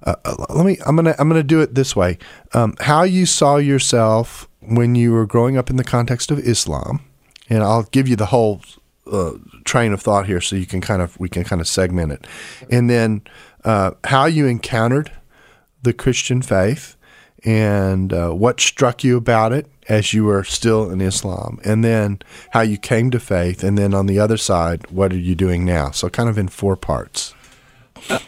uh, 0.05 0.15
let 0.51 0.67
me. 0.67 0.79
I'm 0.87 0.97
gonna. 0.97 1.15
I'm 1.19 1.29
gonna 1.29 1.43
do 1.43 1.61
it 1.61 1.75
this 1.75 1.97
way. 1.97 2.19
Um, 2.53 2.75
how 2.81 3.03
you 3.05 3.25
saw 3.27 3.57
yourself 3.57 4.47
when 4.67 4.95
you 4.95 5.13
were 5.13 5.27
growing 5.27 5.57
up 5.57 5.71
in 5.71 5.77
the 5.77 5.85
context 5.85 6.31
of 6.31 6.39
Islam, 6.39 7.01
and 7.49 7.63
I'll 7.63 7.85
give 7.85 8.09
you 8.09 8.17
the 8.17 8.27
whole 8.27 8.63
uh, 9.11 9.33
train 9.65 9.93
of 9.93 10.01
thought 10.01 10.27
here, 10.27 10.41
so 10.41 10.57
you 10.57 10.67
can 10.67 10.81
kind 10.81 11.03
of 11.03 11.19
we 11.19 11.29
can 11.29 11.45
kind 11.45 11.61
of 11.61 11.69
segment 11.69 12.13
it, 12.13 12.27
and 12.71 12.89
then 12.89 13.23
uh, 13.65 13.93
how 14.05 14.27
you 14.27 14.47
encountered 14.47 15.13
the 15.83 15.93
Christian 15.93 16.43
faith, 16.43 16.97
and 17.45 18.13
uh, 18.13 18.31
what 18.31 18.61
struck 18.61 19.05
you 19.05 19.17
about 19.17 19.53
it 19.53 19.67
as 19.89 20.15
you 20.15 20.25
were 20.25 20.45
still 20.45 20.91
in 20.91 21.01
Islam, 21.01 21.61
and 21.65 21.85
then 21.85 22.19
how 22.51 22.63
you 22.63 22.79
came 22.79 23.11
to 23.11 23.21
faith, 23.21 23.63
and 23.63 23.77
then 23.77 23.93
on 23.93 24.07
the 24.07 24.19
other 24.19 24.39
side, 24.39 24.91
what 24.91 25.13
are 25.13 25.19
you 25.19 25.35
doing 25.35 25.65
now? 25.65 25.91
So 25.91 26.09
kind 26.09 26.29
of 26.29 26.39
in 26.39 26.49
four 26.49 26.77
parts. 26.77 27.35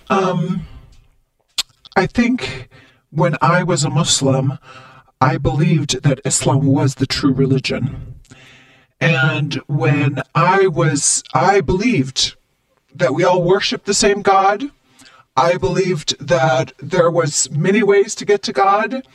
Um, 0.09 0.67
I 1.97 2.07
think 2.07 2.69
when 3.11 3.37
I 3.41 3.63
was 3.63 3.85
a 3.85 3.91
Muslim, 3.91 4.59
I 5.21 5.39
believed 5.39 6.03
that 6.03 6.21
Islam 6.25 6.67
was 6.67 6.97
the 6.97 7.07
true 7.07 7.33
religion. 7.33 8.15
And 9.01 9.55
when 9.67 10.23
I 10.35 10.67
was, 10.67 11.23
I 11.35 11.61
believed 11.61 12.35
that 12.95 13.15
we 13.15 13.25
all 13.25 13.43
worship 13.43 13.85
the 13.85 13.95
same 13.95 14.23
God. 14.23 14.71
I 15.37 15.59
believed 15.59 16.19
that 16.19 16.73
there 16.79 17.11
was 17.11 17.51
many 17.51 17.83
ways 17.83 18.15
to 18.17 18.25
get 18.25 18.43
to 18.45 18.53
God. 18.53 19.07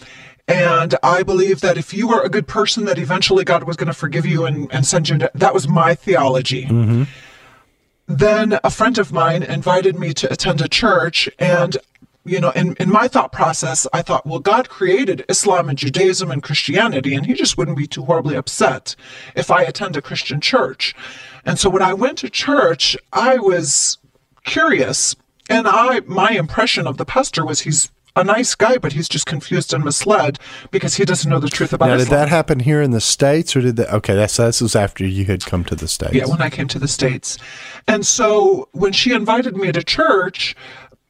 And 0.47 0.95
I 1.01 1.23
believed 1.23 1.61
that 1.61 1.77
if 1.77 1.93
you 1.93 2.07
were 2.07 2.21
a 2.21 2.29
good 2.29 2.47
person, 2.47 2.85
that 2.85 2.99
eventually 2.99 3.43
God 3.43 3.63
was 3.63 3.77
going 3.77 3.87
to 3.87 3.93
forgive 3.93 4.25
you 4.25 4.45
and, 4.45 4.71
and 4.71 4.85
send 4.85 5.09
you. 5.09 5.17
To, 5.19 5.31
that 5.33 5.53
was 5.53 5.67
my 5.67 5.95
theology 5.95 6.65
mm-hmm. 6.65 7.03
then 8.07 8.59
a 8.63 8.69
friend 8.69 8.97
of 8.97 9.11
mine 9.11 9.43
invited 9.43 9.97
me 9.97 10.13
to 10.13 10.31
attend 10.31 10.61
a 10.61 10.67
church 10.67 11.29
and 11.39 11.77
you 12.31 12.39
know 12.39 12.51
in, 12.51 12.75
in 12.79 12.89
my 12.89 13.07
thought 13.07 13.31
process 13.31 13.85
i 13.91 14.01
thought 14.01 14.25
well 14.25 14.39
god 14.39 14.69
created 14.69 15.25
islam 15.27 15.67
and 15.67 15.77
judaism 15.77 16.31
and 16.31 16.41
christianity 16.41 17.13
and 17.13 17.25
he 17.25 17.33
just 17.33 17.57
wouldn't 17.57 17.77
be 17.77 17.85
too 17.85 18.05
horribly 18.05 18.35
upset 18.35 18.95
if 19.35 19.51
i 19.51 19.61
attend 19.61 19.97
a 19.97 20.01
christian 20.01 20.39
church 20.39 20.95
and 21.45 21.59
so 21.59 21.69
when 21.69 21.81
i 21.81 21.93
went 21.93 22.17
to 22.17 22.29
church 22.29 22.97
i 23.11 23.37
was 23.37 23.97
curious 24.45 25.15
and 25.49 25.67
i 25.67 25.99
my 26.05 26.31
impression 26.31 26.87
of 26.87 26.97
the 26.97 27.05
pastor 27.05 27.45
was 27.45 27.61
he's 27.61 27.91
a 28.15 28.23
nice 28.23 28.55
guy 28.55 28.77
but 28.77 28.93
he's 28.93 29.09
just 29.09 29.25
confused 29.25 29.73
and 29.73 29.83
misled 29.83 30.39
because 30.69 30.95
he 30.95 31.05
doesn't 31.05 31.29
know 31.29 31.39
the 31.39 31.49
truth 31.49 31.73
about 31.73 31.87
Now, 31.87 31.97
did 31.97 32.07
that 32.07 32.29
happen 32.29 32.59
here 32.59 32.81
in 32.81 32.91
the 32.91 32.99
states, 32.99 33.55
or 33.55 33.61
did 33.61 33.77
that? 33.77 33.93
Okay, 33.93 34.15
that's 34.15 34.35
this 34.35 34.59
was 34.59 34.75
after 34.75 35.05
you 35.05 35.23
had 35.23 35.45
come 35.45 35.63
to 35.63 35.75
the 35.75 35.87
states. 35.87 36.13
Yeah, 36.13 36.25
when 36.25 36.41
I 36.41 36.49
came 36.49 36.67
to 36.67 36.79
the 36.79 36.89
States. 36.89 37.37
And 37.87 38.05
so 38.05 38.67
when 38.73 38.91
she 38.91 39.13
invited 39.13 39.55
me 39.55 39.71
to 39.71 39.81
church, 39.81 40.57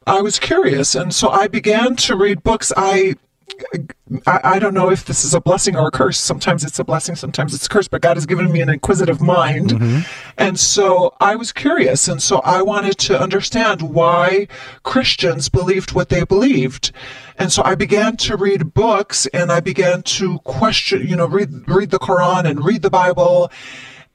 I 0.06 0.20
was 0.20 0.38
curious. 0.38 0.94
And 0.94 1.14
so 1.14 1.28
I 1.28 1.48
began 1.48 1.96
to 1.96 2.16
read 2.16 2.42
books. 2.42 2.72
I. 2.76 3.16
I, 4.26 4.40
I 4.44 4.58
don't 4.58 4.72
know 4.72 4.90
if 4.90 5.04
this 5.04 5.24
is 5.24 5.34
a 5.34 5.40
blessing 5.40 5.76
or 5.76 5.88
a 5.88 5.90
curse. 5.90 6.18
Sometimes 6.18 6.64
it's 6.64 6.78
a 6.78 6.84
blessing, 6.84 7.16
sometimes 7.16 7.54
it's 7.54 7.66
a 7.66 7.68
curse, 7.68 7.86
but 7.86 8.00
God 8.00 8.16
has 8.16 8.24
given 8.24 8.50
me 8.50 8.60
an 8.60 8.68
inquisitive 8.68 9.20
mind. 9.20 9.70
Mm-hmm. 9.70 10.00
And 10.38 10.58
so 10.58 11.14
I 11.20 11.36
was 11.36 11.52
curious. 11.52 12.08
And 12.08 12.22
so 12.22 12.38
I 12.38 12.62
wanted 12.62 12.98
to 12.98 13.20
understand 13.20 13.82
why 13.82 14.48
Christians 14.84 15.48
believed 15.48 15.92
what 15.92 16.08
they 16.08 16.24
believed. 16.24 16.92
And 17.38 17.52
so 17.52 17.62
I 17.62 17.74
began 17.74 18.16
to 18.18 18.36
read 18.36 18.74
books 18.74 19.26
and 19.26 19.52
I 19.52 19.60
began 19.60 20.02
to 20.02 20.38
question, 20.40 21.06
you 21.06 21.16
know, 21.16 21.26
read, 21.26 21.68
read 21.68 21.90
the 21.90 21.98
Quran 21.98 22.48
and 22.48 22.64
read 22.64 22.82
the 22.82 22.90
Bible. 22.90 23.50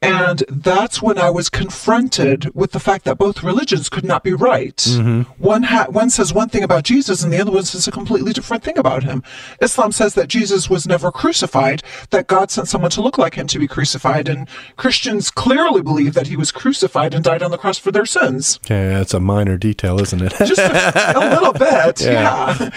And 0.02 0.44
that's 0.48 1.02
when 1.02 1.18
I 1.18 1.30
was 1.30 1.50
confronted 1.50 2.54
with 2.54 2.72
the 2.72 2.80
fact 2.80 3.04
that 3.06 3.18
both 3.18 3.44
religions 3.44 3.90
could 3.90 4.06
not 4.06 4.24
be 4.24 4.34
right. 4.34 4.76
Mm-hmm. 4.78 5.22
One 5.44 5.64
ha- 5.64 5.88
one 5.90 6.10
says 6.10 6.34
one 6.34 6.50
thing 6.50 6.64
about 6.64 6.84
Jesus, 6.84 7.24
and 7.24 7.34
the 7.34 7.42
other 7.42 7.52
one 7.52 7.64
says 7.64 7.88
a 7.88 7.92
completely 7.92 8.32
different 8.32 8.64
thing 8.64 8.78
about 8.78 9.04
him. 9.04 9.24
Islam 9.60 9.92
says 9.92 10.14
that 10.14 10.28
Jesus 10.28 10.70
was 10.70 10.86
never 10.88 11.12
crucified; 11.12 11.82
that 12.12 12.28
God 12.28 12.52
sent 12.52 12.68
someone 12.68 12.92
to 12.92 13.02
look 13.02 13.18
like 13.18 13.36
him 13.36 13.48
to 13.48 13.58
be 13.60 13.68
crucified, 13.68 14.30
and 14.30 14.48
Christians 14.76 15.32
clearly 15.32 15.82
believe 15.82 16.14
that 16.14 16.28
he 16.28 16.36
was 16.38 16.52
crucified 16.52 17.14
and 17.14 17.24
died 17.24 17.42
on 17.42 17.52
the 17.52 17.58
cross 17.58 17.78
for 17.80 17.92
their 17.92 18.06
sins 18.06 18.60
Okay, 18.66 18.90
that's 18.90 19.14
a 19.14 19.20
minor 19.20 19.58
detail, 19.58 20.00
isn't 20.02 20.22
it? 20.22 20.34
just 20.40 20.60
a, 20.60 21.18
a 21.18 21.24
little 21.34 21.54
bit 21.54 22.02
yeah. 22.06 22.70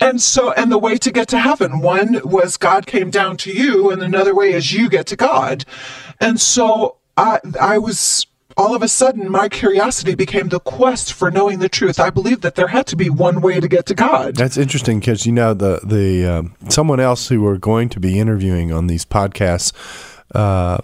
and 0.00 0.20
so 0.20 0.52
and 0.52 0.70
the 0.70 0.78
way 0.78 0.96
to 0.96 1.10
get 1.10 1.26
to 1.28 1.38
heaven 1.38 1.80
one 1.80 2.20
was 2.24 2.56
god 2.56 2.86
came 2.86 3.10
down 3.10 3.36
to 3.36 3.50
you 3.52 3.90
and 3.90 4.02
another 4.02 4.34
way 4.34 4.52
is 4.52 4.72
you 4.72 4.88
get 4.88 5.06
to 5.06 5.16
god 5.16 5.64
and 6.20 6.40
so 6.40 6.59
i 7.16 7.38
i 7.60 7.78
was 7.78 8.26
all 8.56 8.74
of 8.74 8.82
a 8.82 8.88
sudden 8.88 9.30
my 9.30 9.48
curiosity 9.48 10.14
became 10.14 10.48
the 10.48 10.60
quest 10.60 11.12
for 11.12 11.30
knowing 11.30 11.60
the 11.60 11.68
truth. 11.68 11.98
I 11.98 12.10
believed 12.10 12.42
that 12.42 12.56
there 12.56 12.66
had 12.68 12.86
to 12.88 12.96
be 12.96 13.08
one 13.08 13.40
way 13.40 13.58
to 13.60 13.68
get 13.68 13.86
to 13.86 13.94
god. 13.94 14.36
That's 14.36 14.56
interesting 14.56 15.00
because 15.00 15.24
you 15.24 15.32
know 15.32 15.54
the 15.54 15.80
the 15.82 16.26
um, 16.26 16.54
someone 16.68 17.00
else 17.00 17.28
who 17.28 17.40
we're 17.40 17.58
going 17.58 17.88
to 17.90 18.00
be 18.00 18.18
interviewing 18.18 18.72
on 18.72 18.86
these 18.86 19.04
podcasts, 19.04 19.72
uh, 20.34 20.78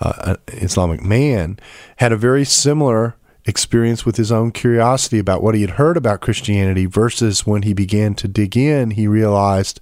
uh, 0.00 0.24
an 0.24 0.36
Islamic 0.48 1.02
man, 1.02 1.58
had 1.96 2.12
a 2.12 2.16
very 2.16 2.44
similar 2.44 3.14
experience 3.46 4.06
with 4.06 4.16
his 4.16 4.32
own 4.32 4.50
curiosity 4.50 5.18
about 5.18 5.42
what 5.42 5.54
he 5.54 5.60
had 5.60 5.70
heard 5.70 5.96
about 5.96 6.20
Christianity 6.20 6.86
versus 6.86 7.46
when 7.46 7.62
he 7.62 7.74
began 7.74 8.14
to 8.14 8.28
dig 8.28 8.56
in, 8.56 8.92
he 8.92 9.06
realized 9.06 9.80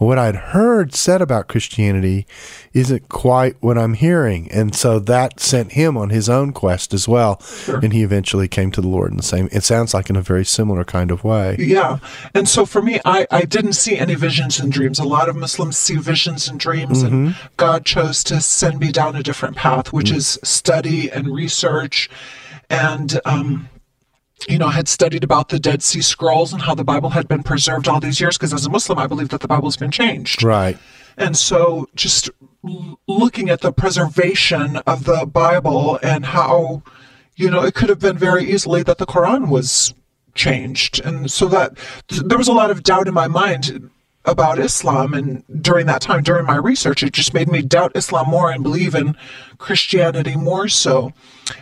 well, 0.00 0.08
what 0.08 0.18
I'd 0.18 0.36
heard 0.36 0.94
said 0.94 1.20
about 1.20 1.46
Christianity 1.46 2.26
isn't 2.72 3.10
quite 3.10 3.56
what 3.60 3.76
I'm 3.76 3.92
hearing, 3.92 4.50
and 4.50 4.74
so 4.74 4.98
that 4.98 5.38
sent 5.38 5.72
him 5.72 5.98
on 5.98 6.08
his 6.08 6.26
own 6.26 6.52
quest 6.52 6.94
as 6.94 7.06
well, 7.06 7.38
and 7.68 7.92
he 7.92 8.02
eventually 8.02 8.48
came 8.48 8.70
to 8.72 8.80
the 8.80 8.88
Lord 8.88 9.10
in 9.10 9.18
the 9.18 9.22
same. 9.22 9.50
It 9.52 9.62
sounds 9.62 9.92
like 9.92 10.08
in 10.08 10.16
a 10.16 10.22
very 10.22 10.46
similar 10.46 10.84
kind 10.84 11.10
of 11.10 11.22
way. 11.22 11.56
Yeah. 11.58 11.98
And 12.34 12.48
so 12.48 12.64
for 12.64 12.80
me, 12.80 12.98
I, 13.04 13.26
I 13.30 13.42
didn't 13.42 13.74
see 13.74 13.98
any 13.98 14.14
visions 14.14 14.58
and 14.58 14.72
dreams. 14.72 14.98
A 14.98 15.04
lot 15.04 15.28
of 15.28 15.36
Muslims 15.36 15.76
see 15.76 15.96
visions 15.96 16.48
and 16.48 16.58
dreams, 16.58 17.02
and 17.02 17.12
mm-hmm. 17.12 17.46
God 17.58 17.84
chose 17.84 18.24
to 18.24 18.40
send 18.40 18.80
me 18.80 18.92
down 18.92 19.16
a 19.16 19.22
different 19.22 19.56
path, 19.56 19.92
which 19.92 20.12
mm. 20.12 20.16
is 20.16 20.38
study 20.42 21.10
and 21.10 21.28
research. 21.28 22.08
And, 22.70 23.20
um, 23.24 23.68
you 24.48 24.56
know, 24.56 24.68
I 24.68 24.72
had 24.72 24.88
studied 24.88 25.22
about 25.22 25.50
the 25.50 25.58
Dead 25.58 25.82
Sea 25.82 26.00
Scrolls 26.00 26.52
and 26.52 26.62
how 26.62 26.74
the 26.74 26.84
Bible 26.84 27.10
had 27.10 27.28
been 27.28 27.42
preserved 27.42 27.88
all 27.88 28.00
these 28.00 28.20
years, 28.20 28.38
because 28.38 28.54
as 28.54 28.64
a 28.64 28.70
Muslim, 28.70 28.98
I 28.98 29.06
believe 29.06 29.28
that 29.30 29.40
the 29.40 29.48
Bible's 29.48 29.76
been 29.76 29.90
changed. 29.90 30.42
Right. 30.42 30.78
And 31.18 31.36
so 31.36 31.88
just 31.94 32.30
looking 33.06 33.50
at 33.50 33.60
the 33.60 33.72
preservation 33.72 34.76
of 34.86 35.04
the 35.04 35.26
Bible 35.26 35.98
and 36.02 36.24
how, 36.24 36.82
you 37.36 37.50
know, 37.50 37.62
it 37.62 37.74
could 37.74 37.88
have 37.88 37.98
been 37.98 38.16
very 38.16 38.44
easily 38.44 38.82
that 38.84 38.98
the 38.98 39.06
Quran 39.06 39.48
was 39.48 39.92
changed. 40.34 41.00
And 41.04 41.30
so 41.30 41.46
that 41.48 41.76
th- 42.08 42.22
there 42.24 42.38
was 42.38 42.48
a 42.48 42.52
lot 42.52 42.70
of 42.70 42.82
doubt 42.82 43.08
in 43.08 43.14
my 43.14 43.26
mind 43.26 43.90
about 44.24 44.58
Islam. 44.58 45.12
And 45.12 45.42
during 45.60 45.86
that 45.86 46.02
time, 46.02 46.22
during 46.22 46.46
my 46.46 46.56
research, 46.56 47.02
it 47.02 47.12
just 47.12 47.34
made 47.34 47.48
me 47.48 47.62
doubt 47.62 47.92
Islam 47.94 48.28
more 48.28 48.50
and 48.50 48.62
believe 48.62 48.94
in 48.94 49.16
Christianity 49.58 50.36
more 50.36 50.68
so. 50.68 51.12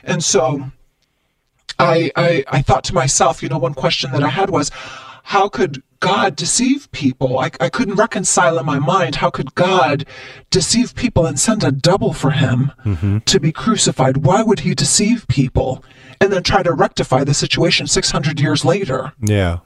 And 0.05 0.23
so 0.23 0.71
I, 1.79 2.11
I, 2.17 2.45
I 2.49 2.63
thought 2.63 2.85
to 2.85 2.95
myself, 2.95 3.43
you 3.43 3.49
know, 3.49 3.59
one 3.59 3.75
question 3.75 4.11
that 4.13 4.23
I 4.23 4.29
had 4.29 4.51
was, 4.51 4.71
how 5.25 5.49
could 5.49 5.83
God 6.01 6.37
deceive 6.37 6.91
people? 6.91 7.39
I, 7.39 7.51
I 7.61 7.69
couldn't 7.69 7.97
reconcile 7.97 8.59
in 8.59 8.65
my 8.65 8.79
mind 8.79 9.17
how 9.17 9.29
could 9.31 9.55
God 9.55 10.07
deceive 10.51 10.95
people 10.95 11.27
and 11.27 11.39
send 11.39 11.63
a 11.63 11.71
double 11.71 12.15
for 12.15 12.31
him 12.31 12.73
mm-hmm. 12.85 13.19
to 13.19 13.41
be 13.41 13.53
crucified? 13.53 14.19
Why 14.19 14.43
would 14.43 14.61
he 14.61 14.75
deceive 14.75 15.29
people 15.29 15.85
and 16.21 16.33
then 16.33 16.43
try 16.43 16.63
to 16.63 16.73
rectify 16.73 17.25
the 17.25 17.35
situation 17.35 17.87
600 17.87 18.41
years 18.41 18.65
later? 18.65 19.13
Yeah. 19.21 19.59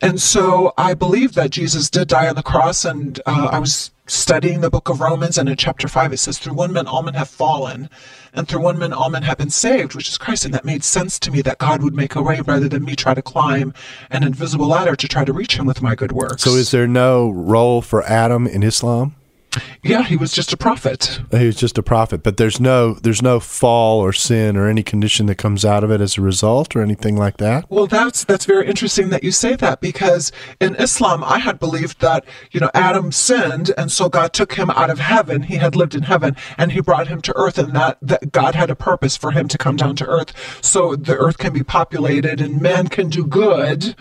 And 0.00 0.20
so 0.20 0.72
I 0.78 0.94
believe 0.94 1.34
that 1.34 1.50
Jesus 1.50 1.90
did 1.90 2.08
die 2.08 2.28
on 2.28 2.36
the 2.36 2.42
cross. 2.42 2.84
And 2.84 3.20
uh, 3.26 3.48
I 3.50 3.58
was 3.58 3.90
studying 4.06 4.60
the 4.60 4.70
book 4.70 4.88
of 4.88 5.00
Romans, 5.00 5.36
and 5.36 5.48
in 5.48 5.56
chapter 5.56 5.88
5, 5.88 6.12
it 6.12 6.18
says, 6.18 6.38
Through 6.38 6.54
one 6.54 6.72
man, 6.72 6.86
all 6.86 7.02
men 7.02 7.14
have 7.14 7.28
fallen, 7.28 7.90
and 8.32 8.48
through 8.48 8.62
one 8.62 8.78
man, 8.78 8.92
all 8.92 9.10
men 9.10 9.22
have 9.22 9.38
been 9.38 9.50
saved, 9.50 9.94
which 9.94 10.08
is 10.08 10.18
Christ. 10.18 10.44
And 10.44 10.54
that 10.54 10.64
made 10.64 10.84
sense 10.84 11.18
to 11.20 11.30
me 11.30 11.42
that 11.42 11.58
God 11.58 11.82
would 11.82 11.94
make 11.94 12.14
a 12.14 12.22
way 12.22 12.40
rather 12.40 12.68
than 12.68 12.84
me 12.84 12.96
try 12.96 13.14
to 13.14 13.22
climb 13.22 13.74
an 14.10 14.22
invisible 14.22 14.68
ladder 14.68 14.96
to 14.96 15.08
try 15.08 15.24
to 15.24 15.32
reach 15.32 15.58
him 15.58 15.66
with 15.66 15.82
my 15.82 15.94
good 15.94 16.12
works. 16.12 16.42
So 16.42 16.54
is 16.54 16.70
there 16.70 16.86
no 16.86 17.30
role 17.30 17.82
for 17.82 18.02
Adam 18.04 18.46
in 18.46 18.62
Islam? 18.62 19.14
Yeah, 19.82 20.02
he 20.02 20.16
was 20.16 20.32
just 20.32 20.52
a 20.52 20.56
prophet. 20.56 21.20
He 21.30 21.46
was 21.46 21.56
just 21.56 21.78
a 21.78 21.82
prophet, 21.82 22.22
but 22.22 22.36
there's 22.36 22.60
no 22.60 22.94
there's 22.94 23.22
no 23.22 23.40
fall 23.40 24.00
or 24.00 24.12
sin 24.12 24.56
or 24.56 24.68
any 24.68 24.82
condition 24.82 25.26
that 25.26 25.36
comes 25.36 25.64
out 25.64 25.84
of 25.84 25.90
it 25.90 26.00
as 26.00 26.18
a 26.18 26.20
result 26.20 26.74
or 26.74 26.82
anything 26.82 27.16
like 27.16 27.36
that. 27.38 27.70
Well, 27.70 27.86
that's 27.86 28.24
that's 28.24 28.44
very 28.44 28.66
interesting 28.66 29.10
that 29.10 29.24
you 29.24 29.32
say 29.32 29.56
that 29.56 29.80
because 29.80 30.32
in 30.60 30.74
Islam 30.76 31.22
I 31.24 31.38
had 31.38 31.58
believed 31.58 32.00
that, 32.00 32.24
you 32.50 32.60
know, 32.60 32.70
Adam 32.74 33.12
sinned 33.12 33.72
and 33.76 33.90
so 33.90 34.08
God 34.08 34.32
took 34.32 34.54
him 34.54 34.70
out 34.70 34.90
of 34.90 34.98
heaven. 34.98 35.42
He 35.42 35.56
had 35.56 35.76
lived 35.76 35.94
in 35.94 36.02
heaven 36.02 36.36
and 36.56 36.72
he 36.72 36.80
brought 36.80 37.08
him 37.08 37.20
to 37.22 37.36
earth 37.36 37.58
and 37.58 37.74
that, 37.74 37.98
that 38.02 38.32
God 38.32 38.54
had 38.54 38.70
a 38.70 38.76
purpose 38.76 39.16
for 39.16 39.30
him 39.30 39.48
to 39.48 39.58
come 39.58 39.76
down 39.76 39.96
to 39.96 40.06
earth 40.06 40.58
so 40.62 40.96
the 40.96 41.16
earth 41.16 41.38
can 41.38 41.52
be 41.52 41.62
populated 41.62 42.40
and 42.40 42.60
man 42.60 42.88
can 42.88 43.08
do 43.08 43.26
good 43.26 43.94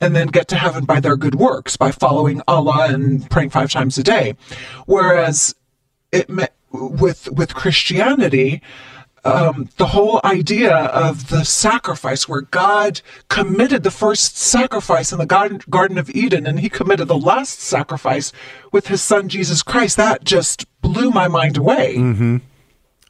and 0.00 0.16
then 0.16 0.26
get 0.26 0.48
to 0.48 0.56
heaven 0.56 0.84
by 0.84 0.98
their 0.98 1.16
good 1.16 1.36
works, 1.36 1.76
by 1.76 1.92
following 1.92 2.42
Allah 2.48 2.88
and 2.90 3.28
praying 3.30 3.50
five 3.50 3.70
times 3.70 3.96
a 3.98 4.02
day. 4.02 4.34
Whereas 5.02 5.54
it 6.12 6.30
with 6.70 7.30
with 7.30 7.54
Christianity, 7.54 8.62
um, 9.24 9.68
the 9.76 9.88
whole 9.88 10.20
idea 10.24 10.74
of 10.74 11.28
the 11.28 11.44
sacrifice, 11.44 12.28
where 12.28 12.42
God 12.42 13.00
committed 13.28 13.82
the 13.82 13.90
first 13.90 14.36
sacrifice 14.36 15.12
in 15.12 15.18
the 15.18 15.26
Garden, 15.26 15.60
Garden 15.68 15.98
of 15.98 16.10
Eden, 16.10 16.46
and 16.46 16.60
He 16.60 16.68
committed 16.68 17.08
the 17.08 17.18
last 17.18 17.60
sacrifice 17.60 18.32
with 18.70 18.86
His 18.86 19.02
Son 19.02 19.28
Jesus 19.28 19.62
Christ, 19.62 19.96
that 19.96 20.24
just 20.24 20.66
blew 20.80 21.10
my 21.10 21.28
mind 21.28 21.56
away. 21.56 21.96
Mm-hmm. 21.96 22.36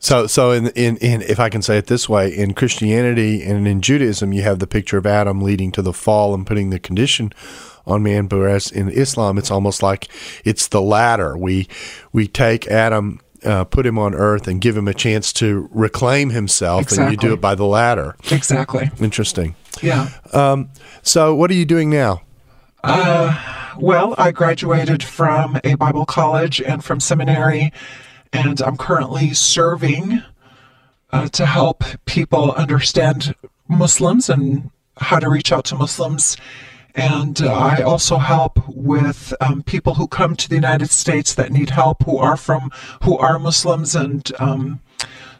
So, 0.01 0.26
so 0.26 0.51
in, 0.51 0.68
in, 0.68 0.97
in, 0.97 1.22
if 1.22 1.38
I 1.38 1.49
can 1.49 1.62
say 1.62 1.78
it 1.78 1.86
this 1.86 2.09
way, 2.09 2.28
in 2.28 2.55
Christianity 2.55 3.43
and 3.43 3.68
in 3.68 3.80
Judaism, 3.80 4.32
you 4.32 4.43
have 4.43 4.59
the 4.59 4.66
picture 4.66 4.99
of 4.99 5.07
Adam 5.07 5.40
leading 5.40 5.70
to 5.72 5.82
the 5.82 5.93
fall 5.93 6.34
and 6.34 6.45
putting 6.45 6.70
the 6.70 6.80
condition 6.80 7.32
on 7.87 8.03
man. 8.03 8.28
Whereas 8.28 8.70
in 8.70 8.89
Islam, 8.89 9.39
it's 9.39 9.51
almost 9.51 9.83
like 9.83 10.09
it's 10.45 10.68
the 10.68 10.83
latter. 10.83 11.37
We 11.37 11.68
we 12.12 12.28
take 12.28 12.66
Adam, 12.68 13.20
uh, 13.45 13.64
put 13.64 13.87
him 13.87 13.99
on 13.99 14.14
earth, 14.14 14.47
and 14.47 14.61
give 14.61 14.76
him 14.76 14.89
a 14.89 14.95
chance 14.95 15.33
to 15.35 15.68
reclaim 15.72 16.30
himself, 16.30 16.83
exactly. 16.83 17.05
and 17.05 17.12
you 17.12 17.28
do 17.28 17.35
it 17.35 17.41
by 17.41 17.55
the 17.55 17.66
latter. 17.66 18.16
Exactly. 18.30 18.91
Interesting. 19.01 19.55
Yeah. 19.83 20.11
Um, 20.33 20.70
so, 21.03 21.35
what 21.35 21.51
are 21.51 21.55
you 21.55 21.64
doing 21.64 21.91
now? 21.91 22.22
Uh, 22.85 23.39
well, 23.78 24.14
I 24.18 24.33
graduated 24.33 25.03
from 25.03 25.59
a 25.64 25.74
Bible 25.74 26.05
college 26.05 26.61
and 26.61 26.85
from 26.85 27.01
seminary 27.01 27.72
and 28.33 28.61
I'm 28.62 28.76
currently 28.76 29.35
serving 29.35 30.22
uh, 31.12 31.28
to 31.28 31.47
help 31.47 31.85
people 32.07 32.53
understand 32.53 33.35
Muslims 33.68 34.30
and 34.30 34.70
how 34.97 35.18
to 35.18 35.28
reach 35.28 35.53
out 35.53 35.64
to 35.66 35.74
Muslims. 35.74 36.37
And 36.95 37.40
uh, 37.40 37.53
I 37.53 37.82
also 37.82 38.18
help 38.18 38.68
with 38.68 39.32
um, 39.40 39.62
people 39.62 39.95
who 39.95 40.07
come 40.07 40.36
to 40.36 40.49
the 40.49 40.55
United 40.55 40.90
States 40.90 41.34
that 41.34 41.51
need 41.51 41.70
help, 41.70 42.03
who 42.05 42.18
are 42.18 42.36
from, 42.36 42.70
who 43.03 43.16
are 43.16 43.38
Muslims, 43.38 43.95
and 43.95 44.30
um, 44.38 44.80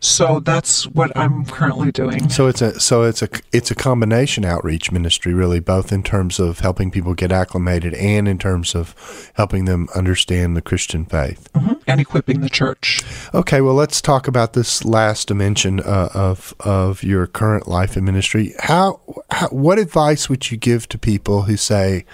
so 0.03 0.41
that's 0.41 0.85
what 0.89 1.17
I'm 1.17 1.45
currently 1.45 1.93
doing. 1.93 2.29
So 2.29 2.49
it's 2.49 2.61
a 2.61 2.81
so 2.81 3.05
it's 3.05 3.23
a 3.23 3.29
it's 3.53 3.71
a 3.71 3.77
combination 3.77 4.45
outreach 4.45 4.91
ministry, 4.91 5.33
really, 5.33 5.61
both 5.61 5.93
in 5.93 6.03
terms 6.03 6.41
of 6.41 6.59
helping 6.59 6.91
people 6.91 7.15
get 7.15 7.31
acclimated 7.31 7.95
and 7.95 8.27
in 8.27 8.37
terms 8.37 8.75
of 8.75 9.31
helping 9.35 9.65
them 9.65 9.89
understand 9.95 10.57
the 10.57 10.61
Christian 10.61 11.05
faith 11.05 11.49
mm-hmm. 11.53 11.75
and 11.87 12.01
equipping 12.01 12.41
the 12.41 12.51
church. 12.51 13.03
Okay, 13.33 13.61
well, 13.61 13.75
let's 13.75 14.03
talk 14.03 14.27
about 14.27 14.55
this 14.55 14.85
last 14.85 15.29
dimension 15.29 15.79
uh, 15.79 16.09
of 16.13 16.53
of 16.61 17.05
your 17.05 17.29
current 17.29 17.69
life 17.69 17.97
in 17.97 18.05
ministry. 18.05 18.55
How, 18.59 19.01
how 19.31 19.49
what 19.49 19.79
advice 19.79 20.29
would 20.29 20.51
you 20.51 20.57
give 20.57 20.89
to 20.89 20.99
people 20.99 21.43
who 21.43 21.57
say? 21.57 22.05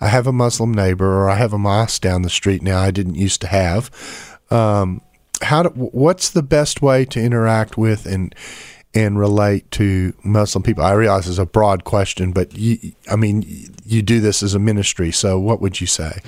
I 0.00 0.08
have 0.08 0.26
a 0.26 0.32
Muslim 0.32 0.72
neighbor, 0.72 1.06
or 1.06 1.30
I 1.30 1.36
have 1.36 1.52
a 1.52 1.58
mosque 1.58 2.02
down 2.02 2.22
the 2.22 2.30
street 2.30 2.62
now 2.62 2.78
I 2.78 2.90
didn't 2.90 3.14
used 3.14 3.40
to 3.40 3.46
have. 3.46 3.90
Um, 4.50 5.00
how 5.44 5.62
do, 5.64 5.68
what's 5.70 6.30
the 6.30 6.42
best 6.42 6.82
way 6.82 7.04
to 7.06 7.20
interact 7.20 7.76
with 7.78 8.06
and 8.06 8.34
and 8.94 9.18
relate 9.18 9.70
to 9.72 10.14
Muslim 10.22 10.62
people? 10.62 10.84
I 10.84 10.92
realize 10.92 11.28
it's 11.28 11.38
a 11.38 11.46
broad 11.46 11.84
question, 11.84 12.32
but 12.32 12.56
you, 12.56 12.92
I 13.10 13.16
mean, 13.16 13.44
you 13.84 14.02
do 14.02 14.20
this 14.20 14.42
as 14.42 14.54
a 14.54 14.58
ministry. 14.58 15.10
So, 15.10 15.38
what 15.38 15.60
would 15.60 15.80
you 15.80 15.86
say? 15.86 16.20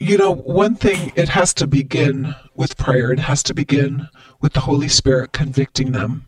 You 0.00 0.16
know, 0.16 0.30
one 0.32 0.76
thing, 0.76 1.12
it 1.16 1.28
has 1.28 1.52
to 1.54 1.66
begin 1.66 2.34
with 2.54 2.76
prayer. 2.76 3.10
It 3.10 3.18
has 3.18 3.42
to 3.44 3.54
begin 3.54 4.08
with 4.40 4.52
the 4.52 4.60
Holy 4.60 4.86
Spirit 4.86 5.32
convicting 5.32 5.90
them 5.90 6.24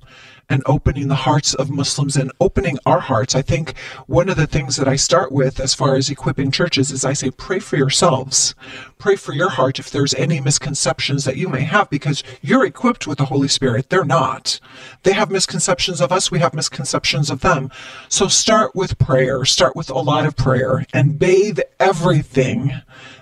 and 0.51 0.63
opening 0.67 1.09
the 1.09 1.15
hearts 1.15 1.55
of 1.55 1.71
Muslims 1.71 2.17
and 2.17 2.33
opening 2.41 2.77
our 2.85 2.99
hearts. 3.01 3.37
I 3.37 3.41
think 3.41 3.79
one 4.07 4.29
of 4.29 4.37
the 4.37 4.49
things 4.49 4.77
that 4.77 4.89
I 4.89 4.97
start 4.97 5.31
with 5.31 5.61
as 5.61 5.75
far 5.75 5.95
as 5.95 6.11
equipping 6.11 6.51
churches 6.51 6.91
is 6.91 7.05
I 7.05 7.13
say, 7.13 7.31
pray 7.31 7.61
for 7.61 7.77
yourselves. 7.77 8.57
Pray 8.99 9.15
for 9.15 9.33
your 9.33 9.51
heart 9.51 9.79
if 9.79 9.91
there's 9.91 10.13
any 10.15 10.41
misconceptions 10.41 11.25
that 11.25 11.37
you 11.37 11.49
may 11.49 11.63
have 11.63 11.89
because 11.89 12.25
you're 12.43 12.67
equipped 12.67 13.07
with 13.07 13.19
the 13.19 13.27
Holy 13.27 13.49
Spirit. 13.49 13.89
They're 13.89 14.05
not. 14.05 14.59
They 15.05 15.13
have 15.13 15.31
misconceptions 15.31 16.01
of 16.01 16.11
us. 16.11 16.31
We 16.31 16.41
have 16.41 16.53
misconceptions 16.53 17.31
of 17.31 17.41
them. 17.41 17.71
So 18.09 18.27
start 18.27 18.75
with 18.75 18.99
prayer. 18.99 19.45
Start 19.45 19.77
with 19.77 19.89
a 19.89 19.99
lot 19.99 20.27
of 20.27 20.37
prayer 20.37 20.85
and 20.93 21.19
bathe 21.19 21.61
everything 21.79 22.73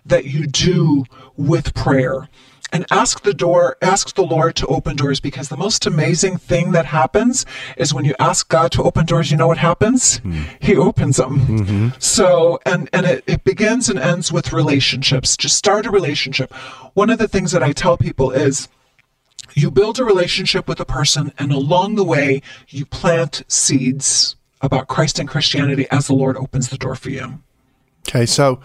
that 0.07 0.25
you 0.25 0.47
do 0.47 1.05
with 1.37 1.75
prayer 1.75 2.29
and 2.73 2.87
ask 2.91 3.23
the 3.23 3.35
door, 3.35 3.77
ask 3.81 4.15
the 4.15 4.25
Lord 4.25 4.57
to 4.57 4.67
open 4.67 4.97
doors 4.97 5.21
because 5.21 5.49
the 5.49 5.57
most 5.57 5.87
amazing 5.87 6.37
thing 6.37 6.73
that 6.73 6.87
happens 6.87 7.47
is 7.77 7.95
when 7.95 8.05
you 8.05 8.15
ask 8.19 8.49
God 8.49 8.73
to 8.73 8.83
open 8.83 9.07
doors, 9.07 9.31
you 9.31 9.37
know 9.37 9.47
what 9.47 9.59
happens? 9.59 10.21
Mm. 10.21 10.47
He 10.61 10.77
opens 10.77 11.17
them. 11.17 11.41
Mm-hmm. 11.41 11.89
So, 11.99 12.61
and, 12.67 12.89
and 12.93 13.07
it, 13.07 13.25
it 13.27 13.45
begins 13.45 13.89
and 13.89 13.99
ends 13.99 14.33
with 14.33 14.53
relationships. 14.53 15.37
Just 15.37 15.57
start 15.57 15.87
a 15.87 15.91
relationship. 15.91 16.53
One 16.95 17.11
of 17.11 17.19
the 17.19 17.29
things 17.29 17.53
that 17.53 17.63
I 17.63 17.73
tell 17.73 17.97
people 17.97 18.31
is, 18.31 18.69
you 19.55 19.71
build 19.71 19.99
a 19.99 20.05
relationship 20.05 20.69
with 20.69 20.79
a 20.79 20.85
person 20.85 21.33
and 21.39 21.53
along 21.53 21.95
the 21.95 22.05
way 22.05 22.43
you 22.69 22.85
plant 22.85 23.43
seeds 23.49 24.37
about 24.61 24.89
Christ 24.89 25.19
and 25.19 25.29
Christianity 25.29 25.87
as 25.91 26.07
the 26.07 26.15
Lord 26.15 26.37
opens 26.37 26.69
the 26.69 26.77
door 26.77 26.95
for 26.95 27.11
you. 27.11 27.41
Okay, 28.09 28.27
so 28.27 28.61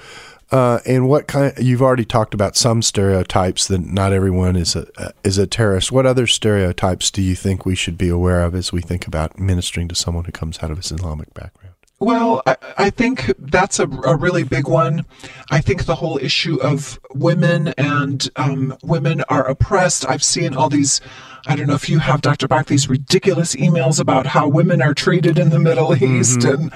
uh, 0.54 0.80
and 0.86 1.10
what 1.10 1.26
kind? 1.26 1.52
You've 1.58 1.82
already 1.82 2.06
talked 2.06 2.36
about 2.36 2.56
some 2.56 2.84
stereotypes 2.84 3.68
that 3.70 3.82
not 3.82 4.14
everyone 4.14 4.56
is 4.56 4.76
a 4.76 4.86
is 5.24 5.40
a 5.40 5.48
terrorist. 5.48 5.92
What 5.92 6.06
other 6.06 6.28
stereotypes 6.28 7.10
do 7.10 7.24
you 7.24 7.34
think 7.34 7.66
we 7.66 7.74
should 7.74 7.98
be 7.98 8.08
aware 8.08 8.44
of 8.44 8.54
as 8.54 8.72
we 8.72 8.80
think 8.80 9.08
about 9.08 9.40
ministering 9.40 9.88
to 9.88 9.96
someone 9.96 10.26
who 10.26 10.32
comes 10.32 10.60
out 10.62 10.70
of 10.70 10.78
an 10.78 10.84
Islamic 10.84 11.34
background? 11.34 11.74
Well, 11.98 12.44
I, 12.46 12.58
I 12.78 12.90
think 12.92 13.34
that's 13.40 13.80
a, 13.80 13.88
a, 13.88 14.16
really 14.16 14.44
big 14.44 14.68
one. 14.68 15.06
I 15.50 15.60
think 15.60 15.86
the 15.86 15.96
whole 15.96 16.20
issue 16.20 16.62
of 16.62 17.00
women 17.16 17.70
and 17.70 18.30
um, 18.36 18.78
women 18.84 19.24
are 19.30 19.48
oppressed. 19.48 20.08
I've 20.08 20.24
seen 20.24 20.54
all 20.56 20.70
these. 20.70 21.02
I 21.48 21.56
don't 21.56 21.66
know 21.66 21.76
if 21.76 21.90
you 21.90 21.98
have, 21.98 22.22
Dr. 22.22 22.48
Bock, 22.48 22.68
these 22.68 22.88
ridiculous 22.88 23.56
emails 23.56 24.00
about 24.00 24.28
how 24.28 24.48
women 24.48 24.84
are 24.84 24.94
treated 24.94 25.40
in 25.40 25.50
the 25.50 25.60
Middle 25.60 25.96
East 25.96 26.40
mm-hmm. 26.40 26.64
and 26.64 26.74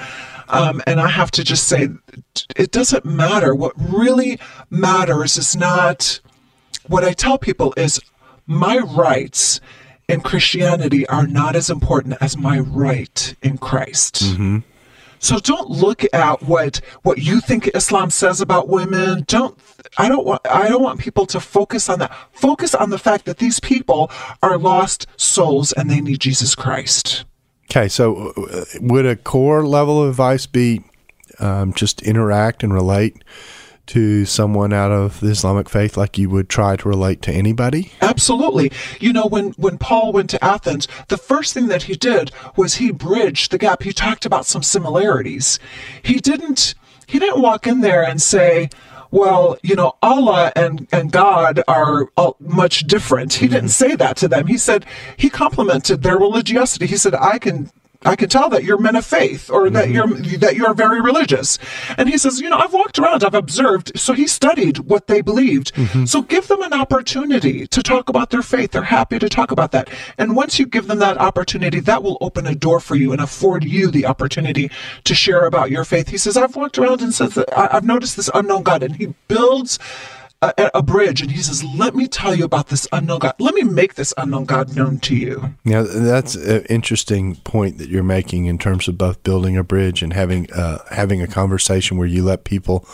um, 0.50 0.82
and 0.88 1.00
I 1.00 1.10
have 1.10 1.32
to 1.32 1.44
just 1.44 1.68
say, 1.68 1.90
it 2.56 2.72
doesn't 2.72 3.06
matter. 3.06 3.54
What 3.54 3.74
really 3.78 4.40
matters 4.70 5.38
is 5.38 5.56
not 5.56 6.20
what 6.88 7.04
I 7.04 7.14
tell 7.14 7.38
people 7.38 7.74
is 7.78 8.00
my 8.46 8.78
rights 8.78 9.60
in 10.08 10.22
Christianity 10.22 11.06
are 11.08 11.28
not 11.28 11.56
as 11.56 11.70
important 11.70 12.16
as 12.22 12.38
my 12.38 12.60
right 12.60 13.36
in 13.42 13.58
Christ. 13.58 14.24
Mm-hmm. 14.24 14.60
So 15.20 15.40
don't 15.40 15.70
look 15.70 16.04
at 16.14 16.44
what 16.44 16.80
what 17.02 17.18
you 17.18 17.42
think 17.42 17.70
Islam 17.74 18.10
says 18.12 18.40
about 18.40 18.70
women. 18.70 19.24
Don't 19.28 19.58
I 19.98 20.08
don't 20.08 20.26
want 20.26 20.42
I 20.48 20.70
don't 20.70 20.84
want 20.84 21.00
people 21.00 21.26
to 21.28 21.40
focus 21.40 21.90
on 21.90 22.00
that. 22.00 22.16
Focus 22.32 22.76
on 22.76 22.92
the 22.92 23.00
fact 23.00 23.26
that 23.26 23.40
these 23.40 23.60
people 23.60 24.12
are 24.44 24.58
lost 24.58 25.08
souls 25.18 25.74
and 25.74 25.90
they 25.90 26.02
need 26.02 26.20
Jesus 26.20 26.56
Christ. 26.56 27.26
Okay, 27.70 27.88
so 27.88 28.34
uh, 28.38 28.66
would 28.80 29.06
a 29.06 29.16
core 29.16 29.66
level 29.66 30.02
of 30.02 30.10
advice 30.10 30.46
be 30.46 30.84
um, 31.40 31.74
just 31.74 32.02
interact 32.02 32.64
and 32.64 32.74
relate 32.74 33.24
to 33.88 34.26
someone 34.26 34.74
out 34.74 34.92
of 34.92 35.20
the 35.22 35.28
Islamic 35.28 35.70
faith 35.70 35.98
like 35.98 36.18
you 36.18 36.30
would 36.30 36.50
try 36.50 36.76
to 36.76 36.88
relate 36.88 37.22
to 37.24 37.32
anybody? 37.32 37.92
Absolutely. 38.02 38.72
You 39.00 39.14
know, 39.14 39.26
when, 39.26 39.52
when 39.52 39.78
Paul 39.78 40.12
went 40.12 40.30
to 40.32 40.44
Athens, 40.44 40.88
the 41.08 41.18
first 41.18 41.54
thing 41.54 41.68
that 41.68 41.84
he 41.84 41.96
did 41.96 42.32
was 42.56 42.76
he 42.76 42.92
bridged 42.92 43.52
the 43.52 43.58
gap. 43.58 43.84
He 43.84 43.94
talked 43.94 44.26
about 44.26 44.46
some 44.46 44.64
similarities. 44.64 45.60
He 46.04 46.20
didn't 46.20 46.76
he 47.08 47.20
didn't 47.20 47.42
walk 47.42 47.66
in 47.66 47.80
there 47.80 48.04
and 48.04 48.22
say, 48.22 48.70
well, 49.12 49.58
you 49.64 49.76
know, 49.76 49.96
Allah 50.02 50.52
and, 50.56 50.88
and 50.92 51.12
God 51.12 51.62
are 51.68 52.08
much 52.40 52.82
different. 52.88 53.34
He 53.34 53.46
mm-hmm. 53.46 53.56
didn't 53.56 53.70
say 53.70 53.96
that 53.96 54.18
to 54.18 54.28
them. 54.28 54.48
He 54.48 54.58
said, 54.58 54.86
he 55.16 55.30
complimented 55.30 56.04
their 56.04 56.18
religiosity. 56.18 56.88
He 56.88 56.98
said, 56.98 57.16
I 57.16 57.40
can 57.40 57.72
I 58.06 58.16
can 58.16 58.30
tell 58.30 58.50
that 58.50 58.64
you're 58.64 58.78
men 58.78 58.96
of 58.96 59.06
faith 59.06 59.50
or 59.50 59.70
that 59.70 59.86
mm-hmm. 59.90 60.24
you're 60.24 60.38
that 60.40 60.56
you're 60.56 60.74
very 60.74 61.02
religious. 61.02 61.58
And 61.98 62.10
he 62.10 62.18
says, 62.18 62.40
you 62.40 62.50
know, 62.50 62.58
I've 62.58 62.74
walked 62.74 63.00
around, 63.00 63.24
I've 63.24 63.34
observed. 63.34 64.00
So 64.00 64.14
he 64.14 64.28
studied 64.28 64.80
what 64.80 65.08
they 65.08 65.22
believed. 65.22 65.74
Mm-hmm. 65.74 66.06
So 66.06 66.22
give 66.22 66.48
them 66.48 66.62
an 66.62 66.74
opportunity 66.74 67.68
to 67.68 67.84
talk 67.84 68.10
about 68.10 68.30
their 68.30 68.42
faith. 68.42 68.72
They're 68.72 68.84
happy 68.84 69.20
to 69.20 69.30
talk 69.30 69.52
about 69.52 69.72
that. 69.72 69.90
And 70.18 70.36
once 70.36 70.60
you 70.60 70.66
give 70.66 70.88
them 70.88 71.00
that 71.00 71.18
opportunity, 71.18 71.80
that 71.82 72.04
will 72.04 72.18
open 72.22 72.46
a 72.48 72.56
door 72.56 72.80
for 72.80 72.96
you 72.96 73.12
and 73.12 73.22
afford 73.22 73.64
you 73.64 73.90
the 73.90 74.06
opportunity 74.06 74.70
to 75.04 75.16
share 75.16 75.46
about 75.46 75.72
your 75.72 75.84
faith. 75.84 76.10
He 76.10 76.18
says, 76.18 76.38
I've 76.38 76.56
walked 76.56 76.78
around 76.78 77.02
and 77.02 77.14
says 77.14 77.34
that 77.36 77.58
I've 77.58 77.86
noticed 77.86 78.16
this 78.16 78.30
unknown 78.34 78.64
God 78.64 78.84
and 78.84 78.96
he 78.96 79.14
builds 79.28 79.80
a, 80.42 80.72
a, 80.76 80.84
bridge 80.84 81.22
and 81.22 81.32
he 81.32 81.42
says, 81.42 81.64
Let 81.64 81.96
me 81.96 82.08
tell 82.08 82.36
you 82.36 82.46
about 82.46 82.68
this 82.68 82.88
unknown 82.92 83.20
God. 83.20 83.36
Let 83.40 83.56
me 83.56 83.64
make 83.64 83.96
this 83.96 84.14
unknown 84.18 84.46
God 84.46 84.76
known 84.76 85.00
to 85.00 85.16
you. 85.16 85.56
Now, 85.66 85.84
that's 85.84 86.36
an 86.36 86.64
interesting 86.66 87.38
point 87.38 87.78
that 87.80 87.90
you're 87.90 88.04
making 88.04 88.46
in 88.46 88.58
terms 88.58 88.88
of 88.88 88.98
both 88.98 89.24
building 89.24 89.58
a 89.58 89.64
bridge 89.64 90.04
and 90.04 90.14
having, 90.14 90.52
uh, 90.54 90.80
having 90.92 91.22
a 91.22 91.28
conversation 91.28 91.98
where 91.98 92.08
you 92.08 92.24
let 92.24 92.44
people 92.44 92.88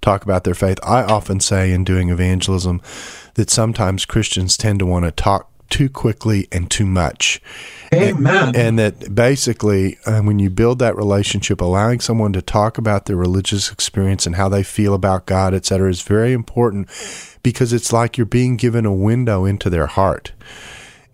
talk 0.00 0.24
about 0.24 0.44
their 0.44 0.54
faith. 0.54 0.78
I 0.82 1.02
often 1.02 1.40
say 1.40 1.72
in 1.72 1.84
doing 1.84 2.10
evangelism 2.10 2.80
that 3.34 3.50
sometimes 3.50 4.04
Christians 4.04 4.56
tend 4.56 4.80
to 4.80 4.86
want 4.86 5.04
to 5.04 5.12
talk 5.12 5.50
too 5.70 5.88
quickly 5.88 6.48
and 6.50 6.70
too 6.70 6.86
much. 6.86 7.40
Amen. 7.92 8.48
And, 8.48 8.56
and 8.56 8.78
that 8.78 9.14
basically, 9.14 9.98
uh, 10.06 10.20
when 10.20 10.38
you 10.38 10.50
build 10.50 10.78
that 10.80 10.96
relationship, 10.96 11.60
allowing 11.60 12.00
someone 12.00 12.32
to 12.34 12.42
talk 12.42 12.78
about 12.78 13.06
their 13.06 13.16
religious 13.16 13.72
experience 13.72 14.26
and 14.26 14.36
how 14.36 14.48
they 14.48 14.62
feel 14.62 14.94
about 14.94 15.26
God, 15.26 15.54
et 15.54 15.64
cetera, 15.64 15.88
is 15.88 16.02
very 16.02 16.32
important 16.32 16.88
because 17.42 17.72
it's 17.72 17.92
like 17.92 18.18
you're 18.18 18.26
being 18.26 18.56
given 18.56 18.84
a 18.84 18.92
window 18.92 19.44
into 19.44 19.70
their 19.70 19.86
heart. 19.86 20.32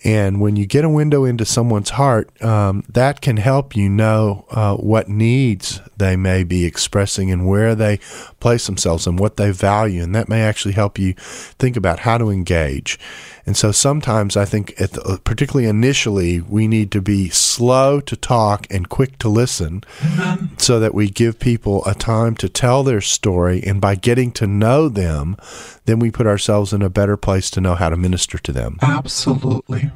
And 0.04 0.38
when 0.38 0.54
you 0.56 0.66
get 0.66 0.84
a 0.84 0.90
window 0.90 1.24
into 1.24 1.46
someone's 1.46 1.90
heart, 1.90 2.42
um, 2.42 2.84
that 2.90 3.22
can 3.22 3.38
help 3.38 3.74
you 3.74 3.88
know 3.88 4.44
uh, 4.50 4.76
what 4.76 5.08
needs 5.08 5.80
they 5.96 6.14
may 6.14 6.44
be 6.44 6.66
expressing 6.66 7.30
and 7.30 7.46
where 7.46 7.74
they 7.74 7.98
place 8.38 8.66
themselves 8.66 9.06
and 9.06 9.18
what 9.18 9.38
they 9.38 9.50
value. 9.50 10.02
And 10.02 10.14
that 10.14 10.28
may 10.28 10.42
actually 10.42 10.74
help 10.74 10.98
you 10.98 11.14
think 11.16 11.76
about 11.78 12.00
how 12.00 12.18
to 12.18 12.28
engage. 12.28 12.98
And 13.46 13.56
so 13.56 13.72
sometimes 13.72 14.36
I 14.36 14.44
think, 14.44 14.76
the, 14.76 15.02
uh, 15.02 15.18
particularly 15.22 15.68
initially, 15.68 16.40
we 16.40 16.66
need 16.66 16.90
to 16.92 17.02
be 17.02 17.28
slow 17.28 18.00
to 18.00 18.16
talk 18.16 18.66
and 18.70 18.88
quick 18.88 19.18
to 19.18 19.28
listen 19.28 19.84
so 20.56 20.80
that 20.80 20.94
we 20.94 21.10
give 21.10 21.38
people 21.38 21.84
a 21.84 21.94
time 21.94 22.36
to 22.36 22.48
tell 22.48 22.82
their 22.82 23.00
story. 23.00 23.62
And 23.64 23.80
by 23.80 23.94
getting 23.96 24.32
to 24.32 24.46
know 24.46 24.88
them, 24.88 25.36
then 25.84 25.98
we 25.98 26.10
put 26.10 26.26
ourselves 26.26 26.72
in 26.72 26.82
a 26.82 26.88
better 26.88 27.16
place 27.16 27.50
to 27.50 27.60
know 27.60 27.74
how 27.74 27.90
to 27.90 27.96
minister 27.96 28.38
to 28.38 28.52
them. 28.52 28.78
Absolutely. 28.80 29.90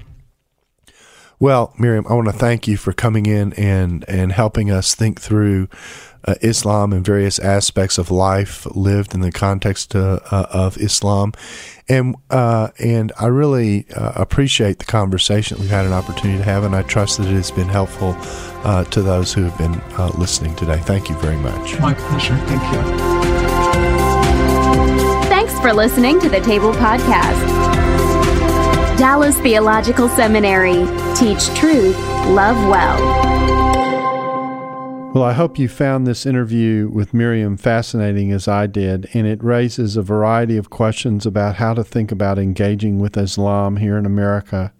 Well, 1.40 1.72
Miriam, 1.78 2.04
I 2.08 2.14
want 2.14 2.26
to 2.26 2.32
thank 2.32 2.66
you 2.66 2.76
for 2.76 2.92
coming 2.92 3.26
in 3.26 3.52
and, 3.52 4.04
and 4.08 4.32
helping 4.32 4.72
us 4.72 4.96
think 4.96 5.20
through 5.20 5.68
uh, 6.24 6.34
Islam 6.40 6.92
and 6.92 7.04
various 7.04 7.38
aspects 7.38 7.98
of 7.98 8.10
life 8.10 8.66
lived 8.74 9.14
in 9.14 9.20
the 9.20 9.32
context 9.32 9.94
uh, 9.94 10.20
uh, 10.30 10.46
of 10.50 10.76
Islam. 10.78 11.32
And 11.88 12.16
uh, 12.28 12.68
and 12.78 13.12
I 13.18 13.26
really 13.26 13.86
uh, 13.90 14.12
appreciate 14.14 14.78
the 14.78 14.84
conversation 14.84 15.56
that 15.56 15.62
we've 15.62 15.70
had 15.70 15.86
an 15.86 15.92
opportunity 15.92 16.38
to 16.38 16.44
have, 16.44 16.64
and 16.64 16.76
I 16.76 16.82
trust 16.82 17.18
that 17.18 17.26
it 17.28 17.32
has 17.32 17.50
been 17.50 17.68
helpful 17.68 18.14
uh, 18.64 18.84
to 18.84 19.00
those 19.00 19.32
who 19.32 19.44
have 19.44 19.56
been 19.56 19.80
listening 20.20 20.54
today. 20.56 20.78
Thank 20.80 21.08
you 21.08 21.16
very 21.18 21.36
much. 21.36 21.78
My 21.80 21.94
pleasure. 21.94 22.36
Thank 22.36 22.62
you. 22.74 22.82
Thanks 25.28 25.58
for 25.60 25.72
listening 25.72 26.20
to 26.20 26.28
the 26.28 26.40
Table 26.40 26.72
Podcast. 26.72 27.78
Dallas 28.98 29.38
Theological 29.38 30.08
Seminary. 30.08 30.84
Teach 31.14 31.46
truth, 31.54 31.96
love 32.26 32.56
well. 32.68 33.37
Well, 35.14 35.24
I 35.24 35.32
hope 35.32 35.58
you 35.58 35.68
found 35.68 36.06
this 36.06 36.26
interview 36.26 36.90
with 36.92 37.14
Miriam 37.14 37.56
fascinating 37.56 38.30
as 38.30 38.46
I 38.46 38.66
did, 38.66 39.08
and 39.14 39.26
it 39.26 39.42
raises 39.42 39.96
a 39.96 40.02
variety 40.02 40.56
of 40.58 40.68
questions 40.68 41.24
about 41.24 41.56
how 41.56 41.72
to 41.74 41.82
think 41.82 42.12
about 42.12 42.38
engaging 42.38 42.98
with 42.98 43.16
Islam 43.16 43.78
here 43.78 43.96
in 43.96 44.04
America. 44.04 44.72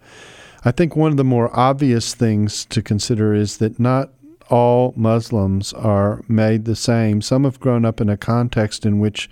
I 0.65 0.71
think 0.71 0.95
one 0.95 1.11
of 1.11 1.17
the 1.17 1.25
more 1.25 1.51
obvious 1.59 2.15
things 2.15 2.67
to 2.67 2.83
consider 2.83 3.33
is 3.33 3.57
that 3.57 3.81
not 3.81 4.13
all 4.51 4.93
Muslims 4.97 5.73
are 5.73 6.23
made 6.29 6.65
the 6.65 6.77
same. 6.77 7.21
Some 7.21 7.45
have 7.45 7.61
grown 7.61 7.85
up 7.85 8.01
in 8.01 8.09
a 8.09 8.17
context 8.17 8.87
in 8.87 8.99
which 8.99 9.29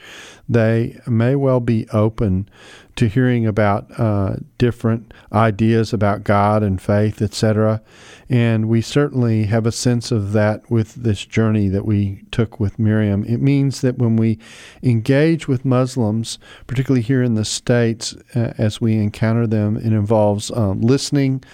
they 0.49 0.99
may 1.07 1.35
well 1.35 1.61
be 1.61 1.89
open 1.93 2.49
to 2.97 3.09
hearing 3.09 3.47
about 3.47 3.87
uh, 3.99 4.37
different 4.57 5.13
ideas 5.33 5.93
about 5.93 6.25
God 6.25 6.63
and 6.63 6.81
faith, 6.81 7.21
etc. 7.21 7.83
And 8.29 8.69
we 8.69 8.81
certainly 8.81 9.45
have 9.45 9.67
a 9.67 9.73
sense 9.73 10.11
of 10.11 10.33
that 10.33 10.69
with 10.71 10.95
this 10.95 11.25
journey 11.25 11.69
that 11.69 11.85
we 11.85 12.23
took 12.31 12.59
with 12.59 12.79
Miriam. 12.79 13.25
It 13.25 13.41
means 13.41 13.83
that 13.83 13.99
when 13.99 14.17
we 14.17 14.39
engage 14.83 15.47
with 15.47 15.65
Muslims, 15.65 16.39
particularly 16.67 17.03
here 17.03 17.23
in 17.23 17.35
the 17.35 17.45
States, 17.45 18.15
uh, 18.35 18.55
as 18.57 18.81
we 18.81 18.97
encounter 18.97 19.47
them, 19.47 19.77
it 19.77 19.93
involves 19.93 20.51
um, 20.53 20.81
listening 20.81 21.45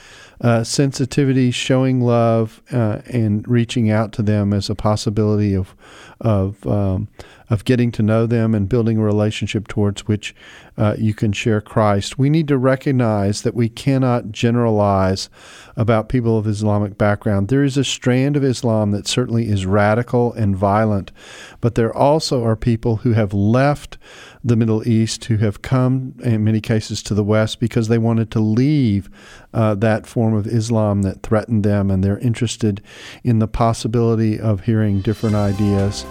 uh, 0.42 0.64
sensitivity, 0.64 1.50
showing 1.52 2.00
love, 2.00 2.60
uh, 2.72 3.00
and 3.06 3.46
reaching 3.48 3.90
out 3.90 4.12
to 4.12 4.22
them 4.22 4.52
as 4.52 4.68
a 4.68 4.74
possibility 4.74 5.54
of 5.54 5.74
of 6.20 6.66
um, 6.66 7.08
of 7.48 7.64
getting 7.64 7.92
to 7.92 8.02
know 8.02 8.26
them 8.26 8.54
and 8.54 8.68
building 8.68 8.98
a 8.98 9.02
relationship 9.02 9.68
towards 9.68 10.06
which 10.08 10.34
uh, 10.76 10.94
you 10.98 11.14
can 11.14 11.32
share 11.32 11.60
Christ. 11.60 12.18
We 12.18 12.30
need 12.30 12.48
to 12.48 12.58
recognize 12.58 13.42
that 13.42 13.54
we 13.54 13.68
cannot 13.68 14.32
generalize 14.32 15.28
about 15.76 16.08
people 16.08 16.38
of 16.38 16.46
Islamic 16.46 16.98
background. 16.98 17.48
There 17.48 17.64
is 17.64 17.76
a 17.76 17.84
strand 17.84 18.36
of 18.36 18.44
Islam 18.44 18.90
that 18.92 19.06
certainly 19.06 19.48
is 19.48 19.66
radical 19.66 20.32
and 20.32 20.56
violent, 20.56 21.12
but 21.60 21.74
there 21.74 21.94
also 21.94 22.44
are 22.44 22.56
people 22.56 22.96
who 22.96 23.12
have 23.12 23.32
left 23.32 23.98
the 24.44 24.56
Middle 24.56 24.86
East 24.88 25.26
who 25.26 25.36
have 25.36 25.62
come, 25.62 26.14
in 26.22 26.44
many 26.44 26.60
cases, 26.60 27.02
to 27.04 27.14
the 27.14 27.24
West 27.24 27.60
because 27.60 27.88
they 27.88 27.98
wanted 27.98 28.30
to 28.32 28.40
leave 28.40 29.08
uh, 29.54 29.74
that 29.76 30.06
form 30.06 30.34
of 30.34 30.46
Islam 30.46 31.02
that 31.02 31.22
threatened 31.22 31.64
them, 31.64 31.90
and 31.90 32.02
they're 32.02 32.18
interested 32.18 32.82
in 33.22 33.38
the 33.38 33.48
possibility 33.48 34.40
of 34.40 34.62
hearing 34.62 35.00
different 35.00 35.36
ideas. 35.36 36.04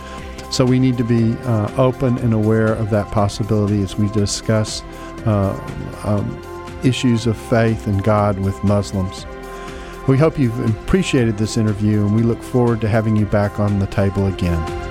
So 0.51 0.65
we 0.65 0.79
need 0.79 0.97
to 0.97 1.05
be 1.05 1.33
uh, 1.43 1.73
open 1.77 2.17
and 2.17 2.33
aware 2.33 2.73
of 2.73 2.89
that 2.89 3.07
possibility 3.07 3.81
as 3.81 3.95
we 3.95 4.09
discuss 4.09 4.81
uh, 5.25 5.57
um, 6.03 6.79
issues 6.83 7.25
of 7.25 7.37
faith 7.37 7.87
and 7.87 8.03
God 8.03 8.37
with 8.39 8.61
Muslims. 8.63 9.25
We 10.09 10.17
hope 10.17 10.37
you've 10.37 10.59
appreciated 10.81 11.37
this 11.37 11.55
interview, 11.55 12.05
and 12.05 12.13
we 12.15 12.23
look 12.23 12.41
forward 12.41 12.81
to 12.81 12.89
having 12.89 13.15
you 13.15 13.25
back 13.25 13.59
on 13.59 13.79
the 13.79 13.87
table 13.87 14.27
again. 14.27 14.90